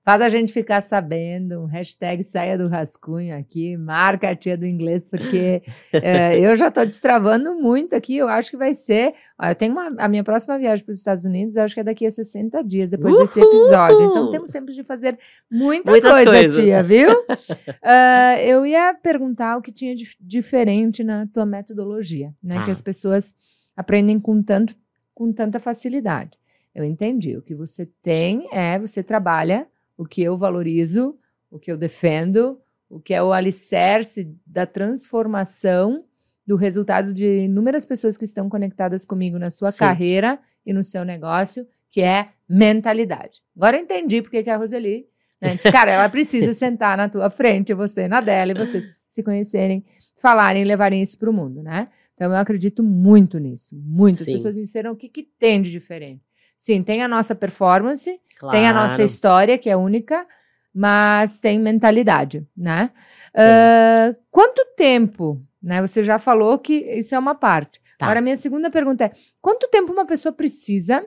Faz 0.05 0.21
a 0.21 0.29
gente 0.29 0.53
ficar 0.53 0.81
sabendo, 0.81 1.65
hashtag 1.65 2.23
saia 2.23 2.55
do 2.55 2.67
rascunho 2.67 3.35
aqui, 3.35 3.75
marca 3.75 4.29
a 4.29 4.35
tia 4.35 4.55
do 4.55 4.63
inglês, 4.63 5.09
porque 5.09 5.63
é, 5.91 6.37
eu 6.39 6.55
já 6.55 6.67
estou 6.67 6.85
destravando 6.85 7.55
muito 7.55 7.95
aqui, 7.95 8.15
eu 8.15 8.27
acho 8.27 8.51
que 8.51 8.55
vai 8.55 8.75
ser, 8.75 9.15
ó, 9.41 9.47
eu 9.47 9.55
tenho 9.55 9.71
uma, 9.71 9.87
a 9.97 10.07
minha 10.07 10.23
próxima 10.23 10.59
viagem 10.59 10.85
para 10.85 10.91
os 10.91 10.99
Estados 10.99 11.25
Unidos, 11.25 11.55
eu 11.55 11.63
acho 11.63 11.73
que 11.73 11.79
é 11.79 11.83
daqui 11.83 12.05
a 12.05 12.11
60 12.11 12.63
dias, 12.63 12.91
depois 12.91 13.15
Uhul! 13.15 13.23
desse 13.23 13.39
episódio, 13.41 14.05
então 14.05 14.29
temos 14.29 14.51
tempo 14.51 14.71
de 14.71 14.83
fazer 14.83 15.17
muita 15.51 15.89
Muitas 15.89 16.11
coisa, 16.11 16.31
coisas. 16.31 16.63
tia, 16.63 16.83
viu? 16.83 17.09
uh, 17.11 18.37
eu 18.45 18.63
ia 18.63 18.93
perguntar 18.93 19.57
o 19.57 19.61
que 19.61 19.71
tinha 19.71 19.95
de 19.95 20.15
diferente 20.21 21.03
na 21.03 21.25
tua 21.25 21.47
metodologia, 21.47 22.31
né, 22.43 22.59
ah. 22.59 22.65
que 22.65 22.69
as 22.69 22.79
pessoas 22.79 23.33
aprendem 23.75 24.19
com, 24.19 24.43
tanto, 24.43 24.75
com 25.15 25.33
tanta 25.33 25.59
facilidade. 25.59 26.37
Eu 26.75 26.83
entendi, 26.83 27.35
o 27.35 27.41
que 27.41 27.55
você 27.55 27.89
tem 28.03 28.47
é, 28.51 28.77
você 28.77 29.01
trabalha 29.01 29.65
o 29.97 30.05
que 30.05 30.21
eu 30.21 30.37
valorizo, 30.37 31.17
o 31.49 31.59
que 31.59 31.71
eu 31.71 31.77
defendo, 31.77 32.59
o 32.89 32.99
que 32.99 33.13
é 33.13 33.21
o 33.21 33.33
alicerce 33.33 34.33
da 34.45 34.65
transformação 34.65 36.05
do 36.45 36.55
resultado 36.55 37.13
de 37.13 37.45
inúmeras 37.45 37.85
pessoas 37.85 38.17
que 38.17 38.23
estão 38.23 38.47
conectadas 38.49 39.03
comigo 39.05 39.39
na 39.39 39.49
sua 39.49 39.71
Sim. 39.71 39.79
carreira 39.79 40.39
e 40.65 40.71
no 40.71 40.83
seu 40.83 41.03
negócio, 41.03 41.67
que 41.89 42.01
é 42.01 42.29
mentalidade. 42.47 43.41
Agora 43.55 43.77
eu 43.77 43.83
entendi 43.83 44.21
porque 44.21 44.43
que 44.43 44.49
a 44.49 44.57
Roseli, 44.57 45.07
né, 45.41 45.55
disse, 45.55 45.71
cara, 45.71 45.91
ela 45.91 46.09
precisa 46.09 46.53
sentar 46.53 46.97
na 46.97 47.09
tua 47.09 47.29
frente, 47.29 47.73
você 47.73 48.07
na 48.07 48.21
dela, 48.21 48.51
e 48.51 48.55
vocês 48.55 48.83
se 49.09 49.23
conhecerem, 49.23 49.83
falarem 50.15 50.61
e 50.61 50.65
levarem 50.65 51.01
isso 51.01 51.17
para 51.17 51.29
o 51.29 51.33
mundo, 51.33 51.63
né? 51.63 51.87
Então 52.13 52.31
eu 52.31 52.37
acredito 52.37 52.81
muito 52.83 53.37
nisso, 53.39 53.75
muito. 53.75 54.19
As 54.19 54.25
pessoas 54.25 54.55
me 54.55 54.61
disseram 54.61 54.91
o 54.91 54.95
que, 54.95 55.09
que 55.09 55.23
tem 55.23 55.61
de 55.61 55.71
diferente. 55.71 56.21
Sim, 56.57 56.83
tem 56.83 57.03
a 57.03 57.07
nossa 57.07 57.35
performance, 57.35 58.19
claro. 58.39 58.57
tem 58.57 58.67
a 58.67 58.73
nossa 58.73 59.03
história, 59.03 59.57
que 59.57 59.69
é 59.69 59.75
única, 59.75 60.25
mas 60.73 61.39
tem 61.39 61.59
mentalidade, 61.59 62.45
né? 62.55 62.91
Uh, 63.33 64.15
quanto 64.31 64.65
tempo, 64.75 65.41
né? 65.61 65.81
Você 65.81 66.03
já 66.03 66.17
falou 66.19 66.57
que 66.59 66.73
isso 66.73 67.15
é 67.15 67.19
uma 67.19 67.35
parte. 67.35 67.81
Tá. 67.97 68.05
Agora, 68.05 68.19
a 68.19 68.21
minha 68.21 68.37
segunda 68.37 68.69
pergunta 68.69 69.05
é: 69.05 69.11
quanto 69.41 69.67
tempo 69.69 69.91
uma 69.91 70.05
pessoa 70.05 70.33
precisa 70.33 71.05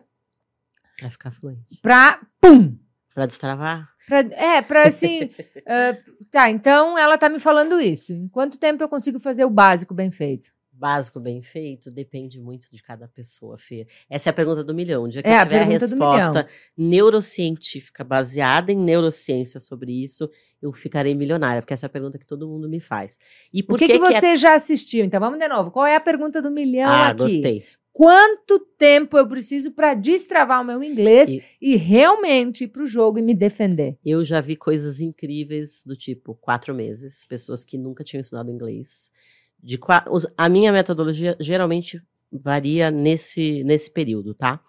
para 0.99 1.11
ficar 1.11 1.31
fluente? 1.31 1.79
Para, 1.81 2.21
pum! 2.41 2.77
Para 3.15 3.27
destravar? 3.27 3.89
Pra, 4.07 4.21
é, 4.21 4.63
para 4.63 4.89
assim. 4.89 5.25
uh, 5.25 6.27
tá, 6.31 6.51
então 6.51 6.99
ela 6.99 7.19
tá 7.19 7.29
me 7.29 7.39
falando 7.39 7.81
isso. 7.81 8.13
Em 8.13 8.29
quanto 8.29 8.59
tempo 8.59 8.83
eu 8.83 8.89
consigo 8.89 9.19
fazer 9.19 9.45
o 9.45 9.51
básico 9.51 9.95
bem 9.95 10.11
feito? 10.11 10.51
Básico 10.79 11.19
bem 11.19 11.43
feito 11.43 11.91
depende 11.91 12.41
muito 12.41 12.71
de 12.71 12.83
cada 12.83 13.09
pessoa, 13.09 13.59
Fê. 13.59 13.87
Essa 14.09 14.29
é 14.29 14.31
a 14.31 14.35
pergunta 14.35 14.63
do 14.63 14.75
milhão. 14.75 15.09
Dia 15.09 15.23
que 15.23 15.29
é, 15.29 15.41
eu 15.41 15.43
tiver 15.43 15.59
a, 15.59 15.63
a 15.63 15.65
resposta 15.65 16.47
neurocientífica 16.77 18.05
baseada 18.05 18.73
em 18.73 18.77
neurociência 18.77 19.59
sobre 19.59 19.93
isso, 19.93 20.31
eu 20.63 20.73
ficarei 20.73 21.15
milionária, 21.15 21.61
porque 21.61 21.75
essa 21.75 21.87
é 21.87 21.89
a 21.89 21.91
pergunta 21.91 22.19
que 22.19 22.27
todo 22.27 22.49
mundo 22.49 22.69
me 22.69 22.81
faz. 22.81 23.19
E 23.53 23.63
por 23.63 23.75
o 23.75 23.79
que, 23.79 23.87
que, 23.87 23.93
que 23.95 23.99
você 23.99 24.29
é... 24.29 24.37
já 24.37 24.55
assistiu? 24.55 25.05
Então 25.05 25.21
vamos 25.21 25.39
de 25.39 25.49
novo. 25.49 25.71
Qual 25.71 25.87
é 25.87 25.97
a 25.97 26.01
pergunta 26.01 26.41
do 26.41 26.51
milhão 26.51 26.89
ah, 26.89 27.09
aqui? 27.09 27.23
gostei. 27.23 27.65
Quanto 27.93 28.61
tempo 28.79 29.19
eu 29.19 29.27
preciso 29.27 29.73
para 29.73 29.93
destravar 29.93 30.63
o 30.63 30.65
meu 30.65 30.85
inglês 30.85 31.31
e, 31.31 31.43
e 31.61 31.77
realmente 31.77 32.63
ir 32.63 32.69
para 32.69 32.85
o 32.85 32.87
jogo 32.87 33.19
e 33.19 33.23
me 33.23 33.35
defender? 33.35 33.99
Eu 34.05 34.25
já 34.25 34.41
vi 34.41 34.55
coisas 34.55 35.01
incríveis 35.01 35.83
do 35.85 35.97
tipo 35.97 36.33
quatro 36.37 36.73
meses, 36.73 37.25
pessoas 37.25 37.65
que 37.65 37.77
nunca 37.77 38.05
tinham 38.05 38.21
estudado 38.21 38.53
inglês 38.53 39.11
de 39.63 39.79
a 40.37 40.49
minha 40.49 40.73
metodologia 40.73 41.37
geralmente 41.41 42.01
varia 42.31 42.91
nesse, 42.91 43.65
nesse 43.65 43.91
período, 43.91 44.35
tá? 44.35 44.61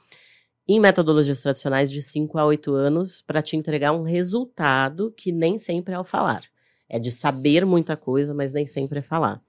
Em 0.67 0.79
metodologias 0.79 1.41
tradicionais, 1.41 1.89
de 1.89 2.01
5 2.01 2.37
a 2.37 2.45
8 2.45 2.73
anos, 2.73 3.21
para 3.21 3.41
te 3.41 3.57
entregar 3.57 3.91
um 3.91 4.03
resultado 4.03 5.11
que 5.17 5.31
nem 5.31 5.57
sempre 5.57 5.93
é 5.93 5.97
ao 5.97 6.03
falar. 6.03 6.43
É 6.87 6.99
de 6.99 7.11
saber 7.11 7.65
muita 7.65 7.97
coisa, 7.97 8.33
mas 8.33 8.53
nem 8.53 8.65
sempre 8.65 8.99
é 8.99 9.01
falar. 9.01 9.41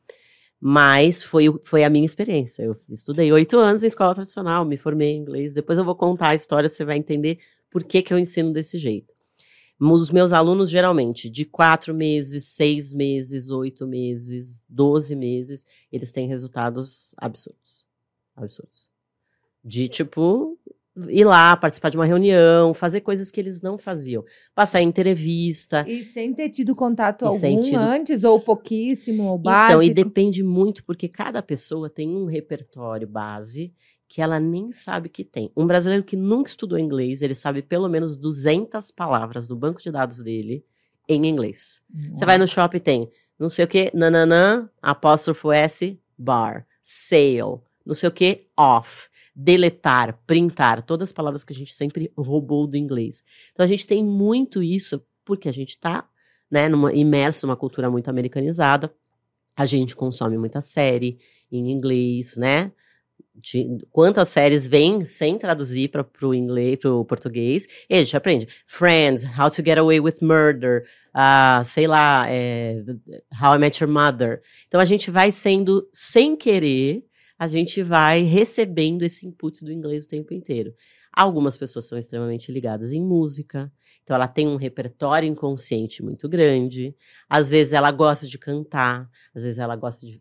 Mas 0.58 1.22
foi, 1.22 1.46
foi 1.62 1.84
a 1.84 1.90
minha 1.90 2.04
experiência. 2.04 2.62
Eu 2.62 2.76
estudei 2.88 3.32
oito 3.32 3.58
anos 3.58 3.82
em 3.82 3.86
escola 3.86 4.14
tradicional, 4.14 4.64
me 4.64 4.76
formei 4.76 5.12
em 5.12 5.18
inglês. 5.18 5.54
Depois 5.54 5.78
eu 5.78 5.84
vou 5.84 5.94
contar 5.94 6.30
a 6.30 6.34
história, 6.34 6.68
você 6.68 6.84
vai 6.84 6.96
entender 6.96 7.38
por 7.70 7.82
que, 7.84 8.02
que 8.02 8.12
eu 8.12 8.18
ensino 8.18 8.52
desse 8.52 8.78
jeito. 8.78 9.14
Os 9.80 10.10
meus 10.10 10.30
alunos, 10.30 10.68
geralmente, 10.68 11.30
de 11.30 11.46
quatro 11.46 11.94
meses, 11.94 12.44
seis 12.44 12.92
meses, 12.92 13.50
oito 13.50 13.86
meses, 13.86 14.64
doze 14.68 15.16
meses, 15.16 15.64
eles 15.90 16.12
têm 16.12 16.28
resultados 16.28 17.14
absurdos. 17.16 17.82
Absurdos. 18.36 18.90
De, 19.64 19.88
tipo, 19.88 20.58
ir 21.08 21.24
lá, 21.24 21.56
participar 21.56 21.88
de 21.88 21.96
uma 21.96 22.04
reunião, 22.04 22.74
fazer 22.74 23.00
coisas 23.00 23.30
que 23.30 23.40
eles 23.40 23.62
não 23.62 23.78
faziam. 23.78 24.22
Passar 24.54 24.82
em 24.82 24.88
entrevista. 24.88 25.84
E 25.88 26.04
sem 26.04 26.34
ter 26.34 26.50
tido 26.50 26.74
contato 26.74 27.24
algum 27.24 27.62
tido... 27.62 27.76
antes, 27.76 28.22
ou 28.22 28.38
pouquíssimo, 28.40 29.24
ou 29.24 29.38
básico. 29.38 29.82
Então, 29.82 29.82
e 29.82 29.94
depende 29.94 30.42
muito, 30.42 30.84
porque 30.84 31.08
cada 31.08 31.42
pessoa 31.42 31.88
tem 31.88 32.14
um 32.14 32.26
repertório 32.26 33.08
base 33.08 33.72
que 34.10 34.20
ela 34.20 34.40
nem 34.40 34.72
sabe 34.72 35.08
que 35.08 35.24
tem. 35.24 35.52
Um 35.56 35.64
brasileiro 35.64 36.02
que 36.02 36.16
nunca 36.16 36.50
estudou 36.50 36.76
inglês, 36.76 37.22
ele 37.22 37.34
sabe 37.34 37.62
pelo 37.62 37.88
menos 37.88 38.16
200 38.16 38.90
palavras 38.90 39.46
do 39.46 39.54
banco 39.54 39.80
de 39.80 39.88
dados 39.88 40.20
dele 40.20 40.64
em 41.08 41.26
inglês. 41.26 41.80
Você 42.12 42.26
vai 42.26 42.36
no 42.36 42.46
shopping 42.46 42.80
tem 42.80 43.10
não 43.38 43.48
sei 43.48 43.64
o 43.64 43.68
que, 43.68 43.90
nananã, 43.94 44.68
apóstrofo 44.82 45.50
S, 45.50 45.98
bar, 46.18 46.66
sale, 46.82 47.62
não 47.86 47.94
sei 47.94 48.06
o 48.06 48.12
que, 48.12 48.48
off, 48.54 49.08
deletar, 49.34 50.20
printar, 50.26 50.82
todas 50.82 51.08
as 51.08 51.12
palavras 51.12 51.42
que 51.42 51.54
a 51.54 51.56
gente 51.56 51.72
sempre 51.72 52.12
roubou 52.14 52.66
do 52.66 52.76
inglês. 52.76 53.24
Então 53.52 53.64
a 53.64 53.66
gente 53.66 53.86
tem 53.86 54.04
muito 54.04 54.62
isso 54.62 55.02
porque 55.24 55.48
a 55.48 55.52
gente 55.52 55.70
está 55.70 56.06
né, 56.50 56.68
numa, 56.68 56.92
imerso 56.92 57.46
numa 57.46 57.56
cultura 57.56 57.90
muito 57.90 58.10
americanizada. 58.10 58.92
A 59.56 59.64
gente 59.64 59.96
consome 59.96 60.36
muita 60.36 60.60
série 60.60 61.18
em 61.50 61.70
inglês, 61.70 62.36
né? 62.36 62.70
De 63.40 63.78
quantas 63.90 64.28
séries 64.28 64.66
vêm 64.66 65.04
sem 65.04 65.38
traduzir 65.38 65.88
para 65.88 66.06
o 66.22 66.34
inglês, 66.34 66.78
para 66.78 66.92
o 66.92 67.04
português, 67.04 67.66
e 67.88 67.94
a 67.94 67.98
gente 67.98 68.16
aprende. 68.16 68.48
Friends, 68.66 69.24
How 69.24 69.50
to 69.50 69.62
Get 69.64 69.78
Away 69.78 70.00
with 70.00 70.16
Murder, 70.20 70.84
uh, 71.14 71.64
sei 71.64 71.86
lá, 71.86 72.26
é, 72.28 72.82
How 73.40 73.56
I 73.56 73.58
Met 73.58 73.82
Your 73.82 73.92
Mother. 73.92 74.42
Então 74.68 74.80
a 74.80 74.84
gente 74.84 75.10
vai 75.10 75.32
sendo, 75.32 75.88
sem 75.92 76.36
querer, 76.36 77.04
a 77.38 77.46
gente 77.46 77.82
vai 77.82 78.22
recebendo 78.22 79.02
esse 79.02 79.26
input 79.26 79.64
do 79.64 79.72
inglês 79.72 80.04
o 80.04 80.08
tempo 80.08 80.34
inteiro. 80.34 80.74
Algumas 81.12 81.56
pessoas 81.56 81.86
são 81.86 81.98
extremamente 81.98 82.52
ligadas 82.52 82.92
em 82.92 83.02
música, 83.02 83.72
então 84.02 84.14
ela 84.14 84.28
tem 84.28 84.46
um 84.46 84.56
repertório 84.56 85.28
inconsciente 85.28 86.02
muito 86.02 86.28
grande. 86.28 86.94
Às 87.28 87.48
vezes 87.48 87.72
ela 87.72 87.90
gosta 87.90 88.26
de 88.26 88.38
cantar, 88.38 89.08
às 89.34 89.42
vezes 89.42 89.58
ela 89.58 89.74
gosta 89.74 90.06
de 90.06 90.20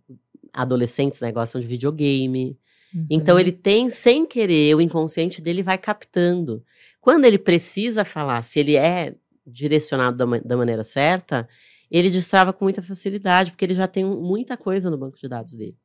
adolescentes 0.53 1.22
né, 1.22 1.32
gostam 1.32 1.61
de 1.61 1.67
videogame. 1.67 2.57
Então, 2.94 3.02
uhum. 3.02 3.08
Então 3.10 3.40
ele 3.40 3.52
tem, 3.52 3.90
sem 3.90 4.26
querer, 4.26 4.76
o 4.76 4.82
inconsciente 4.82 5.42
dele 5.42 5.64
vai 5.64 5.78
captando. 5.78 6.64
Quando 7.00 7.26
ele 7.26 7.38
precisa 7.38 8.04
falar, 8.04 8.42
se 8.42 8.60
ele 8.60 8.76
é 8.76 9.16
direcionado 9.46 10.18
da, 10.18 10.38
da 10.40 10.58
maneira 10.58 10.84
certa, 10.84 11.48
ele 11.90 12.10
destrava 12.10 12.54
com 12.54 12.66
muita 12.66 12.82
facilidade, 12.82 13.52
porque 13.52 13.66
ele 13.66 13.74
já 13.74 13.88
tem 13.88 14.06
muita 14.06 14.56
coisa 14.56 14.90
no 14.90 14.98
banco 14.98 15.18
de 15.18 15.28
dados 15.28 15.56
dele. 15.56 15.76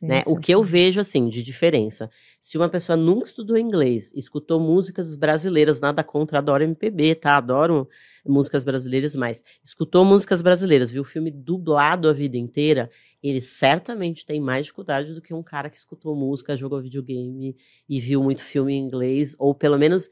Né? 0.00 0.22
O 0.26 0.38
que 0.38 0.50
eu 0.50 0.62
vejo, 0.62 0.98
assim, 0.98 1.28
de 1.28 1.42
diferença, 1.42 2.10
se 2.40 2.56
uma 2.56 2.70
pessoa 2.70 2.96
nunca 2.96 3.26
estudou 3.26 3.58
inglês, 3.58 4.10
escutou 4.14 4.58
músicas 4.58 5.14
brasileiras, 5.14 5.78
nada 5.78 6.02
contra, 6.02 6.38
adoro 6.38 6.64
MPB, 6.64 7.16
tá? 7.16 7.36
Adoro 7.36 7.86
músicas 8.24 8.64
brasileiras, 8.64 9.14
mas 9.14 9.44
escutou 9.62 10.02
músicas 10.02 10.40
brasileiras, 10.40 10.90
viu 10.90 11.02
o 11.02 11.04
filme 11.04 11.30
dublado 11.30 12.08
a 12.08 12.14
vida 12.14 12.38
inteira, 12.38 12.90
ele 13.22 13.42
certamente 13.42 14.24
tem 14.24 14.40
mais 14.40 14.66
dificuldade 14.66 15.12
do 15.12 15.20
que 15.20 15.34
um 15.34 15.42
cara 15.42 15.68
que 15.68 15.76
escutou 15.76 16.16
música, 16.16 16.56
jogou 16.56 16.80
videogame 16.80 17.54
e 17.86 18.00
viu 18.00 18.22
muito 18.22 18.42
filme 18.42 18.72
em 18.72 18.82
inglês, 18.82 19.36
ou 19.38 19.54
pelo 19.54 19.78
menos 19.78 20.08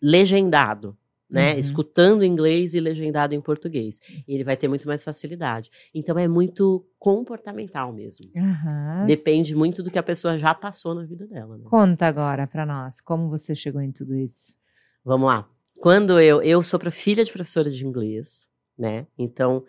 legendado 0.00 0.96
né? 1.30 1.52
Uhum. 1.52 1.58
Escutando 1.58 2.24
inglês 2.24 2.74
e 2.74 2.80
legendado 2.80 3.34
em 3.34 3.40
português. 3.40 4.00
Ele 4.26 4.42
vai 4.42 4.56
ter 4.56 4.68
muito 4.68 4.86
mais 4.86 5.04
facilidade. 5.04 5.70
Então 5.94 6.18
é 6.18 6.26
muito 6.26 6.84
comportamental 6.98 7.92
mesmo. 7.92 8.30
Uhum. 8.34 9.06
Depende 9.06 9.54
muito 9.54 9.82
do 9.82 9.90
que 9.90 9.98
a 9.98 10.02
pessoa 10.02 10.36
já 10.36 10.54
passou 10.54 10.94
na 10.94 11.04
vida 11.04 11.26
dela. 11.26 11.56
Né? 11.56 11.64
Conta 11.64 12.06
agora 12.06 12.46
para 12.46 12.66
nós, 12.66 13.00
como 13.00 13.28
você 13.28 13.54
chegou 13.54 13.80
em 13.80 13.92
tudo 13.92 14.16
isso? 14.16 14.56
Vamos 15.04 15.28
lá. 15.28 15.48
Quando 15.80 16.20
eu 16.20 16.42
eu 16.42 16.62
sou 16.62 16.78
filha 16.90 17.24
de 17.24 17.32
professora 17.32 17.70
de 17.70 17.86
inglês, 17.86 18.46
né? 18.76 19.06
Então 19.18 19.64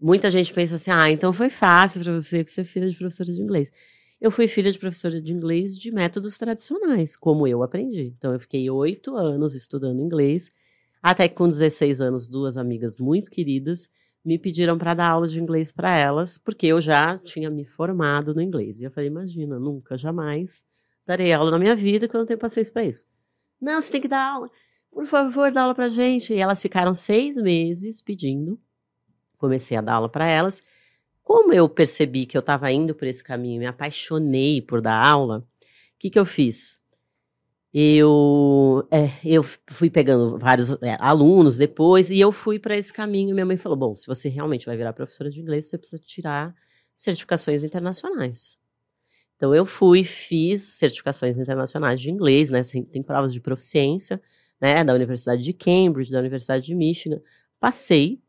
muita 0.00 0.30
gente 0.30 0.52
pensa 0.52 0.74
assim: 0.74 0.90
"Ah, 0.90 1.10
então 1.10 1.32
foi 1.32 1.48
fácil 1.48 2.02
para 2.02 2.12
você 2.12 2.44
ser 2.46 2.64
filha 2.64 2.88
de 2.88 2.96
professora 2.96 3.32
de 3.32 3.40
inglês". 3.40 3.70
Eu 4.20 4.30
fui 4.30 4.48
filha 4.48 4.72
de 4.72 4.78
professora 4.78 5.20
de 5.20 5.32
inglês 5.34 5.76
de 5.76 5.90
métodos 5.90 6.38
tradicionais, 6.38 7.14
como 7.14 7.46
eu 7.46 7.62
aprendi. 7.62 8.14
Então, 8.16 8.32
eu 8.32 8.40
fiquei 8.40 8.70
oito 8.70 9.14
anos 9.16 9.54
estudando 9.54 10.00
inglês 10.00 10.50
até 11.04 11.28
que 11.28 11.34
com 11.34 11.46
16 11.46 12.00
anos, 12.00 12.26
duas 12.26 12.56
amigas 12.56 12.96
muito 12.96 13.30
queridas 13.30 13.90
me 14.24 14.38
pediram 14.38 14.78
para 14.78 14.94
dar 14.94 15.08
aula 15.08 15.28
de 15.28 15.38
inglês 15.38 15.70
para 15.70 15.94
elas, 15.94 16.38
porque 16.38 16.66
eu 16.66 16.80
já 16.80 17.18
tinha 17.18 17.50
me 17.50 17.62
formado 17.66 18.34
no 18.34 18.40
inglês. 18.40 18.80
E 18.80 18.84
eu 18.84 18.90
falei: 18.90 19.10
imagina, 19.10 19.60
nunca, 19.60 19.98
jamais 19.98 20.64
darei 21.06 21.30
aula 21.30 21.50
na 21.50 21.58
minha 21.58 21.76
vida 21.76 22.08
quando 22.08 22.14
eu 22.14 22.20
não 22.20 22.26
tenho 22.26 22.38
paciência 22.38 22.72
para 22.72 22.86
isso. 22.86 23.04
Não, 23.60 23.78
você 23.78 23.92
tem 23.92 24.00
que 24.00 24.08
dar 24.08 24.32
aula. 24.32 24.50
Por 24.90 25.04
favor, 25.04 25.52
dá 25.52 25.60
aula 25.60 25.74
para 25.74 25.88
gente. 25.88 26.32
E 26.32 26.38
elas 26.38 26.62
ficaram 26.62 26.94
seis 26.94 27.36
meses 27.36 28.00
pedindo. 28.00 28.58
Comecei 29.36 29.76
a 29.76 29.82
dar 29.82 29.96
aula 29.96 30.08
para 30.08 30.26
elas. 30.26 30.62
Como 31.22 31.52
eu 31.52 31.68
percebi 31.68 32.24
que 32.24 32.34
eu 32.34 32.40
estava 32.40 32.72
indo 32.72 32.94
por 32.94 33.06
esse 33.06 33.22
caminho, 33.22 33.60
me 33.60 33.66
apaixonei 33.66 34.62
por 34.62 34.80
dar 34.80 35.06
aula, 35.06 35.40
o 35.40 35.44
que, 35.98 36.08
que 36.08 36.18
eu 36.18 36.24
fiz? 36.24 36.80
Eu, 37.76 38.86
é, 38.88 39.10
eu 39.24 39.42
fui 39.42 39.90
pegando 39.90 40.38
vários 40.38 40.80
é, 40.80 40.96
alunos 41.00 41.56
depois 41.56 42.08
e 42.08 42.20
eu 42.20 42.30
fui 42.30 42.56
para 42.56 42.76
esse 42.76 42.92
caminho. 42.92 43.34
Minha 43.34 43.44
mãe 43.44 43.56
falou: 43.56 43.76
bom, 43.76 43.96
se 43.96 44.06
você 44.06 44.28
realmente 44.28 44.64
vai 44.64 44.76
virar 44.76 44.92
professora 44.92 45.28
de 45.28 45.40
inglês, 45.40 45.66
você 45.66 45.76
precisa 45.76 46.00
tirar 46.00 46.54
certificações 46.94 47.64
internacionais. 47.64 48.60
Então 49.34 49.52
eu 49.52 49.66
fui, 49.66 50.04
fiz 50.04 50.62
certificações 50.62 51.36
internacionais 51.36 52.00
de 52.00 52.12
inglês, 52.12 52.48
né? 52.48 52.60
Tem 52.92 53.02
provas 53.02 53.32
de 53.32 53.40
proficiência, 53.40 54.22
né? 54.60 54.84
Da 54.84 54.94
Universidade 54.94 55.42
de 55.42 55.52
Cambridge, 55.52 56.12
da 56.12 56.20
Universidade 56.20 56.64
de 56.64 56.76
Michigan. 56.76 57.20
Passei, 57.58 58.22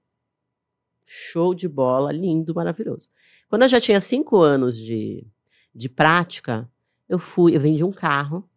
show 1.06 1.54
de 1.54 1.68
bola, 1.68 2.12
lindo, 2.12 2.56
maravilhoso. 2.56 3.12
Quando 3.48 3.62
eu 3.62 3.68
já 3.68 3.80
tinha 3.80 4.02
cinco 4.02 4.42
anos 4.42 4.76
de, 4.76 5.24
de 5.72 5.88
prática, 5.88 6.68
eu 7.08 7.20
fui, 7.20 7.56
eu 7.56 7.60
vendi 7.60 7.84
um 7.84 7.92
carro 7.92 8.50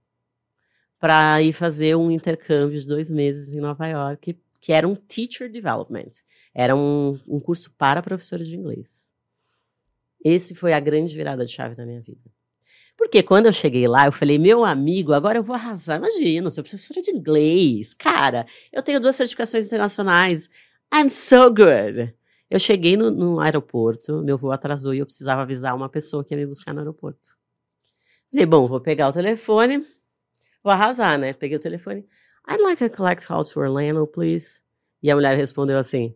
para 0.99 1.41
ir 1.43 1.53
fazer 1.53 1.97
um 1.97 2.11
intercâmbio 2.11 2.81
de 2.81 2.87
dois 2.87 3.11
meses 3.11 3.55
em 3.55 3.61
Nova 3.61 3.87
York, 3.87 4.37
que 4.61 4.73
era 4.73 4.87
um 4.87 4.95
Teacher 4.95 5.51
Development. 5.51 6.11
Era 6.55 6.75
um, 6.75 7.19
um 7.29 7.39
curso 7.39 7.71
para 7.79 8.03
professores 8.03 8.49
de 8.49 8.57
inglês. 8.57 9.13
Esse 10.25 10.55
foi 10.55 10.73
a 10.73 10.81
grande 10.81 11.15
virada 11.15 11.45
de 11.45 11.53
chave 11.53 11.75
da 11.75 11.87
minha 11.87 12.01
vida. 12.01 12.21
Porque 12.97 13.23
quando 13.23 13.47
eu 13.47 13.53
cheguei 13.53 13.87
lá, 13.87 14.07
eu 14.07 14.13
falei, 14.13 14.39
meu 14.39 14.65
amigo, 14.65 15.13
agora 15.13 15.39
eu 15.39 15.43
vou 15.43 15.55
arrasar. 15.55 15.99
Imagina, 15.99 16.51
sou 16.51 16.65
professora 16.65 17.01
de 17.01 17.13
inglês. 17.13 17.95
Cara, 17.95 18.45
eu 18.73 18.83
tenho 18.83 18.99
duas 18.99 19.15
certificações 19.15 19.67
internacionais. 19.67 20.51
I'm 20.93 21.09
so 21.09 21.49
good. 21.49 22.13
Eu 22.51 22.59
cheguei 22.59 22.97
no, 22.97 23.11
no 23.11 23.41
aeroporto, 23.41 24.23
meu 24.23 24.37
voo 24.37 24.51
atrasou 24.51 24.95
e 24.95 24.99
eu 24.99 25.07
precisava 25.07 25.43
avisar 25.43 25.77
uma 25.77 25.89
pessoa 25.89 26.25
que 26.25 26.35
ia 26.35 26.39
me 26.39 26.47
buscar 26.47 26.73
no 26.73 26.81
aeroporto. 26.81 27.37
Falei, 28.31 28.47
bom, 28.47 28.67
vou 28.67 28.81
pegar 28.81 29.09
o 29.09 29.13
telefone, 29.13 29.87
Vou 30.69 30.75
arrasar, 30.75 31.19
né? 31.19 31.33
Peguei 31.33 31.57
o 31.57 31.61
telefone. 31.61 32.07
I'd 32.47 32.61
like 32.61 32.85
a 32.85 32.91
collect 32.91 33.27
call 33.27 33.43
to 33.43 33.59
Orlando, 33.59 34.07
please. 34.07 34.61
E 35.03 35.11
a 35.11 35.15
mulher 35.15 35.35
respondeu 35.35 35.79
assim. 35.79 36.15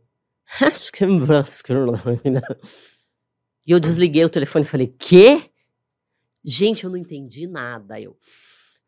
e 3.66 3.70
eu 3.70 3.80
desliguei 3.80 4.22
o 4.26 4.28
telefone 4.28 4.66
e 4.66 4.68
falei, 4.68 4.94
quê? 4.98 5.50
Gente, 6.44 6.84
eu 6.84 6.90
não 6.90 6.98
entendi 6.98 7.46
nada. 7.46 7.98
Eu, 7.98 8.14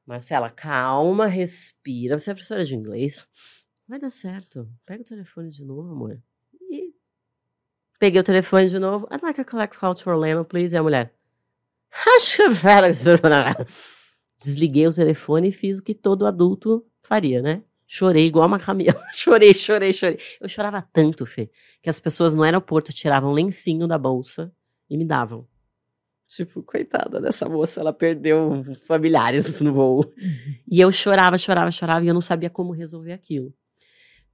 Marcela, 0.04 0.50
calma, 0.50 1.24
respira. 1.24 2.18
Você 2.18 2.30
é 2.30 2.34
professora 2.34 2.62
de 2.62 2.74
inglês? 2.74 3.26
Vai 3.88 3.98
dar 3.98 4.10
certo. 4.10 4.68
Pega 4.84 5.00
o 5.00 5.06
telefone 5.06 5.48
de 5.48 5.64
novo, 5.64 5.92
amor. 5.92 6.22
E 6.70 6.92
peguei 7.98 8.20
o 8.20 8.24
telefone 8.24 8.68
de 8.68 8.78
novo. 8.78 9.08
I'd 9.10 9.22
like 9.22 9.40
a 9.40 9.44
collect 9.46 9.78
call 9.78 9.94
to 9.94 10.10
Orlando, 10.10 10.44
please. 10.44 10.74
E 10.74 10.78
a 10.78 10.82
mulher. 10.82 11.10
Desliguei 14.38 14.86
o 14.86 14.92
telefone 14.92 15.48
e 15.48 15.52
fiz 15.52 15.78
o 15.78 15.82
que 15.82 15.94
todo 15.94 16.26
adulto 16.26 16.84
faria, 17.02 17.40
né? 17.40 17.62
Chorei 17.86 18.26
igual 18.26 18.46
uma 18.46 18.58
camisa. 18.58 19.00
chorei, 19.14 19.54
chorei, 19.54 19.92
chorei. 19.92 20.18
Eu 20.40 20.48
chorava 20.48 20.82
tanto, 20.92 21.24
Fê, 21.26 21.50
que 21.82 21.90
as 21.90 22.00
pessoas 22.00 22.34
no 22.34 22.42
aeroporto 22.42 22.92
tiravam 22.92 23.32
lencinho 23.32 23.86
da 23.86 23.98
bolsa 23.98 24.52
e 24.88 24.96
me 24.96 25.04
davam. 25.04 25.46
Tipo, 26.26 26.62
coitada 26.62 27.20
dessa 27.20 27.48
moça, 27.48 27.80
ela 27.80 27.92
perdeu 27.92 28.64
familiares 28.86 29.60
no 29.60 29.72
voo. 29.72 30.04
E 30.66 30.80
eu 30.80 30.90
chorava, 30.90 31.38
chorava, 31.38 31.70
chorava 31.70 32.04
e 32.04 32.08
eu 32.08 32.14
não 32.14 32.20
sabia 32.20 32.50
como 32.50 32.72
resolver 32.72 33.12
aquilo. 33.12 33.54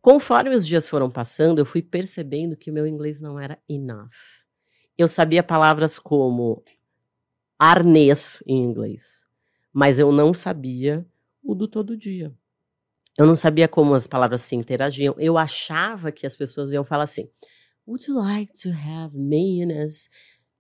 Conforme 0.01 0.55
os 0.55 0.66
dias 0.66 0.88
foram 0.88 1.11
passando, 1.11 1.59
eu 1.59 1.66
fui 1.66 1.82
percebendo 1.82 2.57
que 2.57 2.70
o 2.70 2.72
meu 2.72 2.86
inglês 2.86 3.20
não 3.20 3.38
era 3.38 3.59
enough. 3.68 4.09
Eu 4.96 5.09
sabia 5.09 5.42
palavras 5.42 5.98
como 5.98 6.64
arnês 7.59 8.42
em 8.46 8.62
inglês 8.62 9.29
mas 9.72 9.98
eu 9.98 10.10
não 10.12 10.34
sabia 10.34 11.06
o 11.42 11.54
do 11.54 11.68
todo 11.68 11.96
dia. 11.96 12.32
Eu 13.18 13.26
não 13.26 13.36
sabia 13.36 13.68
como 13.68 13.94
as 13.94 14.06
palavras 14.06 14.42
se 14.42 14.54
interagiam. 14.54 15.14
Eu 15.18 15.36
achava 15.36 16.12
que 16.12 16.26
as 16.26 16.36
pessoas 16.36 16.70
iam 16.72 16.84
falar 16.84 17.04
assim: 17.04 17.28
Would 17.86 18.08
you 18.08 18.16
like 18.16 18.52
to 18.62 18.70
have 18.70 19.16
mayonnaise, 19.16 20.08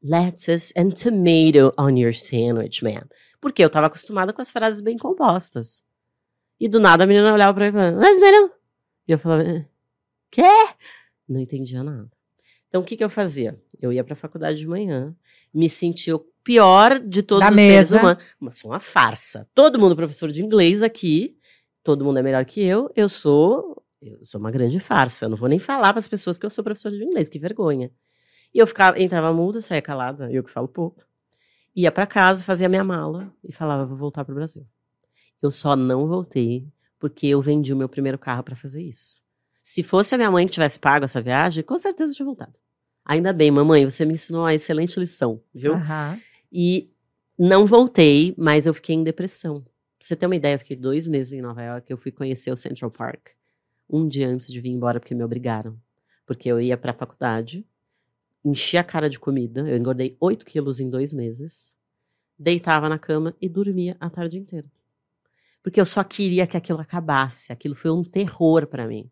lettuce 0.02 0.72
and 0.76 0.90
tomato 0.90 1.72
on 1.78 1.96
your 1.96 2.14
sandwich, 2.14 2.82
ma'am? 2.82 3.08
Porque 3.40 3.62
eu 3.62 3.68
estava 3.68 3.86
acostumada 3.86 4.32
com 4.32 4.42
as 4.42 4.52
frases 4.52 4.80
bem 4.80 4.98
compostas. 4.98 5.82
E 6.58 6.68
do 6.68 6.78
nada 6.78 7.04
a 7.04 7.06
menina 7.06 7.32
olhava 7.32 7.54
para 7.54 7.64
mim 7.64 7.70
e 7.70 7.72
falava: 7.72 7.96
Mas, 7.96 8.18
E 9.08 9.12
eu 9.12 9.18
falava: 9.18 9.66
Quê? 10.30 10.42
Não 11.28 11.40
entendia 11.40 11.82
nada. 11.82 12.10
Então, 12.68 12.82
o 12.82 12.84
que, 12.84 12.96
que 12.96 13.02
eu 13.02 13.10
fazia? 13.10 13.60
Eu 13.80 13.92
ia 13.92 14.04
para 14.04 14.12
a 14.14 14.16
faculdade 14.16 14.58
de 14.58 14.66
manhã, 14.66 15.14
me 15.52 15.68
sentia 15.68 16.20
pior 16.42 16.98
de 16.98 17.22
todos 17.22 17.44
da 17.44 17.50
os 17.50 17.56
mesa. 17.56 17.88
seres 17.88 18.02
humanos. 18.02 18.24
Mas 18.38 18.58
sou 18.58 18.70
uma 18.70 18.80
farsa. 18.80 19.48
Todo 19.54 19.78
mundo 19.78 19.96
professor 19.96 20.30
de 20.30 20.42
inglês 20.42 20.82
aqui, 20.82 21.36
todo 21.82 22.04
mundo 22.04 22.18
é 22.18 22.22
melhor 22.22 22.44
que 22.44 22.62
eu. 22.62 22.90
Eu 22.94 23.08
sou, 23.08 23.82
eu 24.00 24.24
sou 24.24 24.40
uma 24.40 24.50
grande 24.50 24.80
farsa. 24.80 25.26
Eu 25.26 25.30
não 25.30 25.36
vou 25.36 25.48
nem 25.48 25.58
falar 25.58 25.92
para 25.92 26.00
as 26.00 26.08
pessoas 26.08 26.38
que 26.38 26.46
eu 26.46 26.50
sou 26.50 26.64
professor 26.64 26.90
de 26.90 27.02
inglês, 27.04 27.28
que 27.28 27.38
vergonha. 27.38 27.90
E 28.52 28.58
eu 28.58 28.66
ficava, 28.66 29.00
entrava 29.00 29.32
muda, 29.32 29.60
saía 29.60 29.82
calada, 29.82 30.30
eu 30.30 30.42
que 30.42 30.50
falo 30.50 30.68
pouco. 30.68 31.04
Ia 31.74 31.92
para 31.92 32.06
casa, 32.06 32.42
fazia 32.42 32.68
minha 32.68 32.82
mala 32.82 33.32
e 33.44 33.52
falava, 33.52 33.86
vou 33.86 33.96
voltar 33.96 34.24
para 34.24 34.32
o 34.32 34.34
Brasil. 34.34 34.66
Eu 35.40 35.50
só 35.50 35.76
não 35.76 36.06
voltei 36.06 36.66
porque 36.98 37.28
eu 37.28 37.40
vendi 37.40 37.72
o 37.72 37.76
meu 37.76 37.88
primeiro 37.88 38.18
carro 38.18 38.42
para 38.42 38.56
fazer 38.56 38.82
isso. 38.82 39.22
Se 39.62 39.82
fosse 39.82 40.14
a 40.14 40.18
minha 40.18 40.30
mãe 40.30 40.46
que 40.46 40.52
tivesse 40.52 40.80
pago 40.80 41.04
essa 41.04 41.20
viagem, 41.20 41.62
com 41.62 41.78
certeza 41.78 42.12
eu 42.12 42.16
tinha 42.16 42.26
voltado. 42.26 42.54
Ainda 43.04 43.32
bem, 43.32 43.50
mamãe, 43.50 43.84
você 43.88 44.04
me 44.04 44.14
ensinou 44.14 44.42
uma 44.42 44.54
excelente 44.54 44.98
lição, 44.98 45.40
viu? 45.54 45.74
Uhum. 45.74 46.20
E 46.52 46.90
não 47.38 47.66
voltei, 47.66 48.34
mas 48.36 48.66
eu 48.66 48.74
fiquei 48.74 48.94
em 48.94 49.04
depressão. 49.04 49.62
Pra 49.62 49.72
você 50.06 50.16
ter 50.16 50.26
uma 50.26 50.36
ideia, 50.36 50.54
eu 50.54 50.58
fiquei 50.58 50.76
dois 50.76 51.06
meses 51.06 51.32
em 51.32 51.42
Nova 51.42 51.62
York, 51.62 51.90
eu 51.90 51.96
fui 51.96 52.10
conhecer 52.10 52.50
o 52.50 52.56
Central 52.56 52.90
Park. 52.90 53.28
Um 53.88 54.08
dia 54.08 54.28
antes 54.28 54.50
de 54.52 54.60
vir 54.60 54.70
embora, 54.70 55.00
porque 55.00 55.14
me 55.14 55.24
obrigaram. 55.24 55.78
Porque 56.26 56.48
eu 56.48 56.60
ia 56.60 56.76
pra 56.76 56.92
faculdade, 56.92 57.66
enchi 58.44 58.76
a 58.76 58.84
cara 58.84 59.10
de 59.10 59.18
comida, 59.18 59.68
eu 59.68 59.76
engordei 59.76 60.16
8 60.20 60.44
quilos 60.46 60.80
em 60.80 60.88
dois 60.88 61.12
meses, 61.12 61.74
deitava 62.38 62.88
na 62.88 62.98
cama 62.98 63.36
e 63.40 63.48
dormia 63.48 63.96
a 64.00 64.08
tarde 64.08 64.38
inteira. 64.38 64.70
Porque 65.62 65.80
eu 65.80 65.84
só 65.84 66.02
queria 66.02 66.46
que 66.46 66.56
aquilo 66.56 66.80
acabasse. 66.80 67.52
Aquilo 67.52 67.74
foi 67.74 67.90
um 67.90 68.02
terror 68.02 68.66
para 68.66 68.86
mim. 68.86 69.10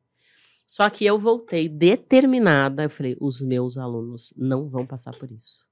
Só 0.66 0.89
que 0.89 1.05
eu 1.05 1.18
voltei 1.18 1.68
determinada, 1.68 2.84
eu 2.84 2.91
falei, 2.91 3.16
os 3.20 3.41
meus 3.43 3.76
alunos 3.76 4.32
não 4.36 4.68
vão 4.68 4.86
passar 4.86 5.14
por 5.16 5.30
isso. 5.30 5.68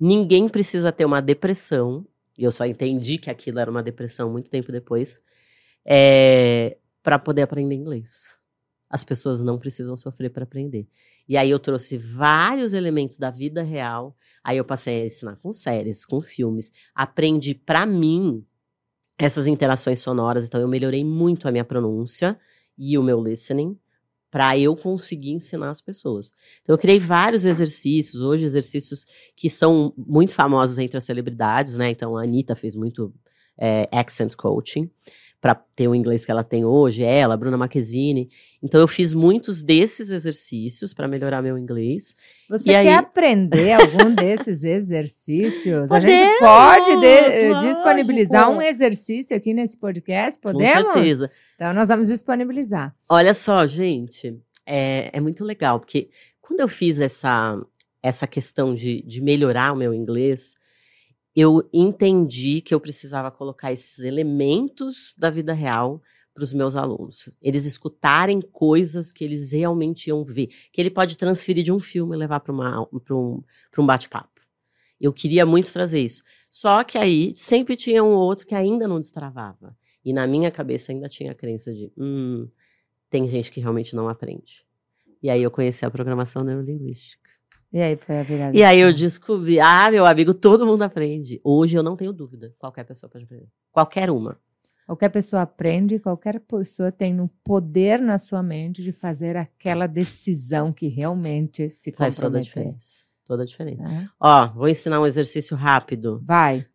Ninguém 0.00 0.48
precisa 0.48 0.92
ter 0.92 1.04
uma 1.04 1.20
depressão, 1.20 2.06
e 2.36 2.44
eu 2.44 2.52
só 2.52 2.64
entendi 2.66 3.18
que 3.18 3.30
aquilo 3.30 3.58
era 3.58 3.70
uma 3.70 3.82
depressão 3.82 4.30
muito 4.30 4.48
tempo 4.50 4.70
depois, 4.72 5.22
é, 5.84 6.78
para 7.02 7.18
poder 7.18 7.42
aprender 7.42 7.74
inglês. 7.74 8.38
as 8.90 9.04
pessoas 9.04 9.42
não 9.42 9.58
precisam 9.58 9.96
sofrer 9.96 10.30
para 10.30 10.44
aprender. 10.44 10.88
E 11.28 11.36
aí 11.36 11.50
eu 11.50 11.58
trouxe 11.58 11.98
vários 11.98 12.72
elementos 12.72 13.18
da 13.18 13.30
vida 13.30 13.62
real. 13.62 14.16
Aí 14.42 14.56
eu 14.56 14.64
passei 14.64 15.02
a 15.02 15.06
ensinar 15.06 15.36
com 15.36 15.52
séries, 15.52 16.06
com 16.06 16.20
filmes. 16.22 16.70
Aprendi 16.94 17.54
para 17.54 17.84
mim 17.84 18.44
essas 19.18 19.46
interações 19.46 20.00
sonoras, 20.00 20.46
então 20.46 20.60
eu 20.60 20.68
melhorei 20.68 21.04
muito 21.04 21.48
a 21.48 21.52
minha 21.52 21.64
pronúncia 21.64 22.38
e 22.78 22.96
o 22.96 23.02
meu 23.02 23.22
listening 23.22 23.78
para 24.30 24.58
eu 24.58 24.76
conseguir 24.76 25.30
ensinar 25.30 25.70
as 25.70 25.80
pessoas. 25.80 26.32
Então 26.62 26.74
eu 26.74 26.78
criei 26.78 26.98
vários 26.98 27.44
exercícios, 27.44 28.20
hoje 28.20 28.44
exercícios 28.44 29.06
que 29.34 29.48
são 29.48 29.92
muito 29.96 30.34
famosos 30.34 30.78
entre 30.78 30.98
as 30.98 31.04
celebridades, 31.04 31.76
né? 31.76 31.90
Então 31.90 32.16
a 32.16 32.22
Anitta 32.22 32.54
fez 32.54 32.74
muito 32.74 33.12
é, 33.58 33.88
accent 33.90 34.34
coaching 34.36 34.90
para 35.40 35.54
ter 35.54 35.86
o 35.86 35.94
inglês 35.94 36.24
que 36.24 36.30
ela 36.32 36.42
tem 36.42 36.64
hoje, 36.64 37.04
ela, 37.04 37.36
Bruna 37.36 37.56
Marquezine. 37.56 38.28
Então 38.62 38.80
eu 38.80 38.88
fiz 38.88 39.12
muitos 39.12 39.62
desses 39.62 40.10
exercícios 40.10 40.92
para 40.92 41.06
melhorar 41.06 41.40
meu 41.40 41.56
inglês. 41.56 42.12
Você 42.50 42.70
E 42.70 42.72
quer 42.72 42.78
aí- 42.78 42.88
aprender 42.88 43.72
algum 43.74 44.12
desses 44.12 44.64
exercícios? 44.64 45.90
a 45.90 46.00
gente 46.00 46.10
Podemos, 46.10 46.38
pode 46.40 47.00
de- 47.00 47.06
eh, 47.06 47.48
lógico. 47.50 47.68
disponibilizar 47.72 48.50
um 48.50 48.60
exercício 48.60 49.36
aqui 49.36 49.54
nesse 49.54 49.76
podcast? 49.78 50.38
Podemos? 50.40 50.86
Com 50.86 50.92
certeza. 50.94 51.30
Então 51.54 51.72
nós 51.74 51.88
vamos 51.88 52.08
disponibilizar. 52.08 52.94
Olha 53.08 53.32
só, 53.34 53.66
gente, 53.66 54.36
é, 54.66 55.10
é 55.12 55.20
muito 55.20 55.44
legal, 55.44 55.78
porque 55.78 56.10
quando 56.40 56.60
eu 56.60 56.68
fiz 56.68 56.98
essa, 56.98 57.56
essa 58.02 58.26
questão 58.26 58.74
de, 58.74 59.02
de 59.02 59.20
melhorar 59.20 59.72
o 59.72 59.76
meu 59.76 59.94
inglês, 59.94 60.54
eu 61.38 61.68
entendi 61.72 62.60
que 62.60 62.74
eu 62.74 62.80
precisava 62.80 63.30
colocar 63.30 63.72
esses 63.72 64.00
elementos 64.00 65.14
da 65.16 65.30
vida 65.30 65.52
real 65.52 66.02
para 66.34 66.42
os 66.42 66.52
meus 66.52 66.76
alunos. 66.76 67.30
Eles 67.42 67.64
escutarem 67.64 68.40
coisas 68.40 69.12
que 69.12 69.24
eles 69.24 69.52
realmente 69.52 70.08
iam 70.08 70.24
ver, 70.24 70.48
que 70.72 70.80
ele 70.80 70.90
pode 70.90 71.16
transferir 71.16 71.64
de 71.64 71.72
um 71.72 71.80
filme 71.80 72.16
e 72.16 72.18
levar 72.18 72.40
para 72.40 72.52
um, 72.52 73.42
um 73.78 73.86
bate-papo. 73.86 74.40
Eu 75.00 75.12
queria 75.12 75.46
muito 75.46 75.72
trazer 75.72 76.00
isso. 76.00 76.22
Só 76.50 76.82
que 76.82 76.98
aí 76.98 77.32
sempre 77.36 77.76
tinha 77.76 78.02
um 78.02 78.14
outro 78.14 78.46
que 78.46 78.54
ainda 78.54 78.88
não 78.88 78.98
destravava. 78.98 79.76
E 80.04 80.12
na 80.12 80.26
minha 80.26 80.50
cabeça 80.50 80.90
ainda 80.90 81.08
tinha 81.08 81.32
a 81.32 81.34
crença 81.34 81.72
de, 81.72 81.92
hum, 81.96 82.48
tem 83.10 83.28
gente 83.28 83.50
que 83.50 83.60
realmente 83.60 83.94
não 83.94 84.08
aprende. 84.08 84.64
E 85.22 85.30
aí 85.30 85.42
eu 85.42 85.50
conheci 85.50 85.84
a 85.84 85.90
programação 85.90 86.42
neurolinguística. 86.42 87.27
E 87.72 87.80
aí 87.80 87.96
foi 87.96 88.18
a 88.18 88.22
virada. 88.22 88.56
E 88.56 88.62
aí 88.64 88.80
eu 88.80 88.92
descobri, 88.92 89.60
ah, 89.60 89.90
meu 89.90 90.06
amigo, 90.06 90.32
todo 90.32 90.66
mundo 90.66 90.82
aprende. 90.82 91.40
Hoje 91.44 91.76
eu 91.76 91.82
não 91.82 91.96
tenho 91.96 92.12
dúvida, 92.12 92.54
qualquer 92.58 92.84
pessoa 92.84 93.10
pode 93.10 93.24
aprender. 93.24 93.48
Qualquer 93.70 94.10
uma. 94.10 94.38
Qualquer 94.86 95.10
pessoa 95.10 95.42
aprende, 95.42 95.98
qualquer 95.98 96.40
pessoa 96.40 96.90
tem 96.90 97.20
o 97.20 97.28
poder 97.44 98.00
na 98.00 98.16
sua 98.16 98.42
mente 98.42 98.82
de 98.82 98.90
fazer 98.90 99.36
aquela 99.36 99.86
decisão 99.86 100.72
que 100.72 100.88
realmente 100.88 101.68
se 101.68 101.92
Faz 101.92 102.16
toda 102.16 102.38
a 102.38 102.40
diferença. 102.40 103.02
Toda 103.22 103.42
a 103.42 103.46
diferença. 103.46 103.82
né? 103.82 104.08
Ó, 104.18 104.48
vou 104.48 104.66
ensinar 104.66 104.98
um 104.98 105.06
exercício 105.06 105.54
rápido. 105.54 106.22
Vai. 106.24 106.66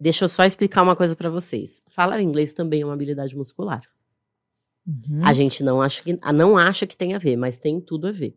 Deixa 0.00 0.24
eu 0.24 0.30
só 0.30 0.46
explicar 0.46 0.82
uma 0.82 0.96
coisa 0.96 1.14
pra 1.14 1.28
vocês. 1.28 1.82
Falar 1.88 2.22
inglês 2.22 2.54
também 2.54 2.80
é 2.80 2.84
uma 2.86 2.94
habilidade 2.94 3.36
muscular. 3.36 3.82
Uhum. 4.86 5.20
A 5.22 5.34
gente 5.34 5.62
não 5.62 5.82
acha, 5.82 6.02
que, 6.02 6.18
não 6.32 6.56
acha 6.56 6.86
que 6.86 6.96
tem 6.96 7.14
a 7.14 7.18
ver, 7.18 7.36
mas 7.36 7.58
tem 7.58 7.80
tudo 7.82 8.06
a 8.06 8.12
ver. 8.12 8.34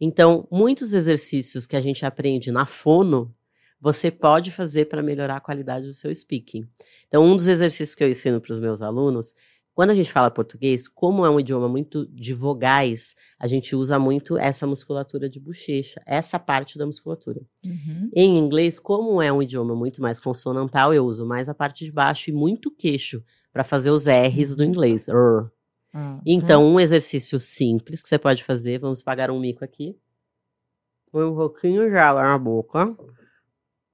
Então, 0.00 0.46
muitos 0.50 0.92
exercícios 0.92 1.66
que 1.66 1.76
a 1.76 1.80
gente 1.80 2.04
aprende 2.04 2.50
na 2.50 2.66
fono, 2.66 3.34
você 3.80 4.10
pode 4.10 4.50
fazer 4.50 4.86
para 4.86 5.02
melhorar 5.02 5.36
a 5.36 5.40
qualidade 5.40 5.86
do 5.86 5.94
seu 5.94 6.14
speaking. 6.14 6.66
Então, 7.08 7.22
um 7.22 7.36
dos 7.36 7.48
exercícios 7.48 7.94
que 7.94 8.04
eu 8.04 8.08
ensino 8.08 8.40
para 8.40 8.52
os 8.52 8.58
meus 8.58 8.82
alunos, 8.82 9.34
quando 9.76 9.90
a 9.90 9.94
gente 9.94 10.10
fala 10.10 10.30
português, 10.30 10.88
como 10.88 11.26
é 11.26 11.28
um 11.28 11.38
idioma 11.38 11.68
muito 11.68 12.06
de 12.06 12.32
vogais, 12.32 13.14
a 13.38 13.46
gente 13.46 13.76
usa 13.76 13.98
muito 13.98 14.38
essa 14.38 14.66
musculatura 14.66 15.28
de 15.28 15.38
bochecha, 15.38 16.00
essa 16.06 16.38
parte 16.38 16.78
da 16.78 16.86
musculatura. 16.86 17.42
Uhum. 17.62 18.10
Em 18.14 18.38
inglês, 18.38 18.78
como 18.78 19.20
é 19.20 19.30
um 19.30 19.42
idioma 19.42 19.74
muito 19.74 20.00
mais 20.00 20.18
consonantal, 20.18 20.94
eu 20.94 21.04
uso 21.04 21.26
mais 21.26 21.46
a 21.50 21.54
parte 21.54 21.84
de 21.84 21.92
baixo 21.92 22.30
e 22.30 22.32
muito 22.32 22.70
queixo 22.70 23.22
para 23.52 23.62
fazer 23.64 23.90
os 23.90 24.06
R's 24.06 24.56
do 24.56 24.64
inglês. 24.64 25.08
Ah, 25.98 26.18
Então, 26.26 26.62
um 26.62 26.78
exercício 26.78 27.40
simples 27.40 28.02
que 28.02 28.08
você 28.08 28.18
pode 28.18 28.44
fazer, 28.44 28.78
vamos 28.78 29.02
pagar 29.02 29.30
um 29.30 29.40
mico 29.40 29.64
aqui. 29.64 29.96
Põe 31.10 31.24
um 31.24 31.34
pouquinho 31.34 31.88
de 31.88 31.96
água 31.96 32.22
na 32.22 32.36
boca, 32.36 32.94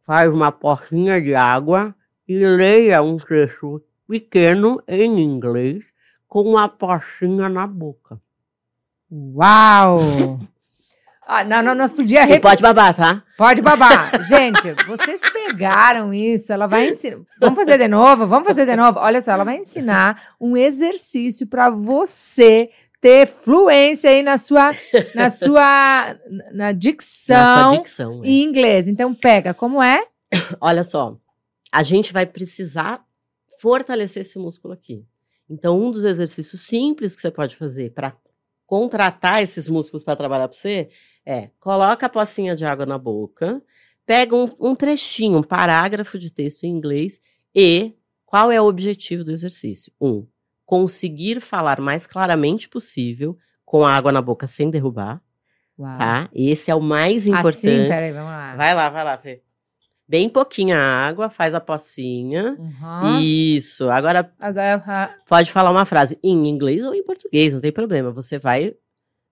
faz 0.04 0.28
uma 0.28 0.50
porcinha 0.50 1.22
de 1.22 1.32
água 1.32 1.94
e 2.26 2.36
leia 2.44 3.00
um 3.02 3.16
trecho 3.18 3.80
pequeno 4.08 4.82
em 4.88 5.20
inglês 5.20 5.84
com 6.26 6.42
uma 6.42 6.68
pocinha 6.68 7.48
na 7.48 7.68
boca. 7.68 8.20
Uau! 9.08 10.40
Ah, 11.34 11.44
não, 11.44 11.62
não, 11.62 11.74
nós 11.74 11.92
podíamos 11.92 12.34
E 12.36 12.38
pode 12.38 12.62
babar, 12.62 12.94
tá? 12.94 13.22
Pode 13.38 13.62
babar. 13.62 14.22
Gente, 14.28 14.74
vocês 14.86 15.18
pegaram 15.32 16.12
isso, 16.12 16.52
ela 16.52 16.66
vai 16.66 16.90
ensinar. 16.90 17.20
Vamos 17.40 17.58
fazer 17.58 17.78
de 17.78 17.88
novo? 17.88 18.26
Vamos 18.26 18.46
fazer 18.46 18.66
de 18.66 18.76
novo? 18.76 18.98
Olha 18.98 19.18
só, 19.22 19.32
ela 19.32 19.42
vai 19.42 19.56
ensinar 19.56 20.34
um 20.38 20.56
exercício 20.56 21.46
para 21.46 21.70
você 21.70 22.68
ter 23.00 23.26
fluência 23.26 24.10
aí 24.10 24.22
na 24.22 24.36
sua 24.36 24.74
na 25.14 25.30
sua 25.30 26.16
na 26.52 26.70
dicção, 26.72 27.34
Na 27.34 27.68
sua 27.68 27.78
dicção. 27.78 28.20
é. 28.22 28.28
em 28.28 28.42
inglês. 28.42 28.86
Então 28.86 29.14
pega, 29.14 29.54
como 29.54 29.82
é? 29.82 30.06
Olha 30.60 30.84
só, 30.84 31.16
a 31.72 31.82
gente 31.82 32.12
vai 32.12 32.26
precisar 32.26 33.02
fortalecer 33.58 34.20
esse 34.20 34.38
músculo 34.38 34.74
aqui. 34.74 35.06
Então, 35.48 35.80
um 35.80 35.90
dos 35.90 36.04
exercícios 36.04 36.60
simples 36.62 37.14
que 37.14 37.22
você 37.22 37.30
pode 37.30 37.56
fazer 37.56 37.92
para 37.92 38.14
contratar 38.66 39.42
esses 39.42 39.68
músculos 39.68 40.02
para 40.02 40.16
trabalhar 40.16 40.48
para 40.48 40.56
você 40.56 40.88
é 41.24 41.50
coloca 41.60 42.06
a 42.06 42.08
pocinha 42.08 42.54
de 42.54 42.64
água 42.64 42.84
na 42.86 42.98
boca, 42.98 43.62
pega 44.06 44.34
um, 44.34 44.48
um 44.60 44.74
trechinho, 44.74 45.38
um 45.38 45.42
parágrafo 45.42 46.18
de 46.18 46.30
texto 46.30 46.64
em 46.64 46.68
inglês 46.70 47.20
e 47.54 47.92
qual 48.24 48.50
é 48.50 48.60
o 48.60 48.66
objetivo 48.66 49.24
do 49.24 49.30
exercício? 49.32 49.92
Um, 50.00 50.26
conseguir 50.64 51.40
falar 51.40 51.80
mais 51.80 52.06
claramente 52.06 52.68
possível 52.68 53.36
com 53.64 53.84
a 53.84 53.94
água 53.94 54.10
na 54.10 54.22
boca 54.22 54.46
sem 54.46 54.70
derrubar, 54.70 55.20
Uau. 55.78 55.98
tá? 55.98 56.28
Esse 56.34 56.70
é 56.70 56.74
o 56.74 56.80
mais 56.80 57.22
Assim, 57.22 57.30
importante. 57.30 57.88
peraí, 57.88 58.12
vamos 58.12 58.30
lá. 58.30 58.56
Vai 58.56 58.74
lá, 58.74 58.90
vai 58.90 59.04
lá, 59.04 59.18
Fê. 59.18 59.42
Bem 60.08 60.28
pouquinha 60.28 60.76
água, 60.76 61.30
faz 61.30 61.54
a 61.54 61.60
pocinha. 61.60 62.56
Uhum. 62.58 63.20
Isso. 63.20 63.88
Agora 63.88 64.30
Agora, 64.38 64.82
ah, 64.86 65.14
pode 65.26 65.50
falar 65.50 65.70
uma 65.70 65.86
frase 65.86 66.18
em 66.22 66.48
inglês 66.48 66.84
ou 66.84 66.94
em 66.94 67.02
português, 67.02 67.54
não 67.54 67.60
tem 67.60 67.72
problema. 67.72 68.10
Você 68.10 68.38
vai 68.38 68.74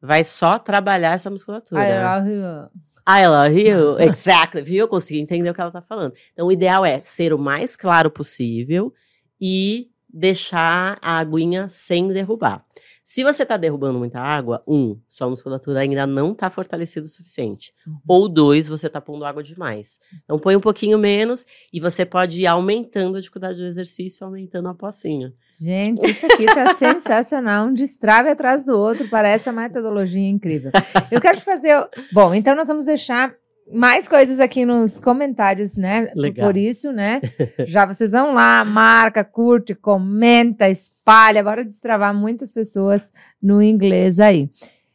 vai 0.01 0.25
só 0.25 0.59
trabalhar 0.59 1.13
essa 1.13 1.31
musculatura. 1.31 1.83
I 1.83 2.05
love 2.05 2.31
you. 2.31 2.81
I 3.09 3.27
love 3.27 3.69
you. 3.69 3.99
Exactly. 4.09 4.63
Viu? 4.63 4.81
Eu 4.81 4.89
consegui 4.89 5.21
entender 5.21 5.51
o 5.51 5.55
que 5.55 5.61
ela 5.61 5.71
tá 5.71 5.83
falando. 5.83 6.15
Então, 6.33 6.47
o 6.47 6.53
ideal 6.53 6.85
é 6.85 7.01
ser 7.03 7.33
o 7.33 7.39
mais 7.39 7.77
claro 7.77 8.11
possível 8.11 8.93
e 9.41 9.89
deixar 10.09 10.99
a 11.01 11.19
aguinha 11.19 11.69
sem 11.69 12.09
derrubar. 12.09 12.65
Se 13.11 13.25
você 13.25 13.45
tá 13.45 13.57
derrubando 13.57 13.99
muita 13.99 14.21
água, 14.21 14.63
um, 14.69 14.97
sua 15.09 15.29
musculatura 15.29 15.81
ainda 15.81 16.07
não 16.07 16.33
tá 16.33 16.49
fortalecida 16.49 17.05
o 17.05 17.09
suficiente. 17.09 17.73
Uhum. 17.85 17.99
Ou 18.07 18.29
dois, 18.29 18.69
você 18.69 18.89
tá 18.89 19.01
pondo 19.01 19.25
água 19.25 19.43
demais. 19.43 19.99
Então, 20.23 20.39
põe 20.39 20.55
um 20.55 20.61
pouquinho 20.61 20.97
menos 20.97 21.45
e 21.73 21.81
você 21.81 22.07
pode 22.07 22.43
ir 22.43 22.47
aumentando 22.47 23.17
a 23.17 23.21
dificuldade 23.21 23.59
do 23.59 23.67
exercício, 23.67 24.25
aumentando 24.25 24.69
a 24.69 24.75
pocinha. 24.75 25.33
Gente, 25.61 26.09
isso 26.09 26.25
aqui 26.25 26.47
tá 26.47 26.73
sensacional. 26.79 27.67
Um 27.67 27.75
destrave 27.75 28.29
atrás 28.29 28.65
do 28.65 28.79
outro. 28.79 29.09
Parece 29.11 29.49
a 29.49 29.53
metodologia 29.53 30.29
incrível. 30.29 30.71
Eu 31.11 31.21
quero 31.21 31.37
te 31.37 31.45
fazer. 31.45 31.85
Bom, 32.13 32.33
então 32.33 32.55
nós 32.55 32.69
vamos 32.69 32.85
deixar 32.85 33.35
mais 33.73 34.09
coisas 34.09 34.41
aqui 34.41 34.65
nos 34.65 34.99
comentários, 35.01 35.77
né? 35.77 36.07
Por- 36.07 36.19
Legal. 36.19 36.49
Por 36.49 36.57
isso, 36.57 36.93
né? 36.93 37.21
Já 37.67 37.87
vocês 37.87 38.13
vão 38.13 38.35
lá, 38.35 38.65
marca, 38.65 39.23
curte, 39.25 39.75
comenta, 39.75 40.69
espalha. 40.69 41.43
Bora 41.45 41.65
destravar 41.65 42.15
muitas 42.15 42.53
pessoas 42.53 43.13
no 43.43 43.63
inglês 43.63 44.19
aí. 44.21 44.51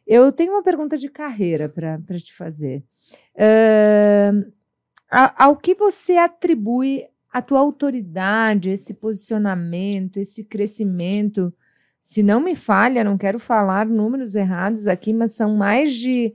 Eu 0.06 0.30
tenho 0.30 0.52
uma 0.52 0.62
pergunta 0.62 0.96
de 0.96 1.08
carreira 1.08 1.68
para 1.68 1.98
te 2.18 2.32
fazer. 2.34 2.82
A- 5.10 5.44
ao 5.44 5.56
que 5.56 5.74
você 5.74 6.16
atribui 6.16 7.04
a 7.32 7.40
tua 7.42 7.60
autoridade, 7.60 8.70
esse 8.70 8.94
posicionamento, 8.94 10.16
esse 10.18 10.42
crescimento? 10.44 11.52
Se 12.00 12.22
não 12.22 12.40
me 12.40 12.54
falha, 12.56 13.04
não 13.04 13.18
quero 13.18 13.38
falar 13.38 13.86
números 13.86 14.34
errados 14.34 14.86
aqui, 14.86 15.12
mas 15.12 15.32
são 15.34 15.54
mais 15.56 15.92
de 15.92 16.34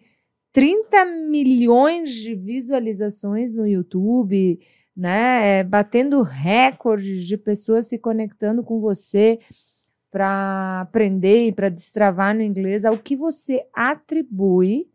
30 0.54 1.06
milhões 1.06 2.12
de 2.12 2.36
visualizações 2.36 3.54
no 3.56 3.66
YouTube, 3.66 4.60
né? 4.95 5.60
É, 5.60 5.64
batendo 5.64 6.22
recordes 6.22 7.26
de 7.26 7.38
pessoas 7.38 7.88
se 7.88 7.97
conectando 7.97 8.64
com 8.64 8.80
você 8.82 9.39
para 10.12 10.82
aprender 10.82 11.47
e 11.47 11.52
para 11.54 11.70
destravar 11.70 12.36
no 12.36 12.41
inglês. 12.41 12.84
Ao 12.84 12.97
que 12.97 13.16
você 13.16 13.66
atribui 13.74 14.88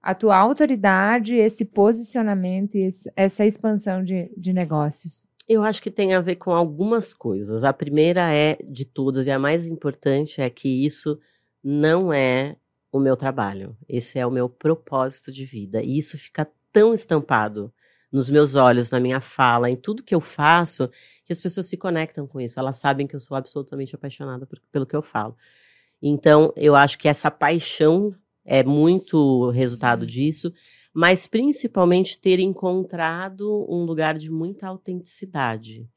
a 0.00 0.14
tua 0.14 0.36
autoridade, 0.36 1.34
esse 1.36 1.64
posicionamento 1.64 2.76
e 2.76 2.82
esse- 2.82 3.12
essa 3.16 3.44
expansão 3.44 4.02
de, 4.04 4.30
de 4.36 4.52
negócios? 4.52 5.26
Eu 5.48 5.64
acho 5.64 5.82
que 5.82 5.90
tem 5.90 6.14
a 6.14 6.20
ver 6.20 6.36
com 6.36 6.52
algumas 6.52 7.12
coisas. 7.12 7.64
A 7.64 7.72
primeira 7.72 8.32
é, 8.32 8.56
de 8.64 8.84
todas, 8.84 9.26
e 9.26 9.30
a 9.30 9.38
mais 9.38 9.66
importante, 9.66 10.40
é 10.40 10.48
que 10.48 10.68
isso 10.84 11.18
não 11.62 12.12
é 12.12 12.56
o 12.92 13.00
meu 13.00 13.16
trabalho. 13.16 13.74
Esse 13.88 14.18
é 14.18 14.26
o 14.26 14.30
meu 14.30 14.48
propósito 14.48 15.32
de 15.32 15.46
vida. 15.46 15.82
E 15.82 15.96
isso 15.96 16.18
fica 16.18 16.46
tão 16.70 16.92
estampado 16.92 17.72
nos 18.12 18.28
meus 18.28 18.54
olhos, 18.54 18.90
na 18.90 19.00
minha 19.00 19.20
fala, 19.20 19.70
em 19.70 19.76
tudo 19.76 20.02
que 20.02 20.14
eu 20.14 20.20
faço, 20.20 20.88
que 21.24 21.32
as 21.32 21.40
pessoas 21.40 21.66
se 21.66 21.78
conectam 21.78 22.26
com 22.26 22.38
isso. 22.38 22.60
Elas 22.60 22.78
sabem 22.78 23.06
que 23.06 23.16
eu 23.16 23.20
sou 23.20 23.34
absolutamente 23.34 23.94
apaixonada 23.94 24.46
por, 24.46 24.60
pelo 24.70 24.84
que 24.84 24.94
eu 24.94 25.00
falo. 25.00 25.34
Então, 26.00 26.52
eu 26.54 26.76
acho 26.76 26.98
que 26.98 27.08
essa 27.08 27.30
paixão 27.30 28.14
é 28.44 28.62
muito 28.62 29.48
resultado 29.50 30.04
disso, 30.06 30.52
mas 30.92 31.26
principalmente 31.26 32.18
ter 32.18 32.38
encontrado 32.38 33.64
um 33.66 33.84
lugar 33.84 34.18
de 34.18 34.30
muita 34.30 34.66
autenticidade. 34.66 35.88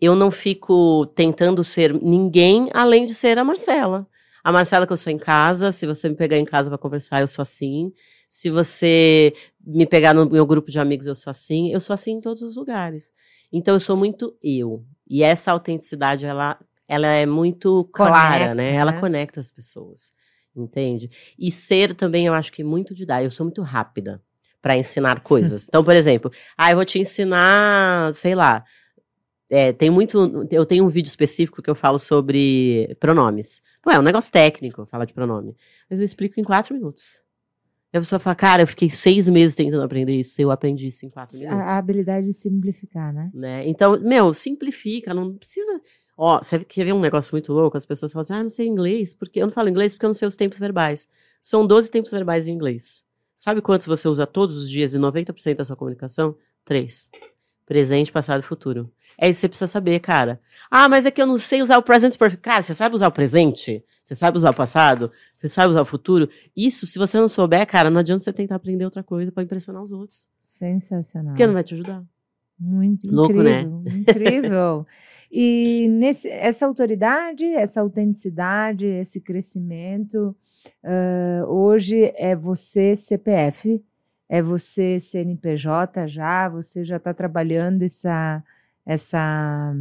Eu 0.00 0.16
não 0.16 0.30
fico 0.30 1.06
tentando 1.06 1.62
ser 1.62 1.92
ninguém 1.94 2.68
além 2.74 3.06
de 3.06 3.14
ser 3.14 3.38
a 3.38 3.44
Marcela. 3.44 4.08
A 4.48 4.52
Marcela 4.52 4.86
que 4.86 4.92
eu 4.94 4.96
sou 4.96 5.12
em 5.12 5.18
casa, 5.18 5.70
se 5.70 5.84
você 5.84 6.08
me 6.08 6.14
pegar 6.14 6.38
em 6.38 6.44
casa 6.46 6.70
para 6.70 6.78
conversar, 6.78 7.20
eu 7.20 7.28
sou 7.28 7.42
assim. 7.42 7.92
Se 8.30 8.48
você 8.48 9.34
me 9.62 9.84
pegar 9.84 10.14
no 10.14 10.24
meu 10.24 10.46
grupo 10.46 10.70
de 10.70 10.80
amigos, 10.80 11.06
eu 11.06 11.14
sou 11.14 11.30
assim. 11.30 11.70
Eu 11.70 11.78
sou 11.80 11.92
assim 11.92 12.12
em 12.12 12.20
todos 12.22 12.40
os 12.40 12.56
lugares. 12.56 13.12
Então 13.52 13.74
eu 13.74 13.80
sou 13.80 13.94
muito 13.94 14.34
eu. 14.42 14.86
E 15.06 15.22
essa 15.22 15.52
autenticidade, 15.52 16.24
ela, 16.24 16.58
ela 16.88 17.08
é 17.08 17.26
muito 17.26 17.84
clara, 17.92 18.14
conecta, 18.14 18.54
né? 18.54 18.72
Ela 18.72 18.92
né? 18.92 19.00
conecta 19.00 19.38
as 19.38 19.50
pessoas. 19.50 20.12
Entende? 20.56 21.10
E 21.38 21.52
ser 21.52 21.94
também, 21.94 22.24
eu 22.24 22.32
acho 22.32 22.50
que 22.50 22.64
muito 22.64 22.94
de 22.94 23.04
dar. 23.04 23.22
Eu 23.22 23.30
sou 23.30 23.44
muito 23.44 23.60
rápida 23.60 24.18
para 24.62 24.78
ensinar 24.78 25.20
coisas. 25.20 25.66
Então, 25.68 25.84
por 25.84 25.94
exemplo, 25.94 26.32
ah, 26.56 26.70
eu 26.70 26.76
vou 26.76 26.86
te 26.86 26.98
ensinar, 26.98 28.14
sei 28.14 28.34
lá, 28.34 28.64
é, 29.50 29.72
tem 29.72 29.88
muito. 29.88 30.46
Eu 30.50 30.66
tenho 30.66 30.84
um 30.84 30.88
vídeo 30.88 31.08
específico 31.08 31.62
que 31.62 31.70
eu 31.70 31.74
falo 31.74 31.98
sobre 31.98 32.94
pronomes. 33.00 33.62
Não 33.84 33.92
é 33.92 33.98
um 33.98 34.02
negócio 34.02 34.30
técnico 34.30 34.84
falar 34.84 35.06
de 35.06 35.14
pronome. 35.14 35.56
Mas 35.88 35.98
eu 35.98 36.04
explico 36.04 36.38
em 36.38 36.44
quatro 36.44 36.74
minutos. 36.74 37.22
E 37.92 37.96
a 37.96 38.00
pessoa 38.00 38.18
fala, 38.18 38.36
cara, 38.36 38.62
eu 38.62 38.66
fiquei 38.66 38.90
seis 38.90 39.28
meses 39.30 39.54
tentando 39.54 39.82
aprender 39.82 40.14
isso. 40.14 40.40
Eu 40.40 40.50
aprendi 40.50 40.88
isso 40.88 41.06
em 41.06 41.08
quatro 41.08 41.38
minutos. 41.38 41.58
A 41.58 41.78
habilidade 41.78 42.26
de 42.26 42.34
simplificar, 42.34 43.14
né? 43.14 43.30
né? 43.32 43.66
Então, 43.66 43.98
meu, 43.98 44.34
simplifica, 44.34 45.14
não 45.14 45.34
precisa. 45.34 45.80
Ó, 46.14 46.38
você 46.38 46.62
quer 46.64 46.84
ver 46.84 46.92
um 46.92 47.00
negócio 47.00 47.32
muito 47.32 47.50
louco? 47.50 47.78
As 47.78 47.86
pessoas 47.86 48.12
falam 48.12 48.22
assim, 48.22 48.34
ah, 48.34 48.42
não 48.42 48.50
sei 48.50 48.66
inglês, 48.66 49.14
porque 49.14 49.40
eu 49.40 49.46
não 49.46 49.52
falo 49.52 49.70
inglês 49.70 49.94
porque 49.94 50.04
eu 50.04 50.08
não 50.08 50.14
sei 50.14 50.28
os 50.28 50.36
tempos 50.36 50.58
verbais. 50.58 51.08
São 51.40 51.66
12 51.66 51.90
tempos 51.90 52.10
verbais 52.10 52.46
em 52.46 52.52
inglês. 52.52 53.04
Sabe 53.34 53.62
quantos 53.62 53.86
você 53.86 54.06
usa 54.06 54.26
todos 54.26 54.56
os 54.58 54.68
dias 54.68 54.92
e 54.92 54.98
90% 54.98 55.54
da 55.54 55.64
sua 55.64 55.76
comunicação? 55.76 56.36
Três. 56.64 57.08
Presente, 57.64 58.12
passado 58.12 58.40
e 58.40 58.42
futuro. 58.42 58.92
É 59.20 59.28
isso 59.28 59.38
que 59.38 59.40
você 59.40 59.48
precisa 59.48 59.66
saber, 59.66 59.98
cara. 59.98 60.40
Ah, 60.70 60.88
mas 60.88 61.04
é 61.04 61.10
que 61.10 61.20
eu 61.20 61.26
não 61.26 61.38
sei 61.38 61.60
usar 61.60 61.76
o 61.76 61.82
presente 61.82 62.16
perfect. 62.16 62.42
Cara, 62.42 62.62
você 62.62 62.72
sabe 62.72 62.94
usar 62.94 63.08
o 63.08 63.12
presente? 63.12 63.84
Você 64.02 64.14
sabe 64.14 64.36
usar 64.36 64.50
o 64.50 64.54
passado? 64.54 65.10
Você 65.36 65.48
sabe 65.48 65.70
usar 65.70 65.82
o 65.82 65.84
futuro? 65.84 66.28
Isso, 66.56 66.86
se 66.86 66.98
você 66.98 67.18
não 67.18 67.28
souber, 67.28 67.66
cara, 67.66 67.90
não 67.90 67.98
adianta 68.00 68.22
você 68.22 68.32
tentar 68.32 68.54
aprender 68.54 68.84
outra 68.84 69.02
coisa 69.02 69.32
para 69.32 69.42
impressionar 69.42 69.82
os 69.82 69.90
outros. 69.90 70.28
Sensacional. 70.40 71.32
Porque 71.32 71.46
não 71.46 71.54
vai 71.54 71.64
te 71.64 71.74
ajudar. 71.74 72.04
Muito 72.58 73.06
Louco, 73.06 73.32
incrível, 73.32 73.82
né? 73.84 73.92
incrível. 73.92 74.86
e 75.30 75.86
nesse, 75.90 76.28
essa 76.28 76.66
autoridade, 76.66 77.44
essa 77.44 77.80
autenticidade, 77.80 78.84
esse 78.84 79.20
crescimento, 79.20 80.34
uh, 80.82 81.46
hoje 81.46 82.12
é 82.16 82.34
você 82.34 82.96
CPF, 82.96 83.80
é 84.28 84.42
você 84.42 84.98
CNPJ 84.98 86.08
já, 86.08 86.48
você 86.48 86.84
já 86.84 86.96
está 86.96 87.14
trabalhando 87.14 87.82
essa, 87.82 88.42
essa 88.88 89.74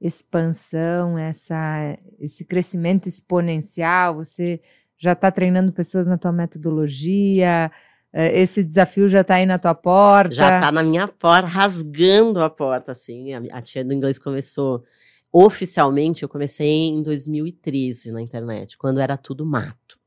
expansão, 0.00 1.18
essa, 1.18 1.98
esse 2.20 2.44
crescimento 2.44 3.08
exponencial, 3.08 4.14
você 4.14 4.60
já 4.96 5.12
está 5.12 5.32
treinando 5.32 5.72
pessoas 5.72 6.06
na 6.06 6.16
tua 6.16 6.30
metodologia, 6.30 7.72
eh, 8.12 8.40
esse 8.40 8.62
desafio 8.62 9.08
já 9.08 9.22
está 9.22 9.34
aí 9.34 9.46
na 9.46 9.58
tua 9.58 9.74
porta? 9.74 10.32
Já 10.32 10.58
está 10.58 10.70
na 10.70 10.84
minha 10.84 11.08
porta, 11.08 11.48
rasgando 11.48 12.40
a 12.40 12.48
porta, 12.48 12.92
assim. 12.92 13.34
A, 13.34 13.42
a 13.50 13.60
tia 13.60 13.84
do 13.84 13.92
inglês 13.92 14.16
começou 14.16 14.84
oficialmente, 15.32 16.22
eu 16.22 16.28
comecei 16.28 16.68
em 16.68 17.02
2013 17.02 18.12
na 18.12 18.22
internet, 18.22 18.78
quando 18.78 19.00
era 19.00 19.16
tudo 19.16 19.44
mato. 19.44 19.98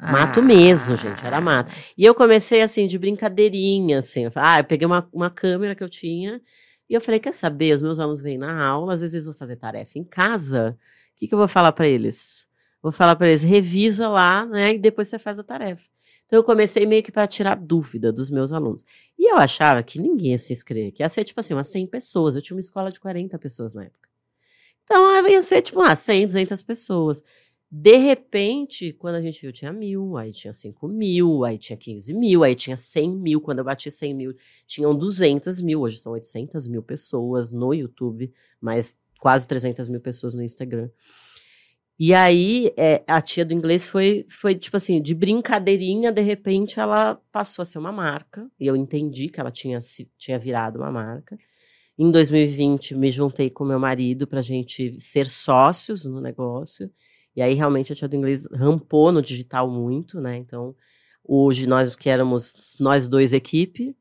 Mato 0.00 0.42
mesmo, 0.42 0.96
gente, 0.96 1.26
era 1.26 1.40
mato. 1.40 1.70
Ah. 1.70 1.74
E 1.98 2.04
eu 2.04 2.14
comecei 2.14 2.62
assim, 2.62 2.86
de 2.86 2.98
brincadeirinha, 2.98 3.98
assim. 3.98 4.24
Eu, 4.24 4.32
ah, 4.36 4.60
eu 4.60 4.64
peguei 4.64 4.86
uma, 4.86 5.08
uma 5.12 5.28
câmera 5.28 5.74
que 5.74 5.82
eu 5.82 5.88
tinha 5.88 6.40
e 6.94 6.96
eu 6.96 7.00
falei: 7.00 7.18
quer 7.18 7.34
saber? 7.34 7.74
Os 7.74 7.82
meus 7.82 7.98
alunos 7.98 8.22
vêm 8.22 8.38
na 8.38 8.64
aula, 8.64 8.94
às 8.94 9.00
vezes 9.00 9.14
eles 9.14 9.24
vão 9.26 9.34
fazer 9.34 9.56
tarefa 9.56 9.98
em 9.98 10.04
casa. 10.04 10.78
O 11.14 11.16
que, 11.16 11.26
que 11.26 11.34
eu 11.34 11.38
vou 11.38 11.48
falar 11.48 11.72
para 11.72 11.88
eles? 11.88 12.48
Vou 12.80 12.92
falar 12.92 13.16
para 13.16 13.28
eles: 13.28 13.42
revisa 13.42 14.08
lá, 14.08 14.46
né? 14.46 14.74
E 14.74 14.78
depois 14.78 15.08
você 15.08 15.18
faz 15.18 15.38
a 15.38 15.42
tarefa. 15.42 15.88
Então 16.24 16.38
eu 16.38 16.44
comecei 16.44 16.86
meio 16.86 17.02
que 17.02 17.10
para 17.10 17.26
tirar 17.26 17.56
dúvida 17.56 18.12
dos 18.12 18.30
meus 18.30 18.52
alunos. 18.52 18.84
E 19.18 19.28
eu 19.30 19.36
achava 19.36 19.82
que 19.82 19.98
ninguém 19.98 20.32
ia 20.32 20.38
se 20.38 20.52
inscrever, 20.52 20.92
que 20.92 21.02
ia 21.02 21.08
ser 21.08 21.24
tipo 21.24 21.40
assim, 21.40 21.52
umas 21.52 21.66
100 21.66 21.88
pessoas. 21.88 22.36
Eu 22.36 22.42
tinha 22.42 22.54
uma 22.54 22.60
escola 22.60 22.92
de 22.92 23.00
40 23.00 23.36
pessoas 23.40 23.74
na 23.74 23.84
época. 23.84 24.08
Então 24.84 25.26
ia 25.26 25.42
ser 25.42 25.62
tipo, 25.62 25.80
ah, 25.80 25.96
100, 25.96 26.26
200 26.26 26.62
pessoas. 26.62 27.24
De 27.70 27.96
repente, 27.96 28.92
quando 28.92 29.16
a 29.16 29.20
gente 29.20 29.40
viu, 29.40 29.52
tinha 29.52 29.72
mil, 29.72 30.16
aí 30.16 30.32
tinha 30.32 30.52
cinco 30.52 30.86
mil, 30.86 31.44
aí 31.44 31.58
tinha 31.58 31.76
15 31.76 32.14
mil, 32.14 32.44
aí 32.44 32.54
tinha 32.54 32.76
100 32.76 33.16
mil. 33.16 33.40
Quando 33.40 33.58
eu 33.58 33.64
bati 33.64 33.90
100 33.90 34.14
mil, 34.14 34.36
tinham 34.66 34.96
200 34.96 35.60
mil. 35.60 35.80
Hoje 35.80 35.98
são 35.98 36.12
800 36.12 36.68
mil 36.68 36.82
pessoas 36.82 37.52
no 37.52 37.74
YouTube, 37.74 38.32
mais 38.60 38.94
quase 39.18 39.48
300 39.48 39.88
mil 39.88 40.00
pessoas 40.00 40.34
no 40.34 40.42
Instagram. 40.42 40.88
E 41.98 42.12
aí, 42.12 42.72
é, 42.76 43.04
a 43.06 43.22
tia 43.22 43.44
do 43.44 43.54
inglês 43.54 43.88
foi, 43.88 44.26
foi, 44.28 44.56
tipo 44.56 44.76
assim, 44.76 45.00
de 45.00 45.14
brincadeirinha, 45.14 46.10
de 46.10 46.20
repente, 46.22 46.80
ela 46.80 47.20
passou 47.30 47.62
a 47.62 47.66
ser 47.66 47.78
uma 47.78 47.92
marca. 47.92 48.50
E 48.58 48.66
eu 48.66 48.74
entendi 48.74 49.28
que 49.28 49.40
ela 49.40 49.50
tinha, 49.50 49.80
se, 49.80 50.10
tinha 50.18 50.38
virado 50.38 50.80
uma 50.80 50.90
marca. 50.90 51.38
Em 51.96 52.10
2020, 52.10 52.96
me 52.96 53.12
juntei 53.12 53.48
com 53.48 53.64
meu 53.64 53.78
marido 53.78 54.26
para 54.26 54.40
a 54.40 54.42
gente 54.42 54.98
ser 54.98 55.28
sócios 55.28 56.04
no 56.04 56.20
negócio. 56.20 56.90
E 57.36 57.42
aí 57.42 57.54
realmente 57.54 57.92
a 57.92 57.96
Tia 57.96 58.08
do 58.08 58.16
Inglês 58.16 58.46
rampou 58.52 59.10
no 59.10 59.22
digital 59.22 59.68
muito, 59.70 60.20
né? 60.20 60.36
Então, 60.36 60.74
hoje 61.24 61.66
nós 61.66 61.96
que 61.96 62.08
éramos 62.08 62.76
nós 62.78 63.06
dois 63.06 63.32
equipe, 63.32 63.96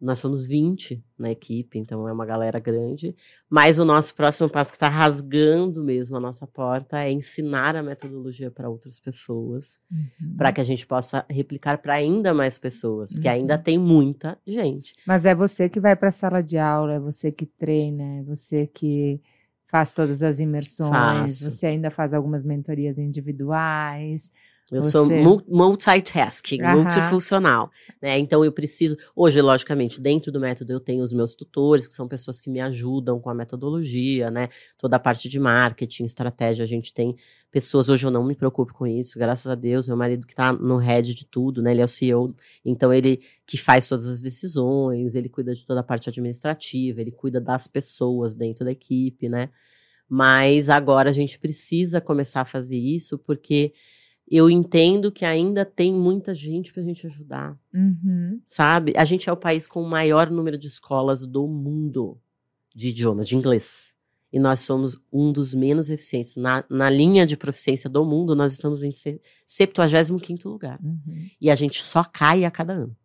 nós 0.00 0.18
somos 0.18 0.46
20 0.46 1.02
na 1.18 1.30
equipe, 1.30 1.78
então 1.78 2.06
é 2.06 2.12
uma 2.12 2.26
galera 2.26 2.58
grande. 2.58 3.16
Mas 3.48 3.78
o 3.78 3.84
nosso 3.84 4.14
próximo 4.14 4.48
passo 4.48 4.70
que 4.70 4.76
está 4.76 4.88
rasgando 4.88 5.82
mesmo 5.82 6.16
a 6.16 6.20
nossa 6.20 6.46
porta 6.46 6.98
é 6.98 7.10
ensinar 7.10 7.74
a 7.74 7.82
metodologia 7.82 8.50
para 8.50 8.68
outras 8.68 9.00
pessoas, 9.00 9.80
uhum. 9.90 10.36
para 10.36 10.52
que 10.52 10.60
a 10.60 10.64
gente 10.64 10.86
possa 10.86 11.24
replicar 11.30 11.78
para 11.78 11.94
ainda 11.94 12.34
mais 12.34 12.58
pessoas, 12.58 13.12
porque 13.12 13.26
uhum. 13.26 13.34
ainda 13.34 13.56
tem 13.56 13.78
muita 13.78 14.38
gente. 14.46 14.94
Mas 15.06 15.24
é 15.24 15.34
você 15.34 15.68
que 15.68 15.80
vai 15.80 15.96
para 15.96 16.08
a 16.08 16.12
sala 16.12 16.42
de 16.42 16.58
aula, 16.58 16.94
é 16.94 17.00
você 17.00 17.32
que 17.32 17.46
treina, 17.46 18.20
é 18.20 18.22
você 18.22 18.66
que 18.66 19.20
faz 19.66 19.92
todas 19.92 20.22
as 20.22 20.40
imersões, 20.40 21.40
Faço. 21.40 21.50
você 21.50 21.66
ainda 21.66 21.90
faz 21.90 22.14
algumas 22.14 22.44
mentorias 22.44 22.98
individuais. 22.98 24.30
Eu 24.70 24.82
você... 24.82 24.90
sou 24.90 25.06
multitasking, 25.48 26.60
uhum. 26.60 26.82
multifuncional, 26.82 27.70
né? 28.02 28.18
Então 28.18 28.44
eu 28.44 28.50
preciso, 28.50 28.96
hoje, 29.14 29.40
logicamente, 29.40 30.00
dentro 30.00 30.32
do 30.32 30.40
método 30.40 30.72
eu 30.72 30.80
tenho 30.80 31.04
os 31.04 31.12
meus 31.12 31.36
tutores, 31.36 31.86
que 31.86 31.94
são 31.94 32.08
pessoas 32.08 32.40
que 32.40 32.50
me 32.50 32.60
ajudam 32.60 33.20
com 33.20 33.30
a 33.30 33.34
metodologia, 33.34 34.28
né? 34.28 34.48
Toda 34.76 34.96
a 34.96 34.98
parte 34.98 35.28
de 35.28 35.38
marketing, 35.38 36.04
estratégia, 36.04 36.64
a 36.64 36.66
gente 36.66 36.92
tem 36.92 37.14
pessoas, 37.48 37.88
hoje 37.88 38.04
eu 38.04 38.10
não 38.10 38.24
me 38.24 38.34
preocupo 38.34 38.74
com 38.74 38.86
isso, 38.88 39.16
graças 39.20 39.46
a 39.46 39.54
Deus, 39.54 39.86
meu 39.86 39.96
marido 39.96 40.26
que 40.26 40.34
tá 40.34 40.52
no 40.52 40.78
head 40.78 41.14
de 41.14 41.24
tudo, 41.24 41.62
né? 41.62 41.70
Ele 41.70 41.82
é 41.82 41.84
o 41.84 41.88
CEO, 41.88 42.34
então 42.64 42.92
ele 42.92 43.20
que 43.46 43.56
faz 43.56 43.86
todas 43.86 44.06
as 44.06 44.20
decisões, 44.20 45.14
ele 45.14 45.28
cuida 45.28 45.54
de 45.54 45.64
toda 45.64 45.78
a 45.78 45.84
parte 45.84 46.08
administrativa, 46.08 47.00
ele 47.00 47.12
cuida 47.12 47.40
das 47.40 47.68
pessoas 47.68 48.34
dentro 48.34 48.64
da 48.64 48.72
equipe, 48.72 49.28
né? 49.28 49.48
Mas 50.08 50.68
agora 50.68 51.10
a 51.10 51.12
gente 51.12 51.38
precisa 51.38 52.00
começar 52.00 52.40
a 52.40 52.44
fazer 52.44 52.76
isso 52.76 53.16
porque 53.16 53.72
eu 54.28 54.50
entendo 54.50 55.12
que 55.12 55.24
ainda 55.24 55.64
tem 55.64 55.92
muita 55.92 56.34
gente 56.34 56.72
para 56.72 56.82
a 56.82 56.84
gente 56.84 57.06
ajudar. 57.06 57.58
Uhum. 57.72 58.40
Sabe? 58.44 58.92
A 58.96 59.04
gente 59.04 59.28
é 59.28 59.32
o 59.32 59.36
país 59.36 59.66
com 59.66 59.82
o 59.82 59.88
maior 59.88 60.30
número 60.30 60.58
de 60.58 60.66
escolas 60.66 61.24
do 61.24 61.46
mundo 61.46 62.18
de 62.74 62.88
idiomas, 62.88 63.28
de 63.28 63.36
inglês. 63.36 63.94
E 64.32 64.38
nós 64.38 64.60
somos 64.60 65.00
um 65.10 65.32
dos 65.32 65.54
menos 65.54 65.88
eficientes. 65.88 66.36
Na, 66.36 66.64
na 66.68 66.90
linha 66.90 67.24
de 67.24 67.36
proficiência 67.36 67.88
do 67.88 68.04
mundo, 68.04 68.34
nós 68.34 68.52
estamos 68.52 68.82
em 68.82 68.90
75 69.46 70.48
lugar. 70.48 70.78
Uhum. 70.82 71.30
E 71.40 71.48
a 71.48 71.54
gente 71.54 71.82
só 71.82 72.04
cai 72.04 72.44
a 72.44 72.50
cada 72.50 72.74
ano. 72.74 72.96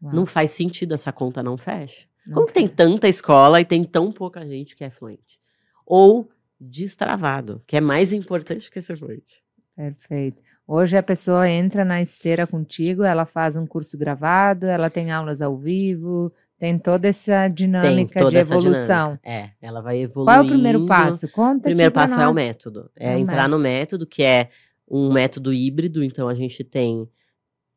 Uau. 0.00 0.14
Não 0.14 0.24
faz 0.24 0.52
sentido 0.52 0.94
essa 0.94 1.12
conta 1.12 1.42
não 1.42 1.58
fecha. 1.58 2.06
Não 2.26 2.34
Como 2.34 2.46
tem 2.46 2.68
tanta 2.68 3.08
escola 3.08 3.60
e 3.60 3.64
tem 3.64 3.84
tão 3.84 4.12
pouca 4.12 4.46
gente 4.46 4.76
que 4.76 4.84
é 4.84 4.90
fluente? 4.90 5.40
Ou 5.84 6.30
destravado, 6.58 7.62
que 7.66 7.76
é 7.76 7.80
mais 7.80 8.12
importante 8.12 8.70
que 8.70 8.80
ser 8.80 8.96
fluente. 8.96 9.41
Perfeito. 9.76 10.42
Hoje 10.66 10.96
a 10.96 11.02
pessoa 11.02 11.48
entra 11.48 11.84
na 11.84 12.00
esteira 12.00 12.46
contigo, 12.46 13.02
ela 13.02 13.24
faz 13.24 13.56
um 13.56 13.66
curso 13.66 13.96
gravado, 13.96 14.66
ela 14.66 14.90
tem 14.90 15.10
aulas 15.10 15.40
ao 15.40 15.56
vivo, 15.56 16.32
tem 16.58 16.78
toda 16.78 17.08
essa 17.08 17.48
dinâmica 17.48 18.20
toda 18.20 18.30
de 18.30 18.36
evolução. 18.38 19.18
É, 19.24 19.50
ela 19.60 19.80
vai 19.80 19.98
evoluindo. 19.98 20.30
Qual 20.30 20.36
é 20.36 20.42
o 20.42 20.46
primeiro 20.46 20.86
passo? 20.86 21.28
Conta 21.30 21.58
O 21.58 21.62
primeiro 21.62 21.92
passo 21.92 22.20
é 22.20 22.28
o 22.28 22.34
método. 22.34 22.90
É, 22.96 23.14
é 23.14 23.18
entrar 23.18 23.48
no 23.48 23.58
método, 23.58 24.06
que 24.06 24.22
é 24.22 24.50
um 24.88 25.12
método 25.12 25.52
híbrido, 25.52 26.04
então 26.04 26.28
a 26.28 26.34
gente 26.34 26.62
tem 26.62 27.08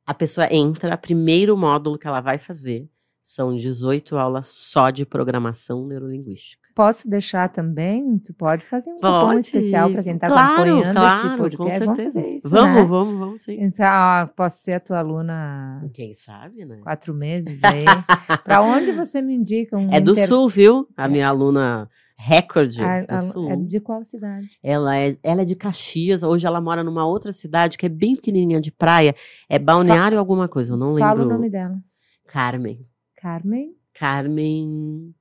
a 0.06 0.14
pessoa 0.14 0.48
entra, 0.54 0.96
primeiro 0.98 1.58
módulo 1.58 1.98
que 1.98 2.06
ela 2.06 2.22
vai 2.22 2.38
fazer 2.38 2.88
são 3.24 3.56
18 3.56 4.18
aulas 4.18 4.48
só 4.48 4.92
de 4.92 5.04
programação 5.04 5.88
neurolinguística. 5.88 6.65
Posso 6.76 7.10
deixar 7.10 7.48
também? 7.48 8.20
Tu 8.20 8.34
pode 8.34 8.66
fazer 8.66 8.90
um 8.92 8.98
Pode, 8.98 9.26
cupom 9.28 9.40
especial 9.40 9.90
para 9.90 10.04
quem 10.04 10.16
está 10.16 10.28
claro, 10.28 10.62
acompanhando 10.74 10.96
claro, 11.00 11.28
esse 11.30 11.38
podcast. 11.38 11.58
com 11.58 11.64
Vamos 11.64 11.96
certeza. 11.98 12.20
fazer 12.20 12.36
isso, 12.36 12.50
vamos, 12.50 12.76
né? 12.76 12.84
vamos, 12.84 13.18
vamos 13.20 13.42
sim. 13.44 13.58
Então, 13.62 13.88
posso 14.36 14.58
ser 14.62 14.74
a 14.74 14.80
tua 14.82 15.00
aluna 15.00 15.88
Quem 15.94 16.14
sabe, 16.14 16.66
né? 16.66 16.80
quatro 16.84 17.14
meses 17.14 17.64
aí. 17.64 17.86
para 18.44 18.62
onde 18.62 18.92
você 18.92 19.22
me 19.22 19.34
indica 19.34 19.78
um 19.78 19.90
É 19.90 20.02
do 20.02 20.12
inter- 20.12 20.28
sul, 20.28 20.50
viu? 20.50 20.86
A 20.98 21.08
minha 21.08 21.30
aluna 21.30 21.90
recorde 22.18 22.84
a- 22.84 23.02
do 23.04 23.14
a- 23.14 23.18
sul. 23.20 23.50
é 23.50 23.56
de 23.56 23.80
qual 23.80 24.04
cidade? 24.04 24.50
Ela 24.62 24.98
é, 24.98 25.18
ela 25.24 25.44
é 25.44 25.46
de 25.46 25.56
Caxias, 25.56 26.24
hoje 26.24 26.46
ela 26.46 26.60
mora 26.60 26.84
numa 26.84 27.06
outra 27.06 27.32
cidade 27.32 27.78
que 27.78 27.86
é 27.86 27.90
bem 27.90 28.18
pequenininha 28.18 28.60
de 28.60 28.72
praia, 28.72 29.16
é 29.48 29.58
Balneário 29.58 30.20
alguma 30.20 30.50
coisa, 30.50 30.74
eu 30.74 30.78
não 30.78 30.98
Fala 30.98 31.14
lembro. 31.22 31.26
o 31.26 31.38
nome 31.38 31.50
dela. 31.50 31.78
Carmen. 32.28 32.86
Carmen. 33.16 33.72
Carmen. 33.98 35.14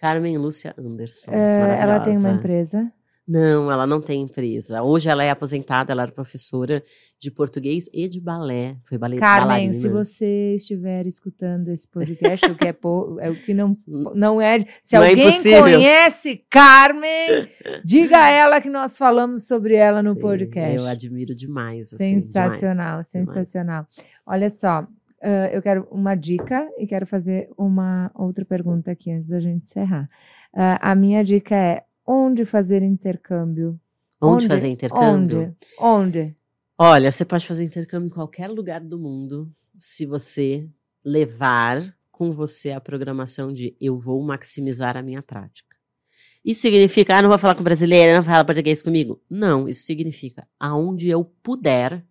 Carmen 0.00 0.38
Lúcia 0.38 0.74
Anderson. 0.78 1.30
É, 1.30 1.78
ela 1.80 2.00
tem 2.00 2.16
uma 2.16 2.30
empresa. 2.30 2.90
Não, 3.28 3.70
ela 3.70 3.86
não 3.86 4.00
tem 4.00 4.22
empresa. 4.22 4.82
Hoje 4.82 5.08
ela 5.08 5.22
é 5.22 5.30
aposentada, 5.30 5.92
ela 5.92 6.02
era 6.02 6.10
professora 6.10 6.82
de 7.20 7.30
português 7.30 7.88
e 7.92 8.08
de 8.08 8.20
balé. 8.20 8.76
Foi 8.88 8.98
balé 8.98 9.18
Carmen, 9.18 9.72
se 9.72 9.88
você 9.88 10.54
estiver 10.56 11.06
escutando 11.06 11.68
esse 11.68 11.86
podcast, 11.86 12.50
o 12.50 12.56
que 12.56 12.66
é, 12.66 12.72
pou- 12.72 13.20
é 13.20 13.30
o 13.30 13.36
que 13.36 13.54
não, 13.54 13.76
não 13.86 14.40
é. 14.40 14.58
Se 14.82 14.96
Não 14.96 15.04
é 15.04 15.10
alguém 15.10 15.28
impossível. 15.28 15.62
conhece 15.62 16.44
Carmen, 16.50 17.46
diga 17.84 18.18
a 18.18 18.30
ela 18.30 18.60
que 18.60 18.68
nós 18.70 18.96
falamos 18.98 19.46
sobre 19.46 19.76
ela 19.76 20.02
no 20.02 20.14
Sim, 20.14 20.20
podcast. 20.20 20.76
Eu 20.82 20.86
admiro 20.88 21.32
demais. 21.32 21.92
assim, 21.92 22.20
Sensacional, 22.20 22.58
demais, 22.58 23.08
demais. 23.12 23.28
sensacional. 23.28 23.86
Olha 24.26 24.50
só, 24.50 24.84
ah, 25.22 25.48
eu 25.52 25.62
quero 25.62 25.86
uma 25.90 26.14
dica 26.14 26.68
e 26.78 26.86
quero 26.86 27.06
fazer 27.06 27.50
uma 27.56 28.10
outra 28.14 28.44
pergunta 28.44 28.90
aqui 28.90 29.10
antes 29.10 29.28
da 29.28 29.40
gente 29.40 29.64
encerrar. 29.64 30.08
Ah, 30.54 30.90
a 30.90 30.94
minha 30.94 31.22
dica 31.22 31.54
é 31.54 31.84
onde 32.06 32.44
fazer 32.44 32.82
intercâmbio? 32.82 33.78
Onde, 34.20 34.48
fazer 34.48 34.68
intercâmbio? 34.68 35.56
Onde? 35.78 36.16
Onde? 36.18 36.36
Olha, 36.78 37.12
você 37.12 37.24
pode 37.24 37.46
fazer 37.46 37.64
intercâmbio 37.64 38.06
em 38.06 38.10
qualquer 38.10 38.48
lugar 38.48 38.80
do 38.80 38.98
mundo 38.98 39.50
se 39.76 40.06
você 40.06 40.68
levar 41.04 41.94
com 42.10 42.32
você 42.32 42.72
a 42.72 42.80
programação 42.80 43.52
de 43.52 43.74
eu 43.80 43.98
vou 43.98 44.22
maximizar 44.22 44.96
a 44.96 45.02
minha 45.02 45.22
prática. 45.22 45.76
Isso 46.44 46.62
significa, 46.62 47.16
ah, 47.16 47.22
não 47.22 47.28
vou 47.28 47.38
falar 47.38 47.54
com 47.54 47.62
brasileira, 47.62 48.16
não 48.16 48.22
fala 48.22 48.44
português 48.44 48.82
comigo. 48.82 49.22
Não, 49.28 49.68
isso 49.68 49.82
significa, 49.82 50.48
aonde 50.58 51.08
eu 51.08 51.24
puder, 51.42 52.04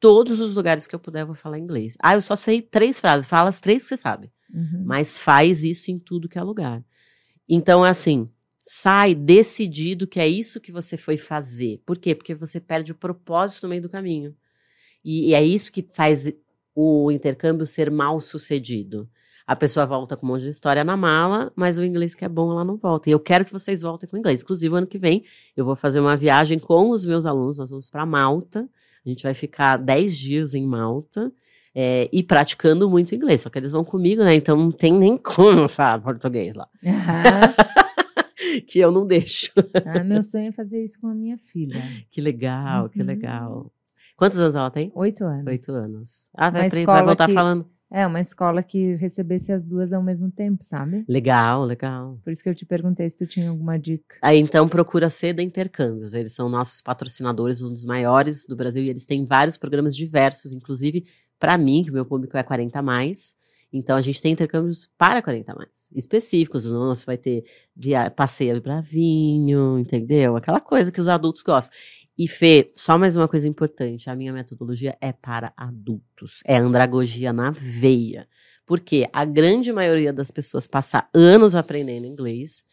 todos 0.00 0.40
os 0.40 0.54
lugares 0.54 0.86
que 0.86 0.94
eu 0.94 0.98
puder, 0.98 1.22
eu 1.22 1.26
vou 1.26 1.34
falar 1.34 1.58
inglês. 1.58 1.96
Ah, 2.00 2.14
eu 2.14 2.22
só 2.22 2.36
sei 2.36 2.62
três 2.62 3.00
frases, 3.00 3.26
fala 3.26 3.48
as 3.48 3.60
três 3.60 3.82
que 3.82 3.88
você 3.88 3.96
sabe. 3.96 4.30
Uhum. 4.52 4.82
Mas 4.84 5.18
faz 5.18 5.64
isso 5.64 5.90
em 5.90 5.98
tudo 5.98 6.28
que 6.28 6.38
é 6.38 6.42
lugar. 6.42 6.84
Então, 7.48 7.84
é 7.84 7.90
assim, 7.90 8.28
sai 8.64 9.14
decidido 9.14 10.06
que 10.06 10.18
é 10.18 10.28
isso 10.28 10.60
que 10.60 10.72
você 10.72 10.96
foi 10.96 11.16
fazer. 11.16 11.80
Por 11.86 11.98
quê? 11.98 12.14
Porque 12.14 12.34
você 12.34 12.60
perde 12.60 12.92
o 12.92 12.96
propósito 12.96 13.64
no 13.64 13.70
meio 13.70 13.82
do 13.82 13.88
caminho. 13.88 14.34
E, 15.04 15.30
e 15.30 15.34
é 15.34 15.44
isso 15.44 15.70
que 15.70 15.86
faz 15.92 16.30
o 16.74 17.10
intercâmbio 17.10 17.66
ser 17.66 17.90
mal 17.90 18.20
sucedido. 18.20 19.08
A 19.46 19.54
pessoa 19.54 19.86
volta 19.86 20.16
com 20.16 20.26
um 20.26 20.30
monte 20.30 20.42
de 20.42 20.48
história 20.48 20.82
na 20.82 20.96
mala, 20.96 21.52
mas 21.54 21.78
o 21.78 21.84
inglês 21.84 22.16
que 22.16 22.24
é 22.24 22.28
bom, 22.28 22.50
ela 22.50 22.64
não 22.64 22.76
volta. 22.76 23.08
E 23.08 23.12
eu 23.12 23.20
quero 23.20 23.44
que 23.44 23.52
vocês 23.52 23.82
voltem 23.82 24.08
com 24.08 24.16
inglês. 24.16 24.42
Inclusive, 24.42 24.74
ano 24.74 24.86
que 24.88 24.98
vem, 24.98 25.22
eu 25.56 25.64
vou 25.64 25.76
fazer 25.76 26.00
uma 26.00 26.16
viagem 26.16 26.58
com 26.58 26.90
os 26.90 27.04
meus 27.04 27.24
alunos. 27.24 27.58
Nós 27.58 27.70
vamos 27.70 27.88
para 27.88 28.04
Malta. 28.04 28.68
A 29.06 29.08
gente 29.08 29.22
vai 29.22 29.34
ficar 29.34 29.76
10 29.78 30.16
dias 30.16 30.54
em 30.54 30.66
Malta. 30.66 31.32
é, 31.78 32.08
e 32.12 32.22
praticando 32.22 32.88
muito 32.90 33.14
inglês. 33.14 33.42
Só 33.42 33.50
que 33.50 33.58
eles 33.58 33.70
vão 33.70 33.84
comigo, 33.84 34.24
né? 34.24 34.34
Então 34.34 34.56
não 34.56 34.70
tem 34.72 34.92
nem 34.92 35.16
como 35.16 35.68
falar 35.68 35.98
português 36.00 36.54
lá. 36.54 36.66
Aham. 36.84 37.54
que 38.66 38.78
eu 38.78 38.90
não 38.90 39.06
deixo. 39.06 39.50
Ah, 39.84 40.02
meu 40.02 40.22
sonho 40.22 40.48
é 40.48 40.52
fazer 40.52 40.82
isso 40.82 40.98
com 41.00 41.08
a 41.08 41.14
minha 41.14 41.36
filha. 41.38 41.82
Que 42.10 42.20
legal, 42.20 42.88
que 42.88 43.00
Uhum. 43.00 43.06
legal. 43.06 43.72
Quantos 44.16 44.38
anos 44.38 44.56
ela 44.56 44.70
tem? 44.70 44.90
Oito 44.94 45.24
anos. 45.24 45.46
Oito 45.46 45.70
anos. 45.72 46.30
Ah, 46.34 46.48
vai, 46.50 46.70
vai 46.70 47.04
voltar 47.04 47.26
que- 47.26 47.34
falando. 47.34 47.66
É, 47.90 48.06
uma 48.06 48.20
escola 48.20 48.62
que 48.62 48.96
recebesse 48.96 49.52
as 49.52 49.64
duas 49.64 49.92
ao 49.92 50.02
mesmo 50.02 50.30
tempo, 50.30 50.64
sabe? 50.64 51.04
Legal, 51.08 51.64
legal. 51.64 52.18
Por 52.24 52.32
isso 52.32 52.42
que 52.42 52.48
eu 52.48 52.54
te 52.54 52.66
perguntei 52.66 53.08
se 53.08 53.16
tu 53.16 53.26
tinha 53.26 53.48
alguma 53.48 53.78
dica. 53.78 54.16
Aí 54.20 54.38
então 54.38 54.68
procura 54.68 55.08
Seda 55.08 55.42
Intercâmbios. 55.42 56.12
Eles 56.12 56.34
são 56.34 56.48
nossos 56.48 56.80
patrocinadores, 56.80 57.62
um 57.62 57.70
dos 57.70 57.84
maiores 57.84 58.44
do 58.44 58.56
Brasil, 58.56 58.82
e 58.82 58.90
eles 58.90 59.06
têm 59.06 59.24
vários 59.24 59.56
programas 59.56 59.94
diversos, 59.94 60.52
inclusive 60.52 61.04
para 61.38 61.56
mim, 61.56 61.82
que 61.82 61.90
o 61.90 61.94
meu 61.94 62.04
público 62.04 62.36
é 62.36 62.42
40 62.42 62.78
a 62.78 62.82
mais. 62.82 63.36
Então 63.72 63.96
a 63.96 64.00
gente 64.00 64.22
tem 64.22 64.32
intercâmbios 64.32 64.88
para 64.96 65.20
40 65.20 65.52
a 65.52 65.54
mais, 65.54 65.90
específicos. 65.94 66.66
O 66.66 66.72
nosso 66.72 67.06
vai 67.06 67.16
ter 67.16 67.44
via 67.74 68.10
passeio 68.10 68.60
para 68.60 68.80
vinho, 68.80 69.78
entendeu? 69.78 70.36
Aquela 70.36 70.60
coisa 70.60 70.90
que 70.90 71.00
os 71.00 71.08
adultos 71.08 71.42
gostam. 71.42 71.76
E 72.18 72.26
Fê, 72.26 72.70
só 72.74 72.96
mais 72.98 73.14
uma 73.16 73.28
coisa 73.28 73.46
importante: 73.46 74.08
a 74.08 74.16
minha 74.16 74.32
metodologia 74.32 74.96
é 75.00 75.12
para 75.12 75.52
adultos. 75.56 76.40
É 76.46 76.56
andragogia 76.56 77.32
na 77.32 77.50
veia. 77.50 78.26
Porque 78.64 79.08
a 79.12 79.24
grande 79.24 79.72
maioria 79.72 80.12
das 80.12 80.30
pessoas 80.30 80.66
passa 80.66 81.08
anos 81.14 81.54
aprendendo 81.54 82.06
inglês 82.06 82.64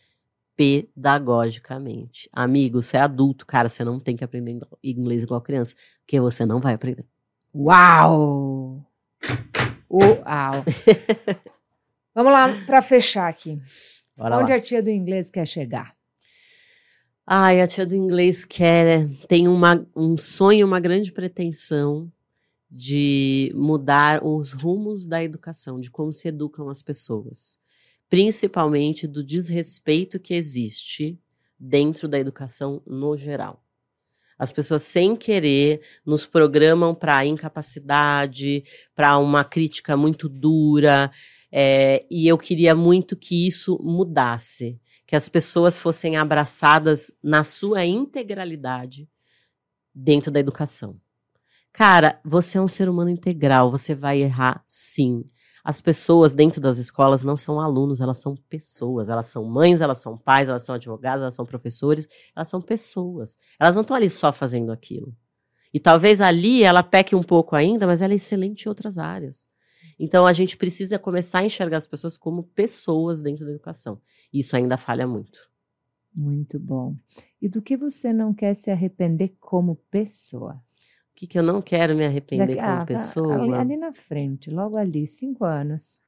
pedagogicamente. 0.55 2.29
Amigo, 2.31 2.81
você 2.81 2.97
é 2.97 3.01
adulto, 3.01 3.45
cara, 3.45 3.69
você 3.69 3.83
não 3.83 3.99
tem 3.99 4.15
que 4.15 4.23
aprender 4.23 4.51
ingl- 4.51 4.77
inglês 4.83 5.23
igual 5.23 5.41
criança, 5.41 5.75
porque 5.99 6.19
você 6.19 6.45
não 6.45 6.59
vai 6.59 6.73
aprender. 6.73 7.05
Uau! 7.53 8.83
Uau! 9.91 10.63
Vamos 12.15 12.31
lá 12.31 12.47
para 12.65 12.81
fechar 12.81 13.27
aqui. 13.27 13.59
Bora 14.15 14.37
Onde 14.39 14.51
lá. 14.51 14.57
a 14.57 14.61
tia 14.61 14.81
do 14.81 14.89
inglês 14.89 15.29
quer 15.29 15.45
chegar? 15.47 15.95
Ai, 17.26 17.61
a 17.61 17.67
tia 17.67 17.86
do 17.86 17.95
inglês 17.95 18.43
quer, 18.43 19.07
tem 19.30 19.47
uma, 19.47 19.88
um 19.95 20.17
sonho, 20.17 20.67
uma 20.67 20.80
grande 20.80 21.09
pretensão 21.09 22.11
de 22.69 23.49
mudar 23.55 24.26
os 24.26 24.51
rumos 24.51 25.05
da 25.05 25.24
educação, 25.24 25.80
de 25.80 25.89
como 25.89 26.11
se 26.11 26.28
educam 26.28 26.67
as 26.67 26.82
pessoas. 26.82 27.57
Principalmente 28.09 29.07
do 29.07 29.24
desrespeito 29.24 30.19
que 30.19 30.34
existe 30.34 31.17
dentro 31.57 32.09
da 32.09 32.19
educação 32.19 32.82
no 32.86 33.15
geral. 33.15 33.63
As 34.38 34.51
pessoas, 34.51 34.84
sem 34.84 35.15
querer, 35.15 35.82
nos 36.05 36.26
programam 36.26 36.93
para 36.93 37.26
incapacidade, 37.26 38.65
para 38.93 39.17
uma 39.17 39.45
crítica 39.45 39.95
muito 39.95 40.28
dura, 40.28 41.09
é, 41.49 42.05
e 42.11 42.28
eu 42.28 42.38
queria 42.38 42.76
muito 42.76 43.15
que 43.15 43.47
isso 43.47 43.80
mudasse 43.82 44.78
que 45.06 45.16
as 45.16 45.28
pessoas 45.28 45.78
fossem 45.78 46.16
abraçadas 46.18 47.12
na 47.22 47.43
sua 47.43 47.86
integralidade 47.86 49.10
dentro 49.93 50.32
da 50.32 50.39
educação. 50.39 50.99
Cara, 51.72 52.20
você 52.24 52.58
é 52.58 52.62
um 52.62 52.68
ser 52.68 52.88
humano 52.88 53.10
integral, 53.10 53.72
você 53.72 53.95
vai 53.95 54.22
errar 54.22 54.64
sim. 54.68 55.24
As 55.64 55.80
pessoas 55.80 56.34
dentro 56.34 56.60
das 56.60 56.78
escolas 56.78 57.24
não 57.24 57.38
são 57.38 57.60
alunos, 57.60 58.01
elas 58.01 58.20
são 58.20 58.36
pessoas. 58.49 59.10
Elas 59.10 59.28
são 59.28 59.45
mães, 59.45 59.80
elas 59.80 59.99
são 59.99 60.18
pais, 60.18 60.49
elas 60.49 60.66
são 60.66 60.76
advogados, 60.76 61.22
elas 61.22 61.36
são 61.36 61.45
professores, 61.45 62.08
elas 62.36 62.49
são 62.49 62.62
pessoas. 62.62 63.38
Elas 63.58 63.76
não 63.76 63.82
estão 63.82 63.95
ali 63.95 64.10
só 64.10 64.34
fazendo 64.34 64.74
aquilo. 64.74 65.16
E 65.74 65.80
talvez 65.80 66.20
ali 66.22 66.64
ela 66.64 66.84
peque 66.84 67.16
um 67.16 67.24
pouco 67.24 67.56
ainda, 67.56 67.88
mas 67.88 68.01
ela 68.01 68.14
é 68.14 68.18
excelente 68.18 68.66
em 68.66 68.70
outras 68.70 68.97
áreas. 68.97 69.49
Então 69.99 70.25
a 70.25 70.33
gente 70.33 70.57
precisa 70.57 70.97
começar 70.99 71.39
a 71.39 71.45
enxergar 71.45 71.77
as 71.77 71.87
pessoas 71.87 72.17
como 72.17 72.43
pessoas 72.43 73.21
dentro 73.21 73.45
da 73.45 73.51
educação. 73.51 74.01
Isso 74.31 74.55
ainda 74.55 74.77
falha 74.77 75.07
muito. 75.07 75.49
Muito 76.17 76.59
bom. 76.59 76.95
E 77.41 77.49
do 77.49 77.61
que 77.61 77.75
você 77.75 78.13
não 78.13 78.33
quer 78.33 78.53
se 78.55 78.69
arrepender 78.69 79.35
como 79.39 79.75
pessoa? 79.89 80.53
O 81.11 81.15
que, 81.15 81.27
que 81.27 81.37
eu 81.37 81.43
não 81.43 81.61
quero 81.61 81.95
me 81.95 82.05
arrepender 82.05 82.47
Daqui- 82.55 82.59
como 82.59 82.73
ah, 82.73 82.79
tá 82.79 82.85
pessoa? 82.85 83.35
Ali, 83.35 83.53
ali 83.53 83.77
na 83.77 83.93
frente, 83.93 84.49
logo 84.49 84.77
ali, 84.77 85.05
cinco 85.07 85.45
anos. 85.45 85.99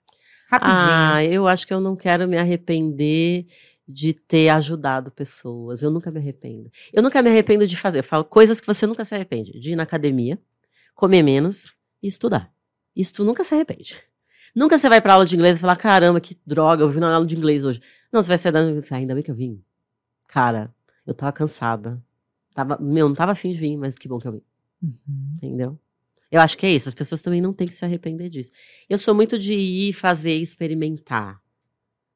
Rapidinho. 0.47 0.77
Ah, 0.79 1.23
eu 1.23 1.47
acho 1.47 1.65
que 1.65 1.73
eu 1.73 1.79
não 1.81 1.95
quero 1.95 2.27
me 2.27 2.37
arrepender 2.37 3.45
de 3.87 4.13
ter 4.13 4.49
ajudado 4.49 5.11
pessoas. 5.11 5.81
Eu 5.81 5.91
nunca 5.91 6.09
me 6.11 6.19
arrependo. 6.19 6.71
Eu 6.93 7.03
nunca 7.03 7.21
me 7.21 7.29
arrependo 7.29 7.67
de 7.67 7.77
fazer. 7.77 7.99
Eu 7.99 8.03
falo 8.03 8.23
coisas 8.25 8.59
que 8.59 8.67
você 8.67 8.85
nunca 8.87 9.03
se 9.05 9.13
arrepende. 9.13 9.59
De 9.59 9.71
ir 9.71 9.75
na 9.75 9.83
academia, 9.83 10.39
comer 10.95 11.23
menos 11.23 11.75
e 12.01 12.07
estudar. 12.07 12.51
Isso 12.95 13.13
tu 13.13 13.23
nunca 13.23 13.43
se 13.43 13.53
arrepende. 13.53 14.01
Nunca 14.55 14.77
você 14.77 14.87
vai 14.87 15.01
pra 15.01 15.13
aula 15.13 15.25
de 15.25 15.35
inglês 15.35 15.57
e 15.57 15.61
falar, 15.61 15.75
caramba, 15.75 16.21
que 16.21 16.37
droga, 16.45 16.83
eu 16.83 16.89
vim 16.89 16.99
na 16.99 17.13
aula 17.13 17.25
de 17.25 17.35
inglês 17.35 17.65
hoje. 17.65 17.81
Não, 18.11 18.23
você 18.23 18.29
vai 18.29 18.37
sair 18.37 18.53
dando, 18.53 18.81
ainda 18.91 19.13
bem 19.13 19.23
que 19.23 19.29
eu 19.31 19.35
vim. 19.35 19.61
Cara, 20.27 20.73
eu 21.05 21.13
tava 21.13 21.33
cansada. 21.33 22.01
Tava, 22.53 22.77
meu, 22.79 23.09
não 23.09 23.15
tava 23.15 23.33
afim 23.33 23.51
de 23.51 23.57
vir, 23.57 23.75
mas 23.75 23.97
que 23.97 24.07
bom 24.07 24.17
que 24.17 24.27
eu 24.27 24.31
vim. 24.31 24.41
Uhum. 24.81 25.31
Entendeu? 25.35 25.79
Eu 26.31 26.39
acho 26.39 26.57
que 26.57 26.65
é 26.65 26.71
isso. 26.71 26.87
As 26.87 26.95
pessoas 26.95 27.21
também 27.21 27.41
não 27.41 27.51
têm 27.51 27.67
que 27.67 27.75
se 27.75 27.83
arrepender 27.83 28.29
disso. 28.29 28.51
Eu 28.89 28.97
sou 28.97 29.13
muito 29.13 29.37
de 29.37 29.53
ir 29.53 29.93
fazer, 29.93 30.33
experimentar. 30.35 31.41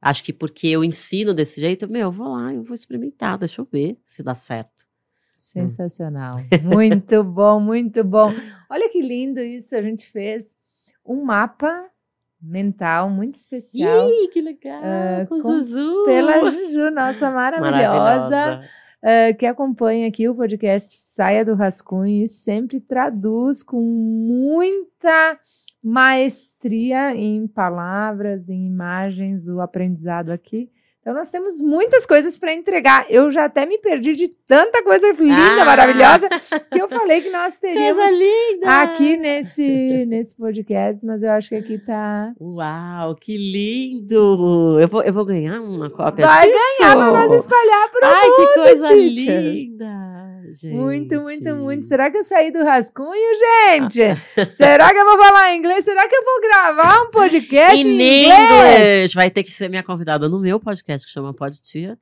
Acho 0.01 0.23
que 0.23 0.31
porque 0.31 0.67
eu 0.67 0.83
ensino 0.83 1.33
desse 1.33 1.59
jeito, 1.59 1.89
meu, 1.89 2.03
eu 2.03 2.11
vou 2.11 2.29
lá, 2.29 2.53
eu 2.53 2.63
vou 2.63 2.73
experimentar, 2.73 3.37
deixa 3.37 3.61
eu 3.61 3.67
ver 3.69 3.97
se 4.05 4.23
dá 4.23 4.33
certo. 4.33 4.87
Sensacional. 5.37 6.37
Muito 6.63 7.23
bom, 7.23 7.59
muito 7.59 8.03
bom. 8.03 8.33
Olha 8.69 8.89
que 8.89 9.01
lindo 9.01 9.41
isso. 9.41 9.75
A 9.75 9.81
gente 9.81 10.05
fez 10.05 10.55
um 11.09 11.23
mapa 11.23 11.85
mental 12.41 13.09
muito 13.09 13.35
especial. 13.35 14.07
Ih, 14.07 14.27
que 14.29 14.41
legal! 14.41 14.81
Uh, 14.81 15.27
com, 15.27 15.39
com 15.39 15.41
Zuzu! 15.41 16.03
Pela 16.05 16.49
Juju, 16.49 16.91
nossa 16.91 17.31
maravilhosa. 17.31 17.99
maravilhosa. 17.99 18.61
Uh, 19.01 19.37
que 19.37 19.45
acompanha 19.45 20.07
aqui 20.07 20.27
o 20.27 20.35
podcast 20.35 20.95
Saia 20.95 21.43
do 21.43 21.55
Rascunho 21.55 22.23
e 22.23 22.27
sempre 22.27 22.79
traduz 22.81 23.63
com 23.63 23.81
muita 23.81 25.39
maestria 25.81 27.15
em 27.15 27.47
palavras, 27.47 28.49
em 28.49 28.67
imagens, 28.67 29.47
o 29.47 29.61
aprendizado 29.61 30.29
aqui. 30.29 30.69
Então, 31.01 31.13
nós 31.13 31.29
temos 31.29 31.61
muitas 31.61 32.05
coisas 32.05 32.37
para 32.37 32.53
entregar. 32.53 33.05
Eu 33.09 33.31
já 33.31 33.45
até 33.45 33.65
me 33.65 33.77
perdi 33.77 34.15
de 34.15 34.27
tanta 34.27 34.83
coisa 34.83 35.11
linda, 35.13 35.61
ah. 35.61 35.65
maravilhosa, 35.65 36.27
que 36.71 36.81
eu 36.81 36.89
falei 36.89 37.21
que 37.21 37.29
nós 37.29 37.57
teríamos 37.57 37.97
aqui 38.65 39.15
nesse, 39.15 40.05
nesse 40.07 40.35
podcast, 40.35 41.05
mas 41.05 41.23
eu 41.23 41.31
acho 41.31 41.49
que 41.49 41.55
aqui 41.55 41.77
tá. 41.77 42.33
Uau, 42.39 43.15
que 43.15 43.37
lindo! 43.37 44.77
Eu 44.79 44.87
vou, 44.89 45.01
eu 45.01 45.13
vou 45.13 45.23
ganhar 45.23 45.61
uma 45.61 45.89
cópia 45.89 46.25
Vai 46.25 46.47
disso. 46.47 46.59
ganhar 46.79 46.95
para 46.95 47.11
nós 47.11 47.31
espalhar 47.31 47.91
para 47.91 48.09
o 48.09 48.13
Ai, 48.13 48.31
que 48.31 48.53
coisa 48.55 48.87
teacher. 48.89 49.41
linda! 49.41 50.18
Gente. 50.53 50.73
Muito, 50.73 51.21
muito, 51.21 51.55
muito. 51.55 51.85
Será 51.85 52.09
que 52.09 52.17
eu 52.17 52.23
saí 52.23 52.51
do 52.51 52.63
rascunho, 52.63 53.29
gente? 53.67 53.99
Será 54.53 54.89
que 54.91 54.97
eu 54.97 55.05
vou 55.05 55.17
falar 55.17 55.55
inglês? 55.55 55.85
Será 55.85 56.07
que 56.07 56.15
eu 56.15 56.23
vou 56.23 56.41
gravar 56.41 57.01
um 57.03 57.11
podcast 57.11 57.75
em 57.75 57.93
inglês? 57.93 58.25
inglês? 58.27 59.13
Vai 59.13 59.29
ter 59.29 59.43
que 59.43 59.51
ser 59.51 59.69
minha 59.69 59.83
convidada 59.83 60.29
no 60.29 60.39
meu 60.39 60.59
podcast 60.59 61.07
que 61.07 61.13
chama 61.13 61.33
Pode 61.33 61.59
Tia. 61.61 61.97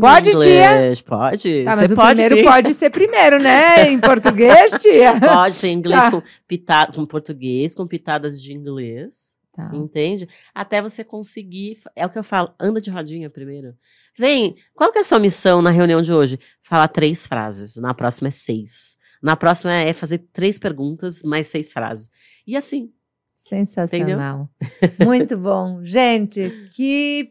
pode, 0.00 0.30
inglês. 0.30 0.98
tia? 0.98 1.04
Pode. 1.06 1.64
Tá, 1.64 1.76
mas 1.76 1.88
Você 1.88 1.92
o 1.92 1.96
pode 1.96 2.22
primeiro 2.22 2.36
sim. 2.36 2.44
pode 2.44 2.74
ser 2.74 2.90
primeiro, 2.90 3.38
né? 3.42 3.90
Em 3.90 3.98
português, 3.98 4.72
tia? 4.80 5.18
Pode 5.20 5.56
ser 5.56 5.68
em 5.68 5.78
inglês 5.78 6.00
tá. 6.00 6.10
com, 6.10 6.22
pita 6.46 6.86
com 6.94 7.06
português, 7.06 7.74
com 7.74 7.86
pitadas 7.86 8.42
de 8.42 8.52
inglês. 8.52 9.35
Tá. 9.56 9.70
Entende? 9.72 10.28
Até 10.54 10.82
você 10.82 11.02
conseguir. 11.02 11.78
É 11.96 12.04
o 12.04 12.10
que 12.10 12.18
eu 12.18 12.22
falo, 12.22 12.54
anda 12.60 12.78
de 12.78 12.90
rodinha 12.90 13.30
primeiro. 13.30 13.74
Vem, 14.14 14.54
qual 14.74 14.92
que 14.92 14.98
é 14.98 15.00
a 15.00 15.04
sua 15.04 15.18
missão 15.18 15.62
na 15.62 15.70
reunião 15.70 16.02
de 16.02 16.12
hoje? 16.12 16.38
Falar 16.62 16.88
três 16.88 17.26
frases. 17.26 17.76
Na 17.76 17.94
próxima 17.94 18.28
é 18.28 18.30
seis. 18.30 18.98
Na 19.22 19.34
próxima 19.34 19.72
é 19.72 19.94
fazer 19.94 20.18
três 20.30 20.58
perguntas, 20.58 21.22
mais 21.22 21.46
seis 21.46 21.72
frases. 21.72 22.10
E 22.46 22.54
assim. 22.54 22.92
Sensacional. 23.34 24.50
Muito 25.02 25.38
bom. 25.38 25.82
Gente, 25.82 26.68
que, 26.74 27.30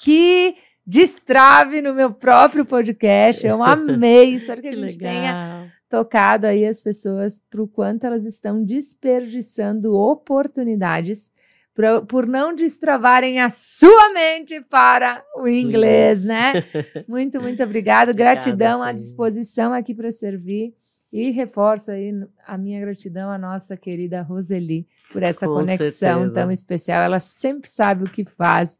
que 0.00 0.56
destrave 0.86 1.82
no 1.82 1.92
meu 1.92 2.14
próprio 2.14 2.64
podcast. 2.64 3.46
Eu 3.46 3.62
amei. 3.62 4.32
Espero 4.36 4.62
que, 4.62 4.70
que 4.70 4.74
a 4.74 4.80
gente 4.80 4.98
legal. 4.98 5.12
tenha 5.12 5.72
tocado 5.86 6.46
aí 6.46 6.64
as 6.64 6.80
pessoas 6.80 7.38
para 7.50 7.62
o 7.62 7.68
quanto 7.68 8.04
elas 8.04 8.24
estão 8.24 8.64
desperdiçando 8.64 9.94
oportunidades 9.94 11.30
por, 11.78 12.06
por 12.06 12.26
não 12.26 12.52
destravarem 12.52 13.40
a 13.40 13.48
sua 13.48 14.12
mente 14.12 14.60
para 14.62 15.22
o 15.36 15.46
inglês, 15.46 16.24
né? 16.24 16.54
Muito, 17.06 17.40
muito 17.40 17.62
obrigado. 17.62 18.12
Gratidão 18.12 18.82
à 18.82 18.90
disposição 18.90 19.72
aqui 19.72 19.94
para 19.94 20.10
servir. 20.10 20.74
E 21.12 21.30
reforço 21.30 21.92
aí 21.92 22.12
a 22.44 22.58
minha 22.58 22.80
gratidão 22.80 23.30
à 23.30 23.38
nossa 23.38 23.76
querida 23.76 24.22
Roseli 24.22 24.86
por 25.12 25.22
essa 25.22 25.46
Com 25.46 25.54
conexão 25.54 26.18
certeza. 26.18 26.32
tão 26.34 26.50
especial. 26.50 27.00
Ela 27.00 27.20
sempre 27.20 27.70
sabe 27.70 28.04
o 28.04 28.10
que 28.10 28.24
faz 28.24 28.76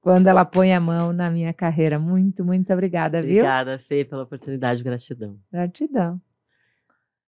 quando 0.00 0.26
ela 0.26 0.46
põe 0.46 0.72
a 0.72 0.80
mão 0.80 1.12
na 1.12 1.30
minha 1.30 1.52
carreira. 1.52 1.98
Muito, 1.98 2.42
muito 2.42 2.72
obrigada, 2.72 3.18
obrigada 3.18 3.22
viu? 3.22 3.44
Obrigada, 3.44 3.78
Fê, 3.78 4.04
pela 4.04 4.22
oportunidade. 4.22 4.82
Gratidão. 4.82 5.36
Gratidão. 5.52 6.20